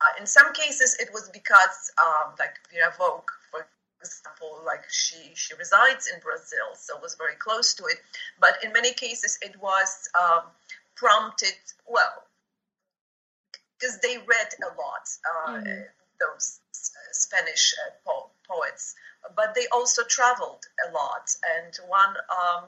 uh, 0.00 0.20
in 0.20 0.26
some 0.26 0.52
cases, 0.52 0.96
it 1.00 1.08
was 1.12 1.30
because, 1.30 1.90
um, 2.04 2.34
like 2.38 2.56
Vera 2.70 2.92
Vovk, 2.98 3.24
for 3.50 3.66
example, 4.02 4.60
like 4.66 4.84
she 4.90 5.32
she 5.34 5.54
resides 5.54 6.10
in 6.12 6.20
Brazil, 6.20 6.74
so 6.76 6.98
was 7.00 7.14
very 7.14 7.36
close 7.36 7.72
to 7.74 7.84
it. 7.84 8.02
But 8.38 8.62
in 8.62 8.72
many 8.72 8.92
cases, 8.92 9.38
it 9.40 9.56
was 9.62 10.08
um, 10.20 10.42
prompted 10.96 11.56
well 11.88 12.24
because 13.78 13.98
they 14.00 14.16
read 14.18 14.50
a 14.62 14.70
lot 14.80 15.08
uh, 15.24 15.52
mm-hmm. 15.52 15.82
those 16.20 16.60
uh, 16.74 17.12
Spanish 17.12 17.74
uh, 17.86 17.90
po- 18.06 18.30
poets, 18.48 18.94
but 19.36 19.54
they 19.54 19.66
also 19.72 20.02
traveled 20.04 20.64
a 20.88 20.92
lot. 20.92 21.34
And 21.56 21.76
one 21.88 22.14
um, 22.30 22.64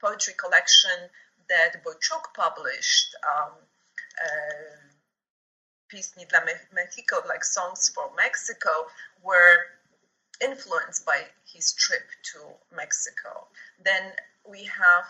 poetry 0.00 0.34
collection 0.38 1.10
that 1.48 1.84
Boychuk 1.84 2.34
published, 2.34 3.14
um, 3.24 3.52
uh, 4.22 4.76
Pisni 5.92 6.28
dla 6.28 6.40
Mexico, 6.72 7.22
like 7.28 7.44
songs 7.44 7.90
for 7.94 8.10
Mexico, 8.16 8.70
were 9.22 9.56
influenced 10.42 11.06
by 11.06 11.22
his 11.52 11.72
trip 11.74 12.02
to 12.32 12.38
Mexico. 12.74 13.46
Then 13.84 14.12
we 14.48 14.64
have 14.64 15.04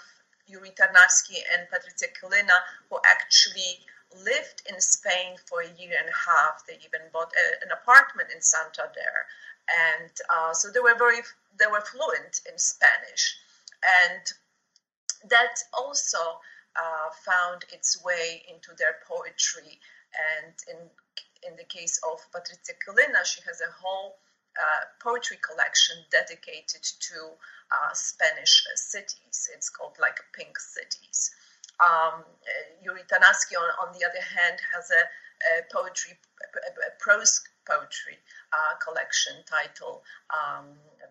Yuri 0.47 0.71
Tarnavsky 0.71 1.39
and 1.53 1.69
Patricia 1.71 2.13
Kylyna, 2.13 2.59
who 2.91 2.99
actually 3.05 3.81
lived 4.23 4.63
in 4.69 4.81
Spain 4.81 5.37
for 5.47 5.61
a 5.61 5.73
year 5.81 5.97
and 5.99 6.09
a 6.09 6.31
half. 6.31 6.65
They 6.67 6.79
even 6.85 7.09
bought 7.13 7.33
a, 7.35 7.65
an 7.65 7.73
apartment 7.73 8.31
in 8.35 8.41
Santander, 8.41 9.27
and 9.69 10.11
uh, 10.31 10.53
so 10.55 10.71
they 10.71 10.81
were 10.81 10.97
very 10.97 11.21
they 11.59 11.67
were 11.67 11.81
fluent 11.81 12.41
in 12.51 12.59
Spanish, 12.59 13.37
and 13.83 14.33
that 15.31 15.57
also 15.73 16.41
uh, 16.77 17.11
found 17.25 17.65
its 17.73 18.03
way 18.03 18.45
into 18.49 18.73
their 18.79 18.97
poetry. 19.07 19.81
And 20.15 20.55
in 20.71 20.79
in 21.47 21.57
the 21.57 21.65
case 21.65 22.01
of 22.11 22.21
Patricia 22.33 22.73
Kylyna, 22.87 23.25
she 23.25 23.41
has 23.47 23.61
a 23.61 23.71
whole 23.83 24.17
uh, 24.57 24.85
poetry 25.03 25.39
collection 25.43 25.97
dedicated 26.11 26.83
to 26.83 27.35
uh, 27.73 27.93
Spanish 27.93 28.65
cities. 28.77 29.51
It's 29.53 29.69
called 29.69 29.97
like 30.01 30.21
Pink 30.33 30.59
Cities. 30.59 31.35
Um, 31.81 32.25
Yuri 32.83 33.03
Tarnavsky, 33.11 33.57
on, 33.59 33.89
on, 33.89 33.93
the 33.99 34.05
other 34.07 34.23
hand, 34.23 34.59
has 34.75 34.91
a, 34.91 35.03
a 35.59 35.63
poetry, 35.73 36.13
a, 36.43 36.91
prose 37.01 37.43
poetry 37.67 38.19
uh, 38.53 38.77
collection 38.77 39.35
titled 39.49 40.03
um, 40.31 40.67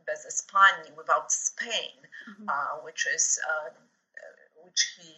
Bez 0.05 0.25
España, 0.25 0.95
Without 0.95 1.31
Spain, 1.31 1.97
mm-hmm. 2.29 2.47
uh, 2.47 2.83
which 2.83 3.07
is 3.13 3.39
uh, 3.43 3.69
which 4.63 4.95
he 4.99 5.13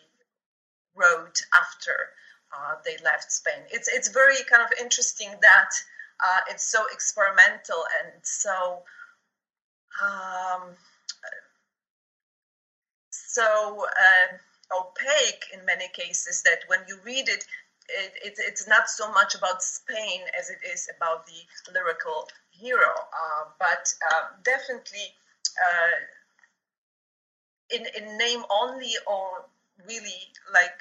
wrote 0.95 1.41
after 1.53 2.09
uh, 2.53 2.75
they 2.83 2.97
left 3.03 3.31
Spain. 3.31 3.61
It's 3.71 3.87
it's 3.87 4.09
very 4.09 4.37
kind 4.49 4.63
of 4.63 4.71
interesting 4.79 5.29
that 5.41 5.71
uh, 6.23 6.39
it's 6.49 6.63
so 6.63 6.85
experimental 6.91 7.83
and 8.01 8.13
so 8.23 8.83
um, 10.03 10.75
so 13.09 13.85
uh, 13.85 14.37
opaque 14.73 15.45
in 15.53 15.65
many 15.65 15.87
cases 15.93 16.41
that 16.43 16.59
when 16.67 16.79
you 16.87 16.97
read 17.03 17.27
it, 17.27 17.45
it, 17.89 18.13
it, 18.23 18.33
it's 18.39 18.67
not 18.67 18.89
so 18.89 19.11
much 19.11 19.35
about 19.35 19.61
Spain 19.61 20.21
as 20.39 20.49
it 20.49 20.59
is 20.65 20.89
about 20.95 21.25
the 21.27 21.71
lyrical 21.71 22.27
hero, 22.51 22.89
uh, 22.89 23.45
but 23.59 23.93
uh, 24.11 24.27
definitely 24.43 25.13
uh, 25.61 25.99
in, 27.69 27.85
in 27.97 28.17
name 28.17 28.43
only 28.49 28.93
or 29.07 29.45
really 29.87 30.33
like 30.53 30.79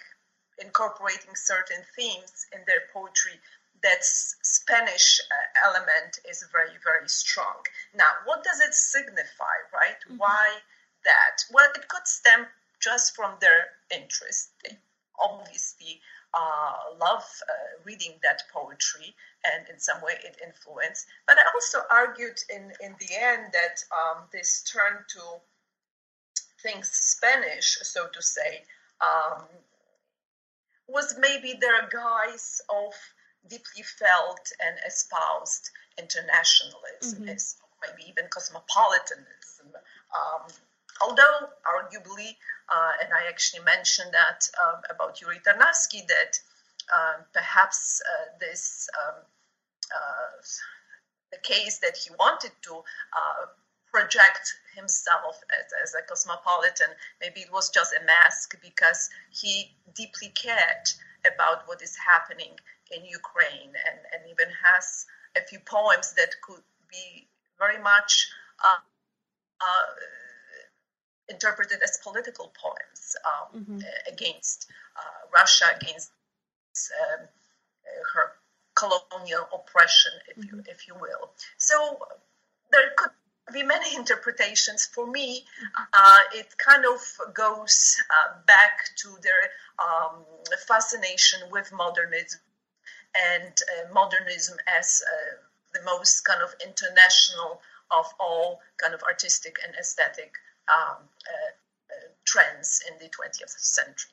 incorporating 0.58 1.34
certain 1.34 1.82
themes 1.96 2.46
in 2.52 2.60
their 2.66 2.82
poetry 2.92 3.38
that 3.82 4.02
Spanish 4.02 5.20
uh, 5.20 5.68
element 5.68 6.18
is 6.28 6.44
very, 6.50 6.78
very 6.82 7.08
strong. 7.08 7.60
Now, 7.94 8.12
what 8.24 8.42
does 8.42 8.60
it 8.60 8.74
signify, 8.74 9.56
right? 9.72 10.00
Mm-hmm. 10.08 10.16
Why 10.16 10.56
that? 11.04 11.44
Well, 11.52 11.68
it 11.74 11.86
could 11.88 12.06
stem 12.06 12.46
just 12.84 13.16
from 13.16 13.32
their 13.40 13.60
interest. 13.90 14.50
They 14.62 14.76
obviously 15.18 16.00
uh, 16.34 16.96
love 17.00 17.24
uh, 17.48 17.82
reading 17.84 18.14
that 18.22 18.42
poetry, 18.52 19.14
and 19.44 19.68
in 19.68 19.78
some 19.78 20.00
way 20.02 20.14
it 20.24 20.36
influenced. 20.44 21.06
But 21.26 21.38
I 21.38 21.44
also 21.54 21.78
argued 21.90 22.38
in, 22.54 22.72
in 22.80 22.94
the 23.00 23.14
end 23.16 23.52
that 23.52 23.84
um, 23.92 24.24
this 24.32 24.62
turn 24.62 25.04
to 25.08 25.20
things 26.62 26.88
Spanish, 26.88 27.78
so 27.82 28.06
to 28.12 28.22
say, 28.22 28.64
um, 29.00 29.44
was 30.88 31.16
maybe 31.18 31.54
their 31.60 31.88
guise 31.88 32.60
of 32.68 32.92
deeply 33.48 33.82
felt 33.82 34.50
and 34.60 34.76
espoused 34.86 35.70
internationalism, 35.98 37.22
mm-hmm. 37.22 37.90
maybe 37.96 38.10
even 38.10 38.24
cosmopolitanism. 38.30 39.68
Um, 40.14 40.48
although, 41.00 41.48
arguably, 41.66 42.36
uh, 42.68 42.92
and 43.02 43.12
I 43.12 43.28
actually 43.28 43.64
mentioned 43.64 44.12
that 44.12 44.48
um, 44.62 44.80
about 44.90 45.20
Yuri 45.20 45.40
Tarnavsky, 45.46 46.06
that 46.06 46.38
um, 46.92 47.24
perhaps 47.32 48.00
uh, 48.02 48.36
this 48.40 48.88
um, 49.00 49.22
uh, 49.94 50.42
the 51.32 51.38
case 51.42 51.78
that 51.78 51.96
he 51.96 52.10
wanted 52.18 52.52
to 52.62 52.82
project 53.94 54.54
himself 54.74 55.38
as, 55.54 55.66
as, 55.82 55.94
a 55.94 56.02
cosmopolitan. 56.02 56.88
Maybe 57.20 57.40
it 57.40 57.52
was 57.52 57.70
just 57.70 57.94
a 57.94 58.04
mask 58.04 58.58
because 58.60 59.08
he 59.30 59.70
deeply 59.94 60.28
cared 60.34 60.90
about 61.24 61.62
what 61.66 61.80
is 61.80 61.96
happening 61.96 62.58
in 62.90 63.04
Ukraine 63.04 63.72
and, 63.86 63.98
and 64.12 64.22
even 64.30 64.48
has 64.64 65.06
a 65.36 65.40
few 65.40 65.60
poems 65.60 66.12
that 66.14 66.30
could 66.42 66.62
be 66.90 67.26
very 67.58 67.80
much 67.80 68.28
uh, 68.62 68.82
uh, 69.60 69.86
interpreted 71.28 71.78
as 71.82 71.98
political 72.02 72.52
poems 72.60 73.16
um, 73.24 73.60
mm-hmm. 73.62 73.78
against 74.12 74.66
uh, 74.96 75.28
Russia, 75.32 75.66
against 75.80 76.10
um, 77.02 77.26
her 78.14 78.32
colonial 78.74 79.48
oppression, 79.54 80.12
if 80.28 80.36
mm-hmm. 80.36 80.56
you 80.56 80.64
if 80.68 80.88
you 80.88 80.94
will. 80.94 81.30
So 81.56 81.98
there 82.70 82.90
could 82.96 83.12
be 83.52 83.62
many 83.62 83.94
interpretations. 83.94 84.86
For 84.86 85.06
me, 85.06 85.44
uh, 85.92 86.18
it 86.34 86.56
kind 86.58 86.84
of 86.84 87.34
goes 87.34 87.96
uh, 88.10 88.38
back 88.46 88.78
to 88.96 89.08
their 89.22 89.50
um, 89.78 90.24
fascination 90.66 91.40
with 91.50 91.72
modernism 91.72 92.40
and 93.14 93.52
uh, 93.52 93.92
modernism 93.92 94.56
as 94.66 95.02
uh, 95.06 95.36
the 95.72 95.84
most 95.84 96.24
kind 96.24 96.42
of 96.42 96.54
international 96.64 97.60
of 97.90 98.06
all 98.18 98.60
kind 98.78 98.94
of 98.94 99.02
artistic 99.02 99.56
and 99.64 99.74
aesthetic 99.76 100.32
um, 100.68 100.96
uh, 100.96 101.50
uh, 101.90 102.08
trends 102.24 102.82
in 102.88 102.98
the 102.98 103.10
20th 103.10 103.50
century. 103.58 104.10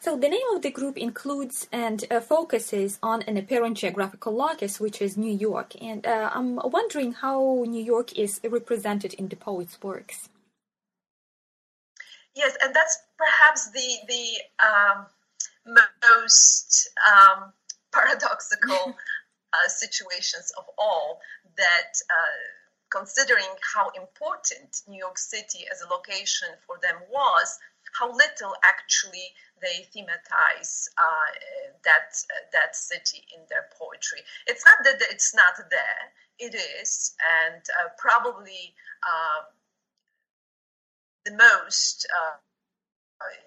So 0.00 0.16
the 0.16 0.28
name 0.28 0.48
of 0.54 0.62
the 0.62 0.70
group 0.70 0.96
includes 0.96 1.68
and 1.72 2.04
uh, 2.10 2.20
focuses 2.20 2.98
on 3.02 3.22
an 3.22 3.36
apparent 3.36 3.76
geographical 3.76 4.32
locus, 4.32 4.80
which 4.80 5.02
is 5.02 5.16
New 5.16 5.32
York. 5.32 5.74
And 5.82 6.06
uh, 6.06 6.30
I'm 6.32 6.56
wondering 6.56 7.12
how 7.12 7.64
New 7.66 7.82
York 7.82 8.16
is 8.16 8.40
represented 8.44 9.12
in 9.14 9.28
the 9.28 9.36
poet's 9.36 9.82
works. 9.82 10.30
Yes, 12.34 12.56
and 12.62 12.74
that's 12.74 12.98
perhaps 13.18 13.70
the 13.72 13.88
the 14.06 14.26
um, 14.64 15.06
most 15.66 16.88
um, 17.10 17.52
paradoxical 17.92 18.94
uh, 19.52 19.68
situations 19.68 20.52
of 20.56 20.64
all. 20.78 21.20
That 21.56 21.92
uh, 22.08 22.57
considering 22.90 23.52
how 23.74 23.90
important 23.90 24.82
New 24.86 24.98
York 24.98 25.18
City 25.18 25.66
as 25.70 25.80
a 25.82 25.88
location 25.88 26.48
for 26.66 26.78
them 26.82 26.96
was, 27.10 27.58
how 27.98 28.12
little 28.12 28.54
actually 28.64 29.34
they 29.60 29.88
thematize 29.94 30.88
uh, 30.98 31.30
that 31.84 32.14
uh, 32.30 32.46
that 32.52 32.76
city 32.76 33.26
in 33.34 33.42
their 33.48 33.66
poetry. 33.78 34.20
It's 34.46 34.64
not 34.64 34.78
that 34.84 35.00
it's 35.10 35.34
not 35.34 35.54
there; 35.70 36.12
it 36.38 36.54
is, 36.54 37.14
and 37.42 37.62
uh, 37.80 37.88
probably 37.98 38.74
uh, 39.02 39.42
the 41.24 41.32
most 41.32 42.06
uh, 42.14 42.36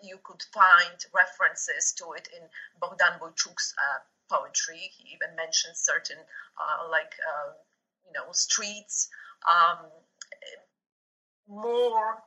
you 0.04 0.20
could 0.24 0.44
find 0.54 1.06
references 1.14 1.94
to 1.94 2.12
it 2.14 2.28
in 2.36 2.44
Bogdan 2.80 3.20
Boychuk's 3.20 3.74
uh, 3.78 4.00
poetry. 4.36 4.92
He 4.98 5.14
even 5.14 5.36
mentions 5.36 5.80
certain, 5.80 6.18
like 6.90 7.14
you 8.06 8.14
know, 8.14 8.32
streets. 8.32 9.10
Um, 9.48 9.90
more 11.48 12.24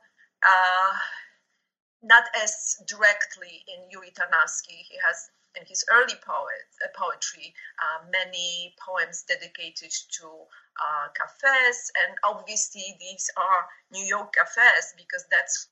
not 2.05 2.25
as 2.41 2.77
directly 2.87 3.65
in 3.67 3.89
Yuri 3.89 4.11
Tarnavsky. 4.11 4.85
He 4.85 4.97
has 5.05 5.29
in 5.59 5.65
his 5.65 5.83
early 5.91 6.15
poet, 6.21 6.67
uh, 6.83 6.91
poetry 6.95 7.53
uh, 7.79 8.05
many 8.11 8.75
poems 8.77 9.23
dedicated 9.27 9.91
to 10.19 10.27
uh, 10.27 11.07
cafes, 11.15 11.91
and 12.03 12.17
obviously 12.23 12.95
these 12.99 13.29
are 13.37 13.67
New 13.91 14.03
York 14.05 14.35
cafes 14.35 14.93
because 14.97 15.25
that's 15.31 15.69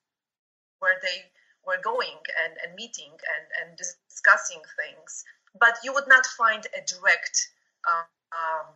where 0.80 0.98
they 1.04 1.26
were 1.66 1.80
going 1.84 2.20
and, 2.44 2.58
and 2.64 2.76
meeting 2.76 3.12
and, 3.12 3.46
and 3.60 3.78
discussing 3.78 4.62
things. 4.80 5.24
But 5.60 5.78
you 5.84 5.94
would 5.94 6.08
not 6.08 6.26
find 6.26 6.66
a 6.74 6.82
direct 6.88 7.36
uh, 7.88 8.08
um, 8.32 8.74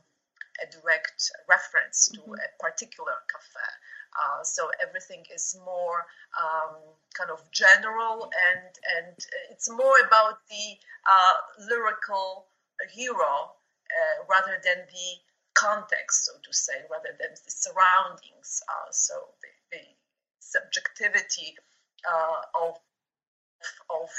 a 0.63 0.65
direct 0.71 1.31
reference 1.47 2.09
to 2.09 2.21
mm-hmm. 2.21 2.33
a 2.33 2.47
particular 2.59 3.13
cafe. 3.31 3.69
Uh, 4.17 4.43
so 4.43 4.69
everything 4.81 5.23
is 5.33 5.55
more 5.63 6.05
um, 6.41 6.75
kind 7.13 7.29
of 7.29 7.39
general 7.51 8.31
and 8.49 8.71
and 8.97 9.15
it's 9.51 9.69
more 9.69 9.97
about 10.07 10.39
the 10.49 10.77
uh, 11.05 11.35
lyrical 11.69 12.47
hero 12.89 13.53
uh, 13.89 14.25
rather 14.29 14.59
than 14.63 14.85
the 14.89 15.09
context, 15.53 16.25
so 16.25 16.33
to 16.43 16.53
say, 16.53 16.73
rather 16.89 17.15
than 17.19 17.31
the 17.33 17.51
surroundings. 17.51 18.61
Uh, 18.69 18.91
so 18.91 19.13
the, 19.41 19.77
the 19.77 19.83
subjectivity 20.39 21.55
uh, 22.05 22.65
of 22.65 22.75
of 23.89 24.09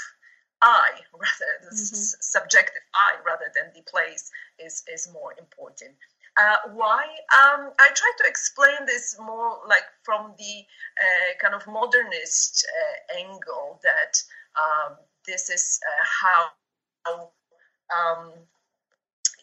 I 0.61 0.89
rather 1.13 1.51
the 1.63 1.75
mm-hmm. 1.75 1.95
s- 1.95 2.15
subjective 2.19 2.83
I 2.93 3.15
rather 3.25 3.51
than 3.55 3.71
the 3.73 3.81
place 3.89 4.31
is 4.59 4.83
is 4.93 5.11
more 5.11 5.33
important. 5.39 5.95
Uh, 6.37 6.55
why? 6.73 7.03
Um, 7.03 7.71
I 7.79 7.89
try 7.93 8.11
to 8.19 8.23
explain 8.27 8.85
this 8.85 9.17
more 9.19 9.59
like 9.67 9.83
from 10.03 10.33
the 10.37 10.63
uh, 11.03 11.37
kind 11.41 11.53
of 11.53 11.67
modernist 11.67 12.65
uh, 12.65 13.19
angle 13.19 13.79
that 13.83 14.21
um, 14.57 14.97
this 15.27 15.49
is 15.49 15.79
uh, 15.85 16.05
how, 16.21 17.31
um, 17.93 18.31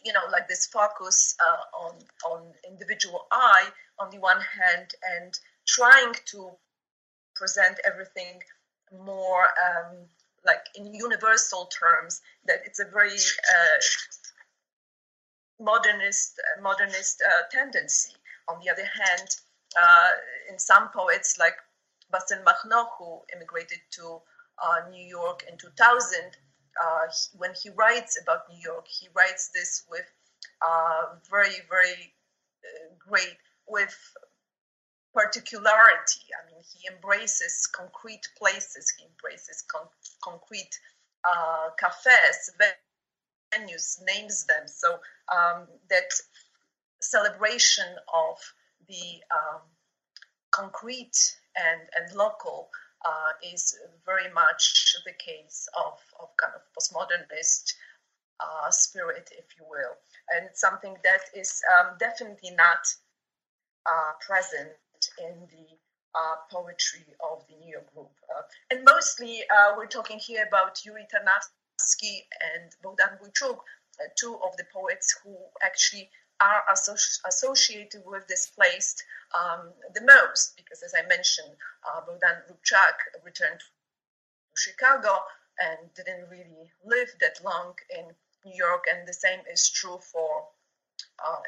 you 0.04 0.12
know, 0.12 0.22
like 0.30 0.48
this 0.48 0.66
focus 0.66 1.34
on 1.78 1.94
on 2.30 2.52
individual 2.68 3.26
I 3.32 3.68
on 3.98 4.10
the 4.10 4.18
one 4.18 4.40
hand, 4.40 4.94
and 5.18 5.38
trying 5.66 6.14
to 6.26 6.50
present 7.34 7.78
everything 7.84 8.40
more 9.04 9.44
um, 9.66 9.96
like 10.46 10.64
in 10.76 10.94
universal 10.94 11.66
terms. 11.66 12.20
That 12.46 12.60
it's 12.64 12.78
a 12.80 12.84
very 12.84 13.10
uh, 13.12 13.78
modernist 15.60 16.40
uh, 16.40 16.62
modernist 16.62 17.22
uh, 17.26 17.42
tendency. 17.50 18.14
On 18.48 18.60
the 18.62 18.70
other 18.70 18.84
hand, 18.84 19.28
uh, 19.80 20.10
in 20.50 20.58
some 20.58 20.88
poets 20.88 21.38
like 21.38 21.56
Vasyl 22.12 22.42
Makhno, 22.44 22.86
who 22.98 23.20
immigrated 23.34 23.80
to 23.90 24.20
New 24.90 25.04
York 25.04 25.44
in 25.50 25.58
2000, 25.58 26.36
he, 27.10 27.38
when 27.38 27.52
he 27.60 27.70
writes 27.70 28.18
about 28.22 28.48
New 28.48 28.60
York, 28.62 28.86
he 28.86 29.08
writes 29.14 29.48
this 29.48 29.84
with 29.90 30.06
very, 31.28 31.56
very 31.68 32.14
great, 32.98 33.36
with 33.66 33.96
particularity. 35.12 36.28
I 36.36 36.46
mean, 36.46 36.62
he 36.62 36.86
embraces 36.92 37.66
concrete 37.66 38.28
places, 38.38 38.92
he 38.96 39.06
embraces 39.06 39.64
con- 39.66 39.88
concrete 40.22 40.78
uh, 41.24 41.70
cafes, 41.78 42.50
venues, 43.52 43.98
names 44.06 44.46
them. 44.46 44.66
So 44.66 44.98
um, 45.34 45.66
that 45.90 46.10
celebration 47.00 47.86
of 48.14 48.36
the 48.88 49.22
um, 49.30 49.60
concrete 50.50 51.16
and, 51.56 51.80
and 51.96 52.16
local 52.16 52.68
uh, 53.04 53.32
is 53.52 53.76
very 54.04 54.32
much 54.32 54.96
the 55.04 55.12
case 55.12 55.68
of, 55.76 55.98
of 56.20 56.28
kind 56.36 56.54
of 56.54 56.62
postmodernist 56.74 57.74
uh, 58.40 58.70
spirit, 58.70 59.30
if 59.38 59.44
you 59.58 59.64
will. 59.68 59.94
And 60.36 60.48
something 60.54 60.96
that 61.04 61.20
is 61.34 61.62
um, 61.78 61.96
definitely 61.98 62.50
not 62.56 62.86
uh, 63.86 64.12
present 64.20 64.72
in 65.18 65.46
the 65.50 65.66
uh, 66.14 66.36
poetry 66.50 67.04
of 67.30 67.44
the 67.48 67.54
York 67.66 67.92
group. 67.94 68.10
Uh, 68.34 68.42
and 68.70 68.84
mostly 68.84 69.42
uh, 69.54 69.74
we're 69.76 69.86
talking 69.86 70.18
here 70.18 70.44
about 70.48 70.84
Yuri 70.84 71.06
And 72.40 72.74
Bogdan 72.82 73.18
Boychuk, 73.22 73.58
uh, 73.58 74.08
two 74.16 74.34
of 74.44 74.56
the 74.56 74.64
poets 74.72 75.16
who 75.22 75.36
actually 75.62 76.10
are 76.40 76.62
associ- 76.70 77.20
associated 77.26 78.02
with 78.04 78.26
displaced 78.26 79.04
um, 79.34 79.72
the 79.94 80.02
most, 80.02 80.56
because 80.56 80.82
as 80.82 80.94
I 80.96 81.06
mentioned, 81.06 81.56
uh, 81.88 82.00
Bogdan 82.06 82.42
Rubchak 82.48 83.24
returned 83.24 83.60
to 83.60 84.60
Chicago, 84.60 85.22
and 85.58 85.78
didn't 85.94 86.28
really 86.30 86.70
live 86.84 87.08
that 87.20 87.42
long 87.44 87.74
in 87.90 88.04
New 88.44 88.54
York. 88.54 88.84
And 88.92 89.08
the 89.08 89.12
same 89.12 89.40
is 89.50 89.70
true 89.70 89.98
for 89.98 90.48
uh, 91.24 91.40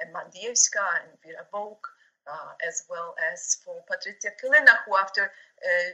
and 1.04 1.18
Vera 1.22 1.46
Vovk, 1.52 1.84
uh, 2.26 2.52
as 2.66 2.84
well 2.88 3.14
as 3.32 3.56
for 3.64 3.82
Patricia 3.86 4.32
Kylyna, 4.42 4.84
who 4.84 4.96
after 4.96 5.24
uh, 5.24 5.90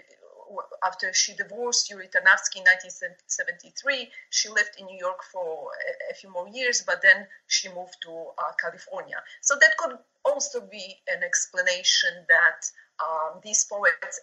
after 0.84 1.12
she 1.12 1.34
divorced 1.34 1.90
Yuri 1.90 2.08
Tarnavsky 2.08 2.56
in 2.56 2.64
1973, 2.64 4.10
she 4.30 4.48
lived 4.48 4.76
in 4.78 4.86
New 4.86 4.98
York 4.98 5.22
for 5.32 5.70
a, 5.72 6.12
a 6.12 6.14
few 6.14 6.30
more 6.30 6.48
years, 6.48 6.82
but 6.86 7.02
then 7.02 7.26
she 7.46 7.68
moved 7.68 7.96
to 8.02 8.12
uh, 8.38 8.52
California. 8.60 9.16
So 9.40 9.54
that 9.60 9.76
could 9.76 9.98
also 10.24 10.60
be 10.60 10.96
an 11.08 11.22
explanation 11.22 12.26
that 12.28 12.70
um, 13.00 13.40
these 13.42 13.64
poets 13.64 14.20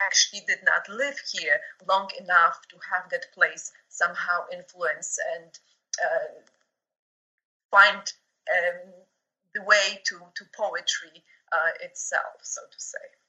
actually 0.00 0.42
did 0.46 0.58
not 0.64 0.88
live 0.88 1.18
here 1.32 1.60
long 1.88 2.10
enough 2.18 2.60
to 2.68 2.76
have 2.90 3.08
that 3.10 3.26
place 3.34 3.72
somehow 3.88 4.44
influence 4.52 5.18
and 5.36 5.58
uh, 6.04 6.40
find 7.70 8.02
um, 8.50 8.92
the 9.54 9.62
way 9.62 10.00
to, 10.04 10.16
to 10.34 10.44
poetry 10.56 11.22
uh, 11.52 11.72
itself, 11.82 12.40
so 12.42 12.60
to 12.70 12.80
say. 12.80 13.21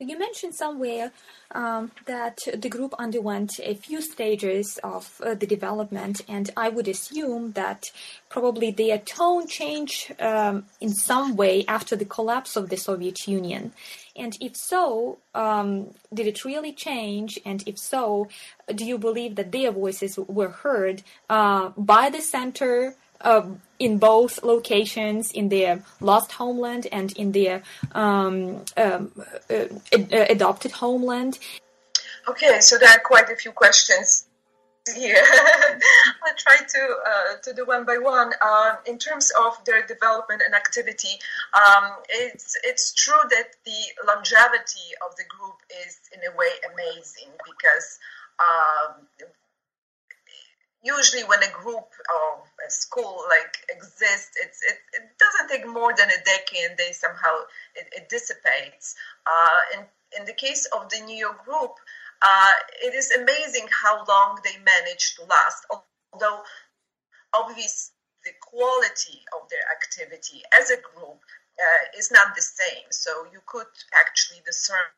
You 0.00 0.18
mentioned 0.18 0.54
somewhere 0.54 1.12
um, 1.52 1.92
that 2.06 2.38
the 2.52 2.68
group 2.68 2.94
underwent 2.98 3.52
a 3.62 3.74
few 3.74 4.00
stages 4.02 4.78
of 4.82 5.20
uh, 5.24 5.34
the 5.34 5.46
development, 5.46 6.20
and 6.28 6.50
I 6.56 6.68
would 6.68 6.88
assume 6.88 7.52
that 7.52 7.84
probably 8.28 8.72
their 8.72 8.98
tone 8.98 9.46
changed 9.46 10.20
um, 10.20 10.66
in 10.80 10.92
some 10.92 11.36
way 11.36 11.64
after 11.66 11.94
the 11.94 12.04
collapse 12.04 12.56
of 12.56 12.70
the 12.70 12.76
Soviet 12.76 13.28
Union. 13.28 13.72
And 14.16 14.36
if 14.40 14.56
so, 14.56 15.18
um, 15.34 15.94
did 16.12 16.26
it 16.26 16.44
really 16.44 16.72
change? 16.72 17.38
And 17.44 17.62
if 17.66 17.78
so, 17.78 18.28
do 18.74 18.84
you 18.84 18.98
believe 18.98 19.36
that 19.36 19.52
their 19.52 19.70
voices 19.70 20.18
were 20.18 20.50
heard 20.50 21.02
uh, 21.30 21.70
by 21.76 22.10
the 22.10 22.20
center? 22.20 22.96
Uh, 23.24 23.42
in 23.78 23.98
both 23.98 24.42
locations, 24.42 25.32
in 25.32 25.48
their 25.48 25.82
lost 26.00 26.32
homeland 26.32 26.86
and 26.92 27.12
in 27.12 27.32
their 27.32 27.62
um, 27.92 28.64
um, 28.76 29.10
uh, 29.50 29.66
ad- 29.92 30.12
adopted 30.30 30.72
homeland. 30.72 31.38
Okay, 32.28 32.60
so 32.60 32.78
there 32.78 32.88
are 32.88 33.00
quite 33.00 33.28
a 33.30 33.36
few 33.36 33.52
questions 33.52 34.26
here. 34.94 35.16
I'll 36.24 36.34
try 36.36 36.56
to 36.56 36.96
uh, 37.06 37.36
to 37.42 37.54
do 37.54 37.64
one 37.64 37.84
by 37.84 37.98
one. 37.98 38.32
Uh, 38.40 38.76
in 38.86 38.98
terms 38.98 39.32
of 39.38 39.62
their 39.64 39.86
development 39.86 40.42
and 40.44 40.54
activity, 40.54 41.18
um, 41.54 41.92
it's 42.08 42.56
it's 42.64 42.92
true 42.94 43.22
that 43.30 43.56
the 43.64 44.06
longevity 44.06 44.88
of 45.06 45.16
the 45.16 45.24
group 45.24 45.56
is 45.86 46.00
in 46.12 46.20
a 46.20 46.36
way 46.36 46.52
amazing 46.72 47.32
because 47.44 47.98
um, 48.40 49.06
usually 50.84 51.24
when 51.24 51.42
a 51.42 51.50
group 51.50 51.88
or 52.14 52.44
a 52.66 52.70
school 52.70 53.24
like 53.28 53.56
exists 53.70 54.36
it, 54.36 54.52
it 54.92 55.04
doesn't 55.18 55.48
take 55.48 55.66
more 55.66 55.92
than 55.96 56.08
a 56.08 56.24
decade 56.24 56.70
and 56.70 56.78
they 56.78 56.92
somehow 56.92 57.34
it, 57.74 57.86
it 57.96 58.08
dissipates. 58.08 58.94
Uh, 59.26 59.60
in, 59.74 60.20
in 60.20 60.26
the 60.26 60.34
case 60.34 60.68
of 60.76 60.88
the 60.90 61.00
new 61.06 61.16
york 61.16 61.44
group 61.44 61.72
uh, 62.22 62.52
it 62.82 62.94
is 62.94 63.10
amazing 63.10 63.66
how 63.82 64.04
long 64.06 64.38
they 64.44 64.56
manage 64.62 65.16
to 65.16 65.24
last 65.24 65.66
although 65.70 66.42
obviously 67.34 67.94
the 68.24 68.32
quality 68.40 69.20
of 69.36 69.48
their 69.50 69.64
activity 69.70 70.42
as 70.58 70.70
a 70.70 70.80
group 70.80 71.20
uh, 71.60 71.98
is 71.98 72.10
not 72.10 72.34
the 72.34 72.42
same. 72.42 72.88
So 72.90 73.26
you 73.32 73.40
could 73.46 73.70
actually 73.94 74.40
discern 74.44 74.90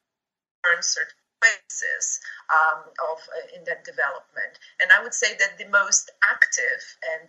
certain 0.81 1.26
phases 1.43 2.21
um, 2.51 2.83
of 3.13 3.19
uh, 3.31 3.57
in 3.57 3.65
that 3.65 3.85
development. 3.85 4.59
And 4.81 4.93
I 4.93 5.03
would 5.03 5.15
say 5.15 5.37
that 5.39 5.59
the 5.59 5.69
most 5.69 6.11
active 6.25 6.83
and 7.15 7.29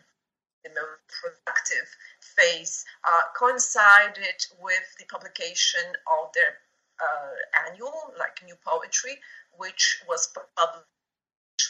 the 0.64 0.70
most 0.74 1.02
productive 1.22 1.88
phase 2.36 2.86
uh, 3.04 3.22
coincided 3.38 4.40
with 4.60 4.88
the 5.00 5.06
publication 5.06 5.86
of 6.20 6.34
their 6.34 6.60
uh, 7.00 7.70
annual, 7.70 8.14
like 8.18 8.44
New 8.44 8.58
Poetry, 8.66 9.20
which 9.58 10.02
was 10.08 10.28
published 10.28 10.86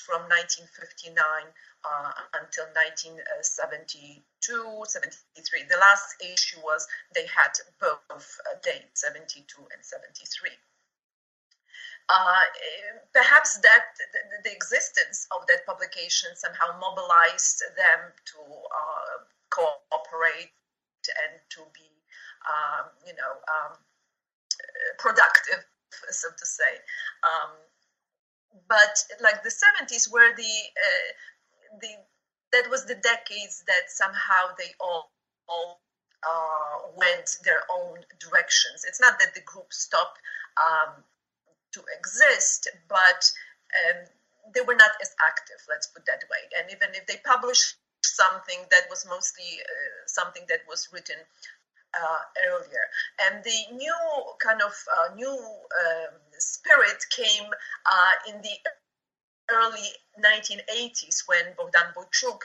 from 0.05 0.23
1959 0.31 1.15
uh, 1.83 2.11
until 2.39 2.65
1972, 2.71 4.23
73. 4.88 5.63
The 5.67 5.77
last 5.77 6.15
issue 6.23 6.59
was 6.63 6.88
they 7.13 7.27
had 7.27 7.51
both 7.79 8.39
uh, 8.47 8.55
dates, 8.63 9.01
72 9.03 9.43
and 9.71 9.83
73. 9.83 10.51
Uh, 12.10 12.43
perhaps 13.14 13.60
that 13.60 13.91
the, 14.43 14.51
existence 14.51 15.28
of 15.36 15.45
that 15.47 15.66
publication 15.66 16.30
somehow 16.36 16.72
mobilized 16.80 17.62
them 17.76 17.99
to 18.24 18.39
uh, 18.39 19.18
cooperate 19.51 20.55
and 21.03 21.36
to 21.49 21.60
be, 21.76 21.91
um, 22.47 22.88
you 23.05 23.12
know, 23.12 23.34
um, 23.51 23.76
productive, 24.97 25.66
so 26.10 26.30
to 26.38 26.45
say. 26.45 26.80
Um, 27.28 27.51
but 28.70 29.03
like 29.22 29.43
the 29.43 29.51
70s 29.51 30.12
were 30.12 30.36
the 30.36 30.55
uh, 30.80 31.80
the 31.82 31.91
that 32.53 32.70
was 32.70 32.86
the 32.86 32.95
decades 32.95 33.64
that 33.68 33.89
somehow 33.89 34.55
they 34.58 34.72
all, 34.80 35.12
all 35.49 35.82
uh, 36.24 36.88
went 36.95 37.38
their 37.43 37.64
own 37.72 37.99
directions. 38.20 38.86
It's 38.88 39.01
not 39.01 39.20
that 39.20 39.34
the 39.36 39.41
group 39.41 39.74
stopped 39.74 40.20
um, 40.58 41.03
to 41.78 41.82
exist, 41.97 42.67
but 42.89 43.21
um, 43.78 44.09
they 44.53 44.61
were 44.61 44.75
not 44.75 44.91
as 45.01 45.13
active, 45.21 45.61
let's 45.69 45.88
put 45.88 46.05
that 46.05 46.23
way. 46.32 46.41
And 46.57 46.71
even 46.73 46.89
if 46.97 47.05
they 47.05 47.21
published 47.23 47.78
something 48.01 48.65
that 48.71 48.89
was 48.89 49.05
mostly 49.05 49.61
uh, 49.61 50.01
something 50.07 50.43
that 50.49 50.61
was 50.67 50.89
written 50.91 51.17
uh, 51.93 52.21
earlier. 52.49 52.86
And 53.25 53.43
the 53.43 53.75
new 53.75 54.01
kind 54.39 54.61
of 54.61 54.73
uh, 54.73 55.15
new 55.15 55.34
um, 55.34 56.13
spirit 56.38 57.03
came 57.09 57.45
uh, 57.45 58.13
in 58.30 58.41
the 58.41 58.55
early 59.49 59.89
1980s 60.19 61.28
when 61.28 61.53
Bogdan 61.57 61.93
Boychuk 61.95 62.41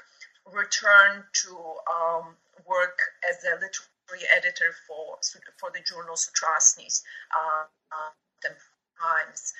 returned 0.53 1.24
to 1.45 1.57
um, 1.91 2.37
work 2.66 2.99
as 3.28 3.43
a 3.45 3.55
literary 3.55 4.26
editor 4.37 4.74
for 4.87 5.18
for 5.59 5.70
the 5.72 5.80
journal 5.80 6.16
Suchasnist. 6.16 7.03
Times. 9.03 9.53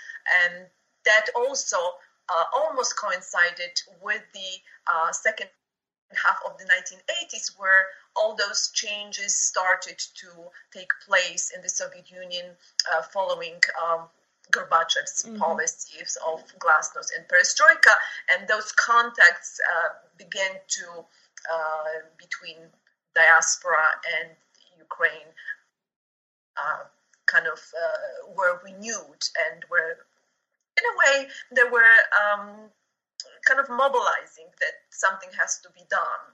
And 0.45 0.67
that 1.05 1.27
also 1.35 1.79
uh, 2.29 2.45
almost 2.55 2.97
coincided 2.97 3.75
with 4.01 4.23
the 4.33 4.51
uh, 4.93 5.13
second 5.13 5.51
half 6.13 6.39
of 6.47 6.59
the 6.59 6.65
1980s, 6.65 7.59
where 7.59 7.87
all 8.17 8.37
those 8.37 8.71
changes 8.75 9.37
started 9.37 9.99
to 9.99 10.29
take 10.73 10.91
place 11.07 11.51
in 11.55 11.63
the 11.63 11.69
Soviet 11.69 12.11
Union 12.11 12.47
uh, 12.93 13.03
following 13.03 13.59
um, 13.83 14.09
Gorbachev's 14.51 15.25
mm-hmm. 15.25 15.37
policies 15.37 16.17
of 16.27 16.43
glasnost 16.59 17.11
and 17.17 17.27
perestroika, 17.29 17.95
and 18.33 18.47
those 18.49 18.73
contacts 18.73 19.59
uh, 19.73 19.89
began 20.19 20.53
to 20.69 21.05
uh, 21.53 21.85
between 22.19 22.57
diaspora 23.15 24.01
and 24.21 24.31
Ukraine 24.79 25.31
uh, 26.57 26.85
kind 27.33 27.49
of 27.49 27.61
uh, 27.73 28.29
were 28.37 28.61
renewed 28.61 29.23
and 29.49 29.65
were, 29.73 30.05
in 30.77 30.85
a 30.85 30.95
way, 31.01 31.17
they 31.57 31.65
were 31.65 31.97
um, 32.21 32.69
kind 33.49 33.61
of 33.61 33.69
mobilizing 33.69 34.53
that 34.61 34.85
something 34.91 35.31
has 35.41 35.59
to 35.65 35.71
be 35.73 35.83
done. 35.89 36.25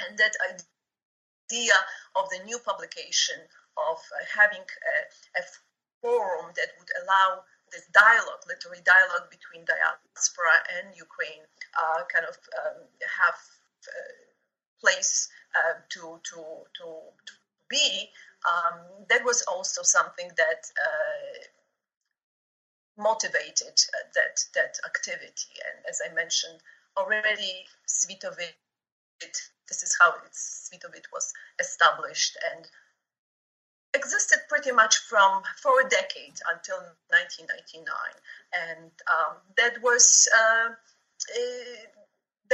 And 0.00 0.18
that 0.18 0.34
idea 0.48 1.76
of 2.16 2.24
the 2.30 2.40
new 2.44 2.58
publication 2.58 3.36
of 3.76 3.98
uh, 4.00 4.24
having 4.32 4.64
a, 4.64 4.96
a 5.38 5.42
forum 6.00 6.52
that 6.56 6.72
would 6.78 6.90
allow 7.04 7.44
this 7.70 7.86
dialogue, 7.92 8.42
literary 8.48 8.82
dialogue 8.84 9.28
between 9.30 9.64
diaspora 9.64 10.56
and 10.78 10.96
Ukraine, 10.96 11.44
uh, 11.76 12.02
kind 12.12 12.26
of 12.26 12.36
um, 12.64 12.86
have 13.02 13.38
uh, 13.88 14.14
place 14.80 15.28
uh, 15.58 15.80
to, 15.90 16.20
to, 16.22 16.38
to, 16.76 16.86
to 17.26 17.32
be 17.74 18.10
um, 18.44 18.80
that 19.08 19.24
was 19.24 19.42
also 19.42 19.82
something 19.82 20.30
that 20.36 20.62
uh, 20.86 21.44
motivated 23.02 23.76
uh, 23.94 24.06
that 24.14 24.36
that 24.54 24.78
activity. 24.84 25.54
And 25.66 25.84
as 25.88 26.00
I 26.04 26.12
mentioned 26.14 26.60
already, 26.96 27.66
Svitovyd, 27.88 28.54
this 29.68 29.82
is 29.82 29.96
how 30.00 30.12
Svitovyd 30.32 31.06
was 31.12 31.32
established 31.58 32.36
and 32.52 32.66
existed 33.94 34.40
pretty 34.48 34.72
much 34.72 34.98
from 34.98 35.42
for 35.62 35.80
a 35.80 35.88
decade 35.88 36.38
until 36.52 36.78
1999, 37.08 37.86
and 38.52 38.90
um, 39.10 39.36
that 39.56 39.82
was. 39.82 40.28
Uh, 40.36 40.70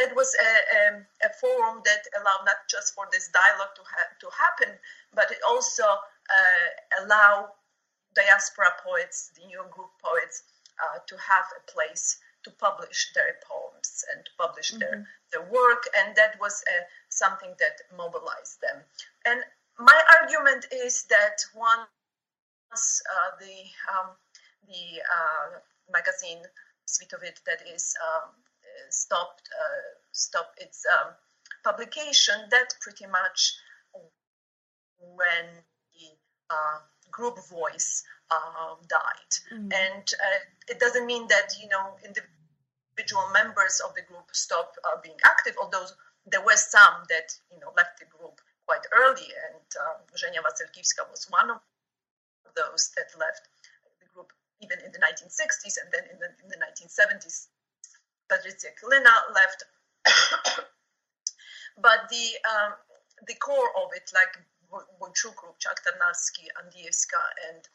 that 0.01 0.17
was 0.17 0.35
a, 0.35 0.51
a, 0.77 1.29
a, 1.29 1.31
forum 1.41 1.83
that 1.85 2.03
allowed 2.17 2.45
not 2.47 2.57
just 2.69 2.95
for 2.95 3.07
this 3.13 3.29
dialogue 3.29 3.77
to, 3.77 3.85
ha- 3.85 4.15
to 4.21 4.29
happen, 4.33 4.73
but 5.15 5.31
it 5.31 5.39
also 5.47 5.85
uh, 5.85 7.05
allow 7.05 7.53
diaspora 8.17 8.73
poets, 8.83 9.31
the 9.37 9.47
new 9.47 9.63
group 9.71 9.93
poets, 10.03 10.43
uh, 10.81 10.99
to 11.07 11.17
have 11.21 11.45
a 11.53 11.71
place 11.71 12.17
to 12.45 12.51
publish 12.53 13.13
their 13.15 13.37
poems 13.45 14.05
and 14.13 14.25
to 14.25 14.31
publish 14.39 14.71
mm-hmm. 14.71 14.81
their, 14.81 15.07
their 15.33 15.45
work, 15.53 15.85
and 15.99 16.17
that 16.17 16.41
was 16.41 16.65
uh, 16.69 16.85
something 17.09 17.53
that 17.59 17.77
mobilized 17.97 18.61
them. 18.63 18.81
And 19.27 19.45
my 19.79 20.01
argument 20.21 20.67
is 20.73 21.05
that 21.05 21.45
once 21.55 21.89
uh, 22.73 23.37
the 23.39 23.57
um, 23.93 24.17
the 24.69 25.03
uh, 25.05 25.59
magazine 25.93 26.43
Svitovyd 26.87 27.43
that 27.45 27.61
is 27.67 27.95
um, 28.01 28.31
stopped 28.89 29.49
uh, 29.53 30.01
stopped 30.13 30.61
its 30.61 30.85
um, 30.99 31.13
publication, 31.63 32.35
that 32.51 32.75
pretty 32.81 33.07
much 33.07 33.55
when 35.01 35.47
the 35.93 36.09
uh, 36.51 36.79
group 37.11 37.39
voice 37.49 38.05
um, 38.31 38.79
died. 38.89 39.33
Mm. 39.53 39.73
And 39.73 40.07
uh, 40.15 40.41
it 40.69 40.79
doesn't 40.79 41.07
mean 41.07 41.27
that, 41.29 41.55
you 41.61 41.69
know, 41.69 41.97
individual 42.05 43.27
members 43.33 43.81
of 43.81 43.95
the 43.95 44.03
group 44.03 44.31
stopped 44.33 44.79
uh, 44.85 45.01
being 45.03 45.19
active, 45.25 45.57
although 45.61 45.87
there 46.27 46.43
were 46.43 46.57
some 46.57 47.07
that, 47.09 47.33
you 47.51 47.59
know, 47.61 47.73
left 47.77 47.99
the 47.99 48.07
group 48.07 48.41
quite 48.67 48.87
early. 48.93 49.27
And 49.51 49.67
uh, 49.75 49.99
Zhenya 50.15 50.43
Vasilkivska 50.45 51.11
was 51.11 51.27
one 51.31 51.51
of 51.51 51.61
those 52.57 52.91
that 52.97 53.11
left 53.19 53.49
the 54.01 54.07
group 54.15 54.33
even 54.61 54.79
in 54.85 54.93
the 54.93 54.99
1960s 54.99 55.81
and 55.81 55.89
then 55.93 56.05
in 56.13 56.19
the, 56.21 56.31
in 56.45 56.49
the 56.51 56.61
1970s. 56.61 57.49
Patricia 58.31 58.69
Kylyna 58.79 59.15
left. 59.35 59.65
but 61.83 62.09
the 62.09 62.27
um, 62.47 62.73
the 63.27 63.35
core 63.35 63.71
of 63.77 63.91
it, 63.95 64.11
like 64.15 64.39
Boychuk, 64.71 65.35
Rubchak, 65.43 65.83
Tarnavsky, 65.83 66.47
Andiyevska, 66.63 67.23
and 67.51 67.69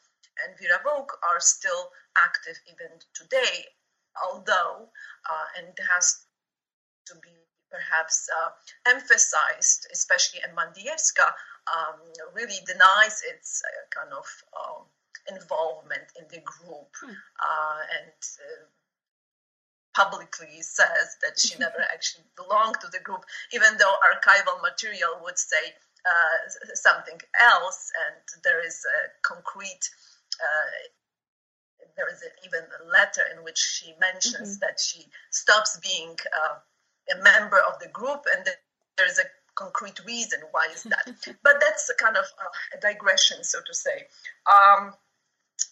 and 0.44 0.58
Vera 0.58 0.80
Vovk 0.84 1.08
are 1.22 1.40
still 1.40 1.90
active 2.16 2.56
even 2.72 2.98
today, 3.14 3.66
although, 4.24 4.88
uh, 5.30 5.46
and 5.56 5.68
it 5.68 5.80
has 5.90 6.24
to 7.06 7.14
be 7.22 7.32
perhaps 7.70 8.28
uh, 8.40 8.50
emphasized, 8.86 9.86
especially 9.92 10.40
Emma 10.42 10.72
Andiyevska, 10.72 11.32
um, 11.74 12.00
really 12.34 12.58
denies 12.66 13.22
its 13.32 13.62
uh, 13.64 14.00
kind 14.00 14.12
of 14.12 14.26
um, 14.56 14.84
involvement 15.28 16.06
in 16.18 16.24
the 16.30 16.40
group 16.44 16.88
hmm. 17.02 17.10
Uh, 17.10 17.80
and 17.98 18.20
uh, 18.38 18.64
publicly 19.96 20.60
says 20.60 21.16
that 21.22 21.40
she 21.40 21.58
never 21.58 21.80
actually 21.92 22.24
belonged 22.36 22.76
to 22.80 22.88
the 22.92 23.00
group, 23.00 23.24
even 23.52 23.78
though 23.78 23.94
archival 24.04 24.60
material 24.60 25.16
would 25.24 25.38
say 25.38 25.72
uh, 26.04 26.74
something 26.74 27.18
else, 27.40 27.90
and 28.04 28.42
there 28.44 28.64
is 28.64 28.84
a 28.84 29.00
concrete. 29.26 29.88
Uh, 30.36 30.92
there 31.96 32.12
is 32.12 32.20
a, 32.20 32.30
even 32.46 32.60
a 32.60 32.84
letter 32.92 33.24
in 33.34 33.42
which 33.42 33.56
she 33.56 33.94
mentions 33.98 34.58
mm-hmm. 34.58 34.66
that 34.66 34.78
she 34.78 35.06
stops 35.30 35.80
being 35.82 36.10
uh, 36.12 36.56
a 37.18 37.22
member 37.22 37.56
of 37.56 37.78
the 37.80 37.88
group, 37.88 38.26
and 38.36 38.44
there 38.44 39.06
is 39.06 39.18
a 39.18 39.24
concrete 39.54 39.98
reason 40.06 40.40
why 40.50 40.68
is 40.74 40.82
that. 40.82 41.06
but 41.42 41.54
that's 41.60 41.88
a 41.88 41.94
kind 41.94 42.16
of 42.18 42.24
a 42.76 42.80
digression, 42.80 43.42
so 43.42 43.60
to 43.66 43.74
say. 43.74 44.06
Um, 44.44 44.92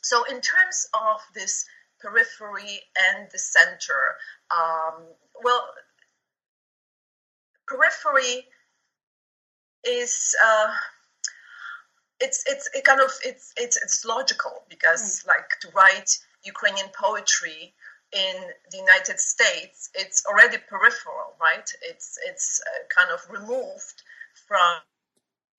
so, 0.01 0.25
in 0.25 0.41
terms 0.41 0.89
of 0.95 1.21
this 1.35 1.67
periphery 2.05 2.81
and 3.07 3.29
the 3.33 3.39
center, 3.39 4.17
um, 4.51 5.03
well, 5.43 5.63
periphery 7.67 8.47
is 9.85 10.35
uh, 10.45 10.73
it's 12.21 12.45
it's 12.47 12.69
it 12.75 12.85
kind 12.85 13.01
of 13.01 13.11
it's 13.25 13.53
it's 13.57 13.77
it's 13.77 14.05
logical 14.05 14.65
because 14.69 15.23
mm. 15.23 15.29
like 15.29 15.49
to 15.61 15.69
write 15.75 16.11
Ukrainian 16.45 16.89
poetry 16.99 17.75
in 18.13 18.37
the 18.71 18.79
United 18.79 19.19
States, 19.19 19.91
it's 19.95 20.25
already 20.27 20.59
peripheral, 20.59 21.35
right? 21.41 21.69
It's 21.83 22.19
it's 22.27 22.61
uh, 22.61 22.85
kind 22.95 23.11
of 23.11 23.21
removed 23.29 24.03
from 24.47 24.81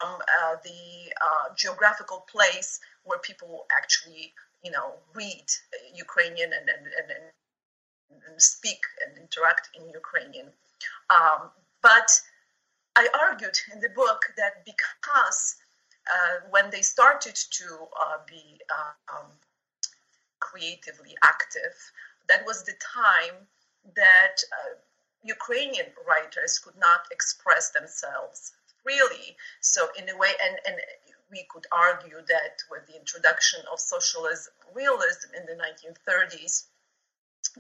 uh, 0.02 0.56
the 0.64 1.14
uh, 1.22 1.54
geographical 1.56 2.26
place 2.32 2.80
where 3.04 3.20
people 3.20 3.66
actually, 3.78 4.34
you 4.66 4.72
know, 4.72 4.88
read 5.14 5.48
Ukrainian 6.06 6.52
and 6.58 6.68
and, 6.76 6.86
and, 7.00 7.10
and 8.28 8.42
speak 8.42 8.82
and 9.02 9.12
interact 9.18 9.70
in 9.78 9.84
Ukrainian. 10.02 10.48
Um, 11.18 11.42
but 11.82 12.10
I 12.96 13.08
argued 13.26 13.58
in 13.74 13.80
the 13.80 13.94
book 14.02 14.22
that 14.38 14.66
because 14.66 15.56
uh, 16.14 16.36
when 16.50 16.70
they 16.70 16.82
started 16.82 17.36
to 17.60 17.68
uh, 18.04 18.18
be 18.28 18.60
uh, 18.78 19.16
um, 19.16 19.32
creatively 20.40 21.14
active, 21.24 21.76
that 22.30 22.46
was 22.46 22.64
the 22.64 22.76
time 23.04 23.38
that 23.96 24.38
uh, 24.58 24.76
Ukrainian 25.24 25.88
writers 26.08 26.60
could 26.60 26.78
not 26.78 27.02
express 27.12 27.72
themselves 27.72 28.54
freely. 28.84 29.36
So, 29.62 29.90
in 29.98 30.10
a 30.10 30.18
way, 30.18 30.34
and, 30.44 30.56
and 30.68 30.76
we 31.36 31.46
could 31.50 31.68
argue 31.72 32.22
that 32.28 32.56
with 32.72 32.88
the 32.88 32.98
introduction 32.98 33.60
of 33.72 33.80
socialism, 33.80 34.54
realism 34.74 35.30
in 35.38 35.46
the 35.46 35.58
1930s, 35.62 36.64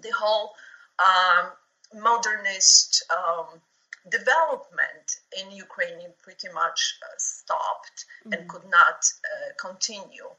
the 0.01 0.11
whole 0.11 0.53
um, 0.99 1.51
modernist 1.93 3.03
um, 3.11 3.59
development 4.09 5.07
in 5.39 5.51
Ukraine 5.51 6.13
pretty 6.23 6.47
much 6.53 6.79
uh, 7.03 7.17
stopped 7.17 8.05
mm-hmm. 8.05 8.33
and 8.33 8.49
could 8.49 8.67
not 8.69 8.99
uh, 9.31 9.49
continue. 9.59 10.29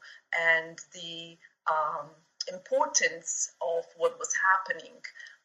And 0.51 0.79
the 0.93 1.37
um, 1.69 2.07
importance 2.51 3.51
of 3.61 3.85
what 3.97 4.17
was 4.17 4.33
happening 4.49 4.97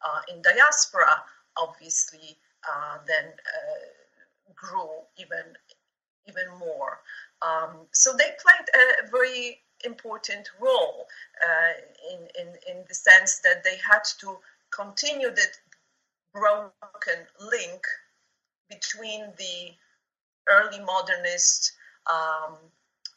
uh, 0.06 0.20
in 0.32 0.40
diaspora 0.40 1.22
obviously 1.58 2.38
uh, 2.70 2.96
then 3.06 3.26
uh, 3.26 4.54
grew 4.54 4.90
even 5.18 5.44
even 6.28 6.58
more. 6.58 7.00
Um, 7.42 7.86
so 7.92 8.12
they 8.12 8.30
played 8.42 8.68
a 8.74 9.10
very 9.10 9.60
important 9.84 10.48
role 10.60 11.06
uh, 11.42 12.14
in, 12.14 12.20
in, 12.40 12.54
in 12.70 12.84
the 12.88 12.94
sense 12.94 13.40
that 13.40 13.64
they 13.64 13.76
had 13.76 14.02
to 14.20 14.38
continue 14.70 15.30
the 15.30 15.46
broken 16.32 17.26
link 17.40 17.84
between 18.70 19.24
the 19.38 19.72
early 20.48 20.80
modernist 20.80 21.72
um, 22.10 22.56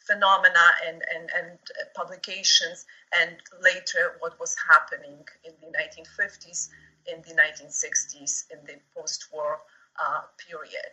phenomena 0.06 0.66
and, 0.88 1.02
and, 1.16 1.30
and 1.36 1.58
publications 1.96 2.86
and 3.20 3.38
later 3.62 4.18
what 4.20 4.40
was 4.40 4.56
happening 4.70 5.26
in 5.44 5.54
the 5.62 5.68
1950s, 5.78 6.70
in 7.12 7.22
the 7.22 7.34
1960s, 7.42 8.46
in 8.52 8.60
the 8.66 8.76
post-war 8.96 9.60
uh, 10.00 10.22
period. 10.48 10.92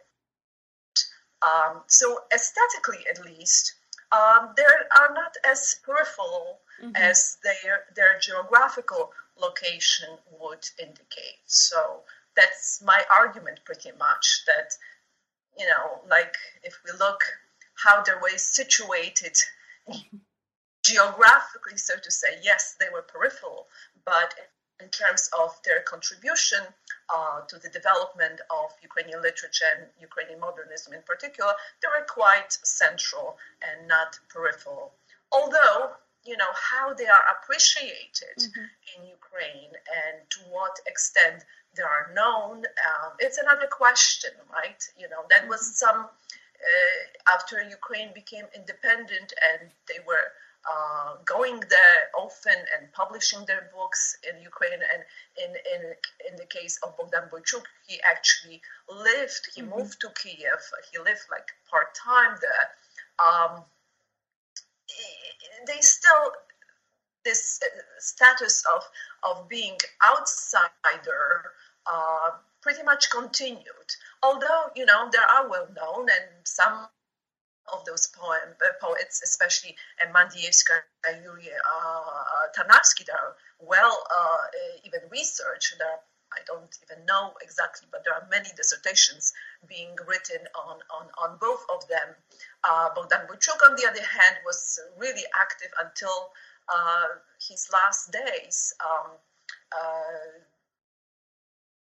Um, 1.42 1.82
so 1.86 2.20
aesthetically, 2.32 3.04
at 3.10 3.24
least, 3.24 3.74
um, 4.12 4.52
they 4.56 4.62
are 4.62 5.14
not 5.14 5.34
as 5.44 5.76
peripheral 5.84 6.60
mm-hmm. 6.82 6.94
as 6.96 7.38
their 7.42 7.84
their 7.96 8.18
geographical 8.20 9.12
location 9.40 10.08
would 10.40 10.68
indicate. 10.78 11.40
So 11.46 12.02
that's 12.36 12.82
my 12.82 13.04
argument 13.10 13.60
pretty 13.64 13.90
much 13.98 14.44
that 14.46 14.76
you 15.58 15.66
know 15.66 16.00
like 16.08 16.36
if 16.62 16.78
we 16.84 16.92
look 16.98 17.22
how 17.74 18.02
they 18.02 18.12
were 18.22 18.38
situated 18.38 19.36
geographically 20.84 21.76
so 21.76 21.94
to 21.96 22.10
say 22.10 22.38
yes 22.42 22.76
they 22.80 22.86
were 22.92 23.02
peripheral 23.02 23.66
but 24.04 24.34
in 24.80 24.88
terms 24.88 25.30
of 25.38 25.50
their 25.64 25.80
contribution 25.80 26.58
uh, 27.14 27.40
to 27.48 27.58
the 27.58 27.68
development 27.68 28.40
of 28.50 28.70
Ukrainian 28.82 29.20
literature 29.22 29.70
and 29.76 29.86
Ukrainian 30.00 30.40
modernism 30.40 30.92
in 30.92 31.02
particular, 31.02 31.52
they 31.80 31.88
were 31.88 32.06
quite 32.06 32.52
central 32.62 33.38
and 33.66 33.88
not 33.88 34.18
peripheral. 34.28 34.92
Although, 35.30 35.92
you 36.24 36.36
know, 36.36 36.52
how 36.70 36.94
they 36.94 37.06
are 37.06 37.24
appreciated 37.34 38.36
mm-hmm. 38.38 38.66
in 38.92 39.00
Ukraine 39.18 39.72
and 40.00 40.16
to 40.30 40.40
what 40.50 40.74
extent 40.86 41.44
they 41.74 41.82
are 41.82 42.10
known. 42.14 42.58
Um, 42.88 43.12
it's 43.18 43.38
another 43.38 43.66
question, 43.66 44.30
right? 44.52 44.82
You 44.98 45.08
know, 45.08 45.24
that 45.30 45.48
was 45.48 45.60
mm-hmm. 45.60 45.84
some 45.84 45.98
uh, 46.62 47.32
after 47.34 47.62
Ukraine 47.62 48.10
became 48.14 48.44
independent 48.54 49.32
and 49.50 49.70
they 49.88 49.98
were 50.06 50.26
uh, 50.70 51.16
going 51.24 51.60
there 51.60 52.00
often 52.16 52.54
and 52.76 52.92
publishing 52.92 53.44
their 53.46 53.70
books 53.74 54.16
in 54.28 54.40
Ukraine. 54.42 54.82
And 54.92 55.02
in 55.44 55.50
in 55.74 55.82
in 56.28 56.36
the 56.36 56.46
case 56.46 56.78
of 56.82 56.96
Bogdan 56.96 57.28
Boychuk, 57.30 57.64
he 57.86 58.00
actually 58.02 58.60
lived. 58.88 59.48
He 59.54 59.62
mm-hmm. 59.62 59.78
moved 59.78 60.00
to 60.00 60.08
Kiev. 60.10 60.62
He 60.90 60.98
lived 60.98 61.26
like 61.30 61.48
part 61.70 61.94
time 61.94 62.36
there. 62.40 62.66
Um, 63.26 63.64
they 65.66 65.80
still 65.80 66.32
this 67.24 67.60
status 67.98 68.64
of 68.74 68.82
of 69.22 69.48
being 69.48 69.78
outsider 70.10 71.52
uh, 71.86 72.30
pretty 72.60 72.82
much 72.82 73.10
continued. 73.10 73.88
Although, 74.22 74.70
you 74.76 74.86
know, 74.86 75.08
there 75.10 75.26
are 75.26 75.48
well 75.48 75.68
known 75.74 76.08
and 76.08 76.28
some 76.44 76.86
of 77.72 77.84
those 77.84 78.06
poem, 78.08 78.54
uh, 78.64 78.72
poets, 78.80 79.22
especially 79.22 79.76
Mandievska 80.14 80.82
and 81.08 81.22
Yuri 81.22 81.48
uh, 81.48 82.48
that 82.56 83.08
are 83.12 83.36
well 83.60 84.04
uh, 84.10 84.36
even 84.84 85.00
researched. 85.10 85.74
There 85.78 85.86
are, 85.88 86.00
I 86.32 86.40
don't 86.46 86.74
even 86.82 87.04
know 87.06 87.34
exactly, 87.42 87.88
but 87.92 88.02
there 88.04 88.14
are 88.14 88.26
many 88.30 88.48
dissertations 88.56 89.32
being 89.68 89.94
written 90.06 90.46
on, 90.56 90.78
on, 90.90 91.06
on 91.22 91.38
both 91.40 91.64
of 91.74 91.86
them. 91.88 92.16
Uh, 92.64 92.88
Bogdan 92.94 93.26
Boychuk, 93.28 93.60
on 93.68 93.76
the 93.76 93.86
other 93.86 94.02
hand, 94.02 94.36
was 94.44 94.80
really 94.98 95.24
active 95.34 95.70
until 95.80 96.30
uh, 96.68 97.08
his 97.48 97.68
last 97.72 98.12
days, 98.12 98.72
um, 98.80 99.10
uh, 99.72 100.40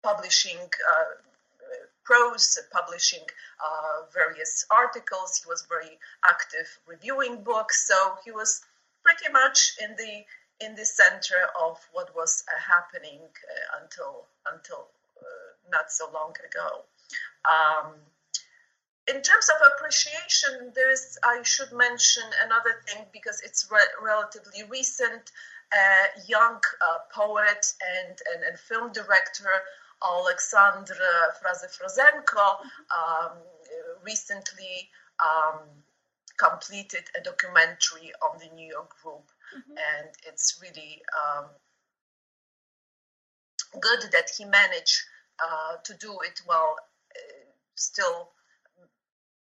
publishing 0.02 0.58
uh, 0.58 1.25
prose, 2.06 2.58
publishing 2.72 3.26
uh, 3.60 4.06
various 4.14 4.64
articles. 4.70 5.42
He 5.42 5.48
was 5.48 5.66
very 5.68 5.98
active 6.24 6.68
reviewing 6.86 7.42
books, 7.42 7.86
so 7.86 7.96
he 8.24 8.30
was 8.30 8.62
pretty 9.04 9.32
much 9.32 9.76
in 9.82 9.96
the 9.96 10.24
in 10.64 10.74
the 10.74 10.86
center 10.86 11.40
of 11.60 11.76
what 11.92 12.14
was 12.16 12.42
uh, 12.48 12.58
happening 12.74 13.20
uh, 13.20 13.82
until 13.82 14.24
until 14.52 14.88
not 15.70 15.90
so 15.90 16.08
long 16.12 16.34
ago. 16.48 16.84
Um, 17.44 17.94
in 19.08 19.22
terms 19.22 19.48
of 19.48 19.56
appreciation, 19.74 20.72
there's 20.74 21.18
I 21.24 21.42
should 21.42 21.72
mention 21.72 22.24
another 22.44 22.82
thing 22.86 23.04
because 23.12 23.40
it's 23.42 23.68
re- 23.70 23.94
relatively 24.02 24.62
recent. 24.68 25.32
Uh, 25.74 26.20
young 26.28 26.60
uh, 26.88 26.98
poet 27.12 27.74
and, 27.98 28.16
and, 28.32 28.44
and 28.44 28.56
film 28.56 28.92
director 28.92 29.50
Alexandr 30.02 30.96
Fraze-Frazhenko 31.40 32.60
um, 32.90 33.32
recently 34.04 34.90
um, 35.24 35.60
completed 36.38 37.04
a 37.18 37.22
documentary 37.22 38.12
on 38.22 38.38
the 38.38 38.54
New 38.54 38.68
York 38.68 38.94
group, 39.02 39.30
mm-hmm. 39.56 39.72
and 39.72 40.08
it's 40.26 40.60
really 40.62 41.02
um, 41.16 41.46
good 43.80 44.10
that 44.12 44.30
he 44.36 44.44
managed 44.44 45.00
uh, 45.42 45.76
to 45.84 45.94
do 45.94 46.18
it 46.24 46.40
while 46.44 46.76
uh, 47.16 47.44
still 47.74 48.30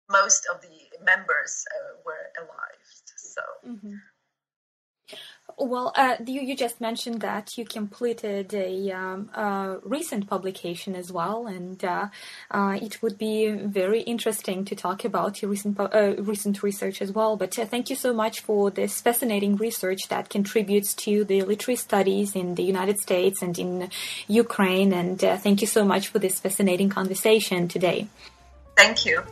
most 0.10 0.46
of 0.54 0.62
the 0.62 1.04
members 1.04 1.66
uh, 1.74 2.02
were 2.06 2.32
alive. 2.38 2.88
So. 3.16 3.42
Mm-hmm. 3.66 3.96
Well, 5.58 5.94
uh, 5.96 6.16
you, 6.26 6.42
you 6.42 6.56
just 6.56 6.82
mentioned 6.82 7.22
that 7.22 7.58
you 7.58 7.66
completed 7.66 8.54
a, 8.54 8.92
um, 8.92 9.30
a 9.34 9.78
recent 9.84 10.28
publication 10.28 10.96
as 10.96 11.12
well, 11.12 11.48
and 11.48 11.84
uh, 11.84 12.08
uh, 12.50 12.78
it 12.82 13.02
would 13.02 13.18
be 13.18 13.50
very 13.50 14.02
interesting 14.02 14.66
to 14.66 14.76
talk 14.76 15.06
about 15.06 15.42
your 15.42 15.52
recent 15.52 15.80
uh, 15.80 16.16
recent 16.18 16.64
research 16.64 17.02
as 17.02 17.12
well. 17.12 17.38
But 17.38 17.58
uh, 17.58 17.66
thank 17.66 17.90
you 17.90 17.96
so 17.96 18.14
much 18.14 18.42
for 18.42 18.72
this 18.72 19.02
fascinating 19.02 19.56
research 19.56 20.08
that 20.10 20.30
contributes 20.30 20.94
to 21.06 21.24
the 21.24 21.42
literary 21.44 21.78
studies 21.78 22.36
in 22.36 22.56
the 22.56 22.64
United 22.64 23.00
States 23.00 23.42
and 23.42 23.58
in 23.58 23.90
Ukraine. 24.28 24.94
And 24.94 25.24
uh, 25.24 25.38
thank 25.38 25.62
you 25.62 25.68
so 25.68 25.84
much 25.86 26.08
for 26.08 26.20
this 26.20 26.40
fascinating 26.40 26.90
conversation 26.90 27.68
today. 27.68 28.08
Thank 28.76 29.06
you. 29.06 29.24